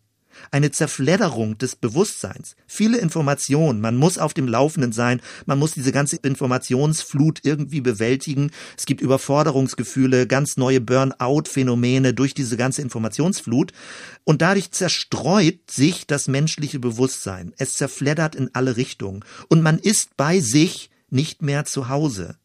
eine 0.50 0.70
Zerfledderung 0.70 1.58
des 1.58 1.76
Bewusstseins, 1.76 2.56
viele 2.66 2.98
Informationen, 2.98 3.80
man 3.80 3.96
muss 3.96 4.18
auf 4.18 4.34
dem 4.34 4.48
Laufenden 4.48 4.92
sein, 4.92 5.20
man 5.46 5.58
muss 5.58 5.72
diese 5.72 5.92
ganze 5.92 6.16
Informationsflut 6.16 7.40
irgendwie 7.42 7.80
bewältigen, 7.80 8.50
es 8.76 8.86
gibt 8.86 9.00
Überforderungsgefühle, 9.00 10.26
ganz 10.26 10.56
neue 10.56 10.80
Burnout-Phänomene 10.80 12.14
durch 12.14 12.34
diese 12.34 12.56
ganze 12.56 12.82
Informationsflut. 12.82 13.72
Und 14.24 14.42
dadurch 14.42 14.70
zerstreut 14.72 15.70
sich 15.70 16.06
das 16.06 16.28
menschliche 16.28 16.78
Bewusstsein, 16.78 17.52
es 17.58 17.74
zerfleddert 17.74 18.34
in 18.34 18.50
alle 18.52 18.76
Richtungen. 18.76 19.24
Und 19.48 19.62
man 19.62 19.78
ist 19.78 20.16
bei 20.16 20.40
sich 20.40 20.90
nicht 21.10 21.42
mehr 21.42 21.64
zu 21.64 21.88
Hause. 21.88 22.36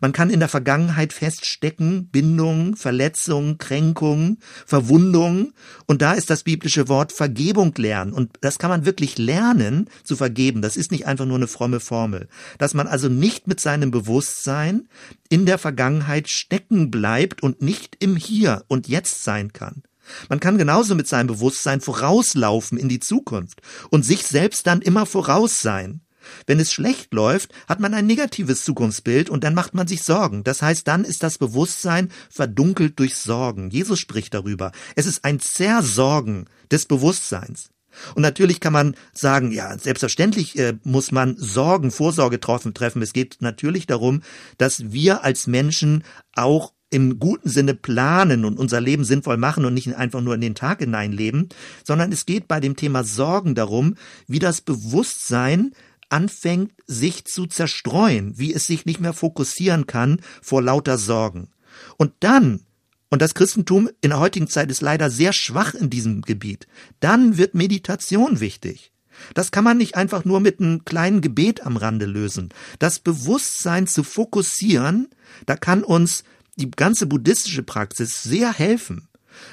Man 0.00 0.12
kann 0.12 0.30
in 0.30 0.40
der 0.40 0.48
Vergangenheit 0.48 1.12
feststecken, 1.12 2.08
Bindungen, 2.08 2.76
Verletzungen, 2.76 3.58
Kränkungen, 3.58 4.38
Verwundungen. 4.66 5.54
Und 5.86 6.02
da 6.02 6.12
ist 6.12 6.30
das 6.30 6.42
biblische 6.42 6.88
Wort 6.88 7.12
Vergebung 7.12 7.74
lernen. 7.76 8.12
Und 8.12 8.30
das 8.40 8.58
kann 8.58 8.70
man 8.70 8.86
wirklich 8.86 9.18
lernen 9.18 9.88
zu 10.02 10.16
vergeben. 10.16 10.62
Das 10.62 10.76
ist 10.76 10.90
nicht 10.90 11.06
einfach 11.06 11.26
nur 11.26 11.36
eine 11.36 11.48
fromme 11.48 11.80
Formel. 11.80 12.28
Dass 12.58 12.74
man 12.74 12.86
also 12.86 13.08
nicht 13.08 13.46
mit 13.46 13.60
seinem 13.60 13.90
Bewusstsein 13.90 14.88
in 15.28 15.46
der 15.46 15.58
Vergangenheit 15.58 16.28
stecken 16.28 16.90
bleibt 16.90 17.42
und 17.42 17.62
nicht 17.62 17.96
im 18.00 18.16
Hier 18.16 18.64
und 18.68 18.88
Jetzt 18.88 19.24
sein 19.24 19.52
kann. 19.52 19.82
Man 20.28 20.40
kann 20.40 20.58
genauso 20.58 20.94
mit 20.94 21.08
seinem 21.08 21.28
Bewusstsein 21.28 21.80
vorauslaufen 21.80 22.78
in 22.78 22.88
die 22.88 23.00
Zukunft 23.00 23.62
und 23.90 24.04
sich 24.04 24.22
selbst 24.22 24.66
dann 24.66 24.82
immer 24.82 25.06
voraus 25.06 25.62
sein. 25.62 26.00
Wenn 26.46 26.60
es 26.60 26.72
schlecht 26.72 27.12
läuft, 27.12 27.52
hat 27.68 27.80
man 27.80 27.94
ein 27.94 28.06
negatives 28.06 28.64
Zukunftsbild 28.64 29.30
und 29.30 29.44
dann 29.44 29.54
macht 29.54 29.74
man 29.74 29.86
sich 29.86 30.02
Sorgen. 30.02 30.44
Das 30.44 30.62
heißt, 30.62 30.86
dann 30.86 31.04
ist 31.04 31.22
das 31.22 31.38
Bewusstsein 31.38 32.10
verdunkelt 32.30 32.98
durch 32.98 33.16
Sorgen. 33.16 33.70
Jesus 33.70 33.98
spricht 33.98 34.34
darüber. 34.34 34.72
Es 34.96 35.06
ist 35.06 35.24
ein 35.24 35.40
Zersorgen 35.40 36.46
des 36.70 36.86
Bewusstseins. 36.86 37.70
Und 38.14 38.22
natürlich 38.22 38.60
kann 38.60 38.72
man 38.72 38.96
sagen, 39.12 39.52
ja, 39.52 39.78
selbstverständlich 39.78 40.58
äh, 40.58 40.74
muss 40.82 41.12
man 41.12 41.36
Sorgen, 41.36 41.90
Vorsorge 41.90 42.40
treffen. 42.40 43.02
Es 43.02 43.12
geht 43.12 43.36
natürlich 43.40 43.86
darum, 43.86 44.22
dass 44.58 44.92
wir 44.92 45.22
als 45.22 45.46
Menschen 45.46 46.04
auch 46.34 46.72
im 46.90 47.18
guten 47.18 47.48
Sinne 47.48 47.74
planen 47.74 48.44
und 48.44 48.56
unser 48.56 48.80
Leben 48.80 49.04
sinnvoll 49.04 49.36
machen 49.36 49.64
und 49.64 49.74
nicht 49.74 49.92
einfach 49.96 50.20
nur 50.20 50.36
in 50.36 50.40
den 50.40 50.54
Tag 50.54 50.78
hineinleben, 50.78 51.48
sondern 51.82 52.12
es 52.12 52.24
geht 52.24 52.46
bei 52.46 52.60
dem 52.60 52.76
Thema 52.76 53.02
Sorgen 53.02 53.56
darum, 53.56 53.96
wie 54.28 54.38
das 54.38 54.60
Bewusstsein 54.60 55.72
anfängt, 56.14 56.72
sich 56.86 57.24
zu 57.24 57.46
zerstreuen, 57.46 58.38
wie 58.38 58.54
es 58.54 58.66
sich 58.66 58.86
nicht 58.86 59.00
mehr 59.00 59.12
fokussieren 59.12 59.86
kann 59.88 60.20
vor 60.40 60.62
lauter 60.62 60.96
Sorgen. 60.96 61.50
Und 61.96 62.12
dann, 62.20 62.60
und 63.10 63.20
das 63.20 63.34
Christentum 63.34 63.90
in 64.00 64.10
der 64.10 64.20
heutigen 64.20 64.46
Zeit 64.46 64.70
ist 64.70 64.80
leider 64.80 65.10
sehr 65.10 65.32
schwach 65.32 65.74
in 65.74 65.90
diesem 65.90 66.22
Gebiet, 66.22 66.68
dann 67.00 67.36
wird 67.36 67.54
Meditation 67.54 68.38
wichtig. 68.38 68.92
Das 69.34 69.50
kann 69.50 69.64
man 69.64 69.76
nicht 69.76 69.96
einfach 69.96 70.24
nur 70.24 70.38
mit 70.38 70.60
einem 70.60 70.84
kleinen 70.84 71.20
Gebet 71.20 71.66
am 71.66 71.76
Rande 71.76 72.06
lösen. 72.06 72.50
Das 72.78 73.00
Bewusstsein 73.00 73.88
zu 73.88 74.04
fokussieren, 74.04 75.08
da 75.46 75.56
kann 75.56 75.82
uns 75.82 76.22
die 76.56 76.70
ganze 76.70 77.06
buddhistische 77.06 77.64
Praxis 77.64 78.22
sehr 78.22 78.52
helfen. 78.52 79.08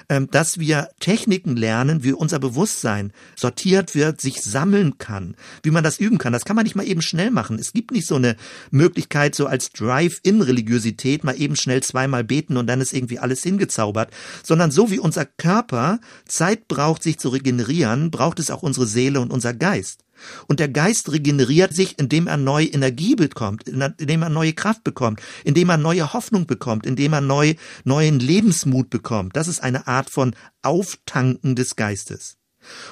Ähm, 0.09 0.29
dass 0.31 0.59
wir 0.59 0.89
Techniken 0.99 1.55
lernen, 1.55 2.03
wie 2.03 2.13
unser 2.13 2.39
Bewusstsein 2.39 3.11
sortiert 3.35 3.95
wird, 3.95 4.21
sich 4.21 4.41
sammeln 4.41 4.97
kann, 4.97 5.35
wie 5.63 5.71
man 5.71 5.83
das 5.83 5.99
üben 5.99 6.17
kann. 6.17 6.33
Das 6.33 6.45
kann 6.45 6.55
man 6.55 6.63
nicht 6.63 6.75
mal 6.75 6.87
eben 6.87 7.01
schnell 7.01 7.31
machen. 7.31 7.57
Es 7.59 7.73
gibt 7.73 7.91
nicht 7.91 8.07
so 8.07 8.15
eine 8.15 8.35
Möglichkeit, 8.71 9.35
so 9.35 9.47
als 9.47 9.71
Drive-in-Religiosität 9.71 11.23
mal 11.23 11.39
eben 11.39 11.55
schnell 11.55 11.83
zweimal 11.83 12.23
beten 12.23 12.57
und 12.57 12.67
dann 12.67 12.81
ist 12.81 12.93
irgendwie 12.93 13.19
alles 13.19 13.43
hingezaubert, 13.43 14.11
sondern 14.43 14.71
so 14.71 14.91
wie 14.91 14.99
unser 14.99 15.25
Körper 15.25 15.99
Zeit 16.25 16.67
braucht, 16.67 17.03
sich 17.03 17.17
zu 17.19 17.29
regenerieren, 17.29 18.11
braucht 18.11 18.39
es 18.39 18.51
auch 18.51 18.63
unsere 18.63 18.87
Seele 18.87 19.21
und 19.21 19.31
unser 19.31 19.53
Geist. 19.53 20.03
Und 20.47 20.59
der 20.59 20.69
Geist 20.69 21.11
regeneriert 21.11 21.73
sich, 21.73 21.99
indem 21.99 22.27
er 22.27 22.37
neue 22.37 22.67
Energie 22.67 23.15
bekommt, 23.15 23.67
indem 23.67 24.21
er 24.21 24.29
neue 24.29 24.53
Kraft 24.53 24.83
bekommt, 24.83 25.21
indem 25.43 25.69
er 25.69 25.77
neue 25.77 26.13
Hoffnung 26.13 26.47
bekommt, 26.47 26.85
indem 26.85 27.13
er 27.13 27.21
neu, 27.21 27.55
neuen 27.83 28.19
Lebensmut 28.19 28.89
bekommt. 28.89 29.35
Das 29.35 29.47
ist 29.47 29.61
eine 29.61 29.87
Art 29.87 30.09
von 30.09 30.35
Auftanken 30.61 31.55
des 31.55 31.75
Geistes. 31.75 32.37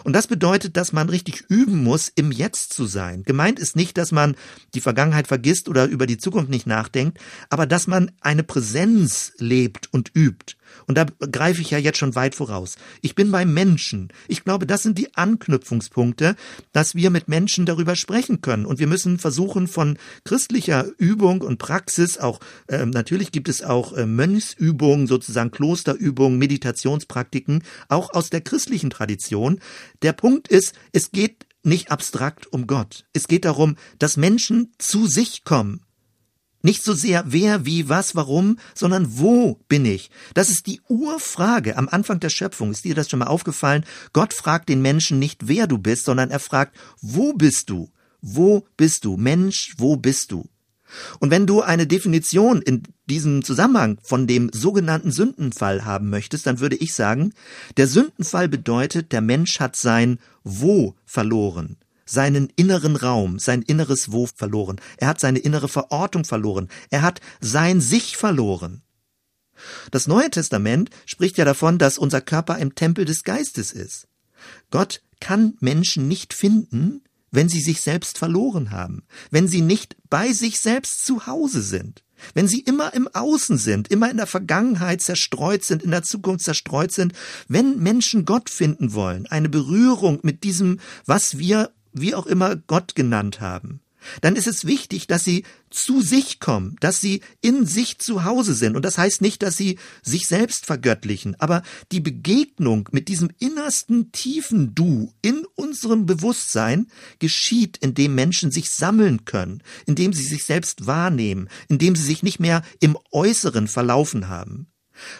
Und 0.04 0.14
das 0.14 0.28
bedeutet, 0.28 0.78
dass 0.78 0.94
man 0.94 1.10
richtig 1.10 1.46
üben 1.48 1.84
muss, 1.84 2.12
im 2.16 2.32
Jetzt 2.32 2.74
zu 2.74 2.86
sein. 2.86 3.24
Gemeint 3.24 3.60
ist 3.60 3.76
nicht, 3.76 3.98
dass 3.98 4.12
man 4.12 4.36
die 4.74 4.82
Vergangenheit 4.82 5.28
vergisst 5.28 5.70
oder 5.70 5.86
über 5.86 6.08
die 6.08 6.18
Zukunft 6.18 6.50
nicht 6.50 6.68
nachdenkt, 6.68 7.20
aber 7.50 7.66
dass 7.66 7.88
man 7.88 8.12
eine 8.22 8.44
Präsenz 8.44 9.34
lebt 9.38 9.88
und 9.94 10.12
übt. 10.16 10.56
Und 10.88 10.98
da 10.98 11.06
greife 11.32 11.62
ich 11.62 11.72
ja 11.72 11.78
jetzt 11.78 11.98
schon 11.98 12.16
weit 12.16 12.36
voraus. 12.36 12.76
Ich 13.02 13.16
bin 13.16 13.32
beim 13.32 13.54
Menschen. 13.54 14.10
Ich 14.28 14.44
glaube, 14.44 14.66
das 14.66 14.84
sind 14.84 14.98
die 14.98 15.16
Anknüpfungspunkte, 15.16 16.36
dass 16.72 16.96
wir 16.96 17.10
mit 17.10 17.28
Menschen 17.28 17.66
darüber 17.66 17.96
sprechen 17.96 18.42
können. 18.42 18.66
Und 18.66 18.80
wir 18.80 18.88
müssen 18.88 19.20
versuchen, 19.20 19.68
von 19.68 19.98
christlicher 20.24 20.86
Übung 20.98 21.42
und 21.42 21.58
Praxis 21.58 22.18
auch, 22.18 22.40
äh, 22.68 22.86
natürlich 22.86 23.32
gibt 23.32 23.50
es 23.50 23.62
auch 23.62 23.94
äh, 23.94 24.06
Mönchsübungen, 24.06 25.08
sozusagen 25.08 25.52
Klosterübungen, 25.52 26.38
Meditationspraktiken, 26.38 27.64
auch 27.88 28.14
aus 28.14 28.30
der 28.30 28.42
christlichen 28.42 28.90
Tradition. 28.90 29.60
Der 30.02 30.14
Punkt 30.14 30.48
ist, 30.48 30.74
es 30.92 31.12
geht 31.12 31.46
nicht 31.64 31.92
abstrakt 31.92 32.48
um 32.48 32.68
Gott. 32.68 33.06
Es 33.14 33.28
geht 33.28 33.46
darum, 33.46 33.76
dass 34.00 34.18
Menschen 34.18 34.72
zu 34.78 35.08
sich 35.08 35.44
kommen 35.44 35.82
nicht 36.62 36.84
so 36.84 36.94
sehr 36.94 37.24
wer, 37.28 37.66
wie, 37.66 37.90
was, 37.90 38.16
warum, 38.16 38.58
sondern 38.74 39.20
wo 39.20 39.60
bin 39.68 39.86
ich? 39.86 40.10
Das 40.34 40.50
ist 40.50 40.68
die 40.68 40.82
Urfrage 40.88 41.78
am 41.78 41.90
Anfang 41.90 42.20
der 42.20 42.30
Schöpfung. 42.30 42.72
Ist 42.72 42.86
dir 42.86 42.96
das 42.96 43.10
schon 43.10 43.20
mal 43.20 43.28
aufgefallen? 43.28 43.86
Gott 44.14 44.34
fragt 44.34 44.70
den 44.70 44.82
Menschen 44.82 45.20
nicht, 45.20 45.48
wer 45.48 45.68
du 45.68 45.78
bist, 45.78 46.06
sondern 46.06 46.32
er 46.32 46.40
fragt, 46.40 46.76
wo 47.02 47.34
bist 47.34 47.70
du? 47.70 47.90
Wo 48.22 48.66
bist 48.76 49.06
du? 49.06 49.18
Mensch, 49.18 49.74
wo 49.78 49.96
bist 49.96 50.32
du? 50.32 50.50
Und 51.20 51.30
wenn 51.30 51.46
du 51.46 51.62
eine 51.62 51.88
Definition 51.88 52.62
in 52.62 52.84
diesem 53.06 53.44
Zusammenhang 53.44 54.00
von 54.02 54.28
dem 54.28 54.50
sogenannten 54.52 55.12
Sündenfall 55.12 55.86
haben 55.86 56.10
möchtest, 56.10 56.48
dann 56.48 56.60
würde 56.60 56.76
ich 56.76 56.94
sagen, 56.94 57.34
der 57.78 57.88
Sündenfall 57.88 58.50
bedeutet, 58.50 59.12
der 59.12 59.22
Mensch 59.22 59.60
hat 59.60 59.76
sein 59.76 60.20
Wo 60.44 60.96
verloren 61.06 61.78
seinen 62.10 62.52
inneren 62.56 62.96
Raum, 62.96 63.40
sein 63.40 63.62
inneres 63.62 64.12
Wo 64.12 64.28
verloren. 64.28 64.82
Er 64.98 65.08
hat 65.08 65.20
seine 65.20 65.40
innere 65.40 65.68
Verortung 65.68 66.26
verloren. 66.26 66.70
Er 66.90 67.02
hat 67.02 67.22
sein 67.40 67.82
Sich 67.82 68.18
verloren. 68.18 68.82
Das 69.92 70.08
Neue 70.08 70.30
Testament 70.30 70.90
spricht 71.06 71.38
ja 71.38 71.46
davon, 71.46 71.78
dass 71.78 71.98
unser 71.98 72.22
Körper 72.22 72.58
im 72.58 72.76
Tempel 72.76 73.06
des 73.06 73.24
Geistes 73.24 73.72
ist. 73.72 74.08
Gott 74.72 75.02
kann 75.20 75.56
Menschen 75.60 76.08
nicht 76.08 76.34
finden, 76.34 77.02
wenn 77.32 77.50
sie 77.50 77.62
sich 77.62 77.82
selbst 77.82 78.18
verloren 78.18 78.72
haben, 78.72 79.04
wenn 79.32 79.48
sie 79.48 79.62
nicht 79.62 79.98
bei 80.10 80.34
sich 80.34 80.60
selbst 80.60 81.06
zu 81.06 81.28
Hause 81.28 81.62
sind, 81.62 82.04
wenn 82.34 82.48
sie 82.48 82.62
immer 82.62 82.94
im 82.94 83.08
Außen 83.08 83.58
sind, 83.58 83.90
immer 83.90 84.10
in 84.10 84.18
der 84.18 84.28
Vergangenheit 84.28 85.02
zerstreut 85.02 85.64
sind, 85.64 85.84
in 85.84 85.92
der 85.92 86.04
Zukunft 86.04 86.44
zerstreut 86.44 86.92
sind, 86.92 87.14
wenn 87.48 87.80
Menschen 87.80 88.26
Gott 88.26 88.50
finden 88.50 88.94
wollen, 88.94 89.28
eine 89.28 89.50
Berührung 89.50 90.20
mit 90.24 90.44
diesem, 90.44 90.80
was 91.06 91.38
wir 91.38 91.72
wie 91.94 92.16
auch 92.16 92.26
immer 92.26 92.56
Gott 92.56 92.96
genannt 92.96 93.42
haben, 93.42 93.82
dann 94.22 94.36
ist 94.36 94.48
es 94.48 94.66
wichtig, 94.66 95.08
dass 95.08 95.24
sie 95.24 95.44
zu 95.70 96.02
sich 96.02 96.40
kommen, 96.40 96.76
dass 96.80 97.02
sie 97.02 97.22
in 97.42 97.66
sich 97.66 98.00
zu 98.00 98.24
Hause 98.24 98.54
sind. 98.54 98.76
Und 98.76 98.86
das 98.86 98.98
heißt 98.98 99.22
nicht, 99.22 99.44
dass 99.44 99.58
sie 99.58 99.78
sich 100.02 100.28
selbst 100.28 100.66
vergöttlichen, 100.66 101.36
aber 101.40 101.64
die 101.92 102.00
Begegnung 102.00 102.90
mit 102.92 103.08
diesem 103.08 103.30
innersten 103.40 104.12
tiefen 104.12 104.74
Du 104.74 105.14
in 105.22 105.46
unserem 105.56 106.06
Bewusstsein 106.06 106.88
geschieht, 107.20 107.78
indem 107.78 108.16
Menschen 108.16 108.52
sich 108.52 108.72
sammeln 108.72 109.26
können, 109.26 109.62
indem 109.86 110.14
sie 110.14 110.24
sich 110.24 110.46
selbst 110.46 110.88
wahrnehmen, 110.88 111.50
indem 111.68 111.96
sie 111.96 112.04
sich 112.04 112.24
nicht 112.24 112.40
mehr 112.40 112.64
im 112.80 112.98
Äußeren 113.12 113.68
verlaufen 113.68 114.28
haben. 114.28 114.68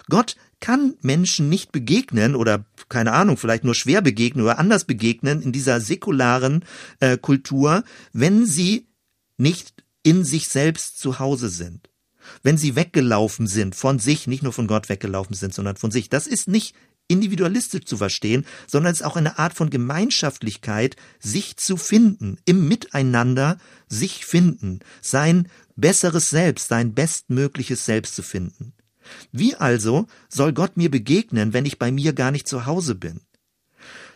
Gott 0.10 0.36
kann 0.60 0.96
Menschen 1.02 1.50
nicht 1.50 1.72
begegnen 1.72 2.36
oder 2.36 2.66
keine 2.90 3.14
Ahnung, 3.14 3.38
vielleicht 3.38 3.64
nur 3.64 3.76
schwer 3.76 4.02
begegnen 4.02 4.44
oder 4.44 4.60
anders 4.60 4.86
begegnen 4.86 5.42
in 5.42 5.52
dieser 5.52 5.80
säkularen 5.80 6.66
äh, 7.00 7.18
Kultur, 7.18 7.84
wenn 8.14 8.46
sie 8.46 8.88
nicht 9.38 9.74
in 10.04 10.24
sich 10.24 10.50
selbst 10.50 11.00
zu 11.00 11.20
Hause 11.20 11.50
sind. 11.50 11.90
Wenn 12.44 12.58
sie 12.58 12.76
weggelaufen 12.76 13.48
sind 13.48 13.76
von 13.76 14.00
sich, 14.00 14.28
nicht 14.28 14.44
nur 14.44 14.54
von 14.54 14.68
Gott 14.68 14.90
weggelaufen 14.90 15.36
sind, 15.36 15.54
sondern 15.54 15.78
von 15.78 15.92
sich. 15.92 16.10
Das 16.10 16.28
ist 16.28 16.48
nicht 16.48 16.76
individualistisch 17.08 17.86
zu 17.86 17.98
verstehen, 17.98 18.46
sondern 18.68 18.94
es 18.94 19.00
ist 19.00 19.06
auch 19.06 19.16
eine 19.16 19.40
Art 19.40 19.54
von 19.54 19.70
Gemeinschaftlichkeit, 19.70 20.96
sich 21.20 21.58
zu 21.58 21.76
finden, 21.76 22.38
im 22.46 22.68
Miteinander 22.68 23.58
sich 23.88 24.26
finden, 24.26 24.80
sein 25.02 25.50
besseres 25.76 26.30
Selbst, 26.30 26.68
sein 26.68 26.94
bestmögliches 26.94 27.86
Selbst 27.86 28.16
zu 28.16 28.22
finden. 28.22 28.74
Wie 29.32 29.56
also 29.56 30.08
soll 30.30 30.54
Gott 30.54 30.78
mir 30.78 30.92
begegnen, 30.92 31.54
wenn 31.54 31.66
ich 31.66 31.80
bei 31.80 31.92
mir 31.92 32.14
gar 32.14 32.32
nicht 32.32 32.48
zu 32.48 32.66
Hause 32.66 32.96
bin? 32.96 33.22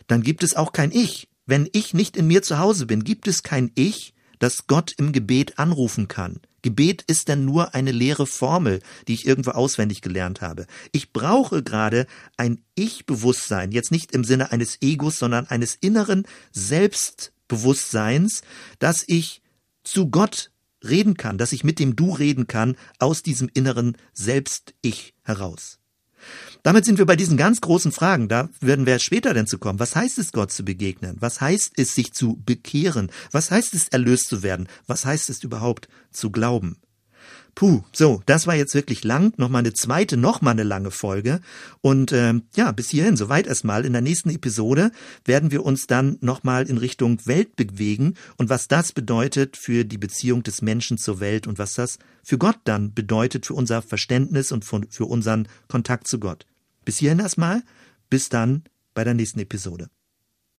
Dann 0.06 0.22
gibt 0.22 0.42
es 0.42 0.54
auch 0.54 0.72
kein 0.72 0.90
Ich. 0.90 1.28
Wenn 1.46 1.68
ich 1.72 1.94
nicht 1.94 2.16
in 2.16 2.26
mir 2.26 2.42
zu 2.42 2.58
Hause 2.58 2.86
bin, 2.86 3.04
gibt 3.04 3.28
es 3.28 3.42
kein 3.42 3.70
Ich, 3.74 4.14
das 4.38 4.66
Gott 4.66 4.92
im 4.96 5.12
Gebet 5.12 5.58
anrufen 5.58 6.08
kann. 6.08 6.40
Gebet 6.62 7.02
ist 7.06 7.28
dann 7.28 7.44
nur 7.44 7.74
eine 7.74 7.92
leere 7.92 8.26
Formel, 8.26 8.80
die 9.06 9.12
ich 9.14 9.26
irgendwo 9.26 9.50
auswendig 9.50 10.00
gelernt 10.00 10.40
habe. 10.40 10.66
Ich 10.92 11.12
brauche 11.12 11.62
gerade 11.62 12.06
ein 12.38 12.64
Ich-Bewusstsein, 12.74 13.70
jetzt 13.70 13.90
nicht 13.90 14.12
im 14.12 14.24
Sinne 14.24 14.50
eines 14.50 14.80
Egos, 14.80 15.18
sondern 15.18 15.46
eines 15.46 15.74
inneren 15.74 16.26
Selbstbewusstseins, 16.52 18.40
dass 18.78 19.04
ich 19.06 19.42
zu 19.82 20.08
Gott 20.08 20.52
reden 20.88 21.16
kann, 21.16 21.38
dass 21.38 21.52
ich 21.52 21.64
mit 21.64 21.78
dem 21.78 21.96
Du 21.96 22.12
reden 22.12 22.46
kann 22.46 22.76
aus 22.98 23.22
diesem 23.22 23.48
inneren 23.52 23.96
Selbst-Ich 24.12 25.14
heraus. 25.22 25.78
Damit 26.62 26.84
sind 26.84 26.98
wir 26.98 27.06
bei 27.06 27.16
diesen 27.16 27.36
ganz 27.36 27.60
großen 27.60 27.92
Fragen. 27.92 28.28
Da 28.28 28.48
werden 28.60 28.86
wir 28.86 28.98
später 28.98 29.34
denn 29.34 29.46
zu 29.46 29.58
kommen. 29.58 29.78
Was 29.78 29.94
heißt 29.94 30.18
es, 30.18 30.32
Gott 30.32 30.50
zu 30.50 30.64
begegnen? 30.64 31.16
Was 31.20 31.40
heißt 31.40 31.72
es, 31.76 31.94
sich 31.94 32.12
zu 32.12 32.40
bekehren? 32.44 33.10
Was 33.30 33.50
heißt 33.50 33.74
es, 33.74 33.88
erlöst 33.88 34.28
zu 34.28 34.42
werden? 34.42 34.68
Was 34.86 35.04
heißt 35.04 35.28
es 35.28 35.44
überhaupt, 35.44 35.88
zu 36.10 36.30
glauben? 36.30 36.78
Puh, 37.54 37.82
so, 37.92 38.20
das 38.26 38.48
war 38.48 38.56
jetzt 38.56 38.74
wirklich 38.74 39.04
lang. 39.04 39.32
Nochmal 39.36 39.60
eine 39.60 39.72
zweite, 39.72 40.16
nochmal 40.16 40.52
eine 40.52 40.64
lange 40.64 40.90
Folge. 40.90 41.40
Und 41.80 42.12
ähm, 42.12 42.42
ja, 42.56 42.72
bis 42.72 42.90
hierhin, 42.90 43.16
soweit 43.16 43.46
erstmal. 43.46 43.84
In 43.84 43.92
der 43.92 44.02
nächsten 44.02 44.30
Episode 44.30 44.90
werden 45.24 45.52
wir 45.52 45.64
uns 45.64 45.86
dann 45.86 46.18
nochmal 46.20 46.68
in 46.68 46.78
Richtung 46.78 47.24
Welt 47.26 47.54
bewegen 47.54 48.14
und 48.38 48.48
was 48.50 48.66
das 48.66 48.92
bedeutet 48.92 49.56
für 49.56 49.84
die 49.84 49.98
Beziehung 49.98 50.42
des 50.42 50.62
Menschen 50.62 50.98
zur 50.98 51.20
Welt 51.20 51.46
und 51.46 51.58
was 51.58 51.74
das 51.74 51.98
für 52.24 52.38
Gott 52.38 52.58
dann 52.64 52.92
bedeutet, 52.92 53.46
für 53.46 53.54
unser 53.54 53.82
Verständnis 53.82 54.50
und 54.50 54.64
für 54.64 55.06
unseren 55.06 55.46
Kontakt 55.68 56.08
zu 56.08 56.18
Gott. 56.18 56.46
Bis 56.84 56.98
hierhin 56.98 57.20
erstmal. 57.20 57.62
Bis 58.10 58.28
dann 58.28 58.64
bei 58.94 59.04
der 59.04 59.14
nächsten 59.14 59.40
Episode. 59.40 59.88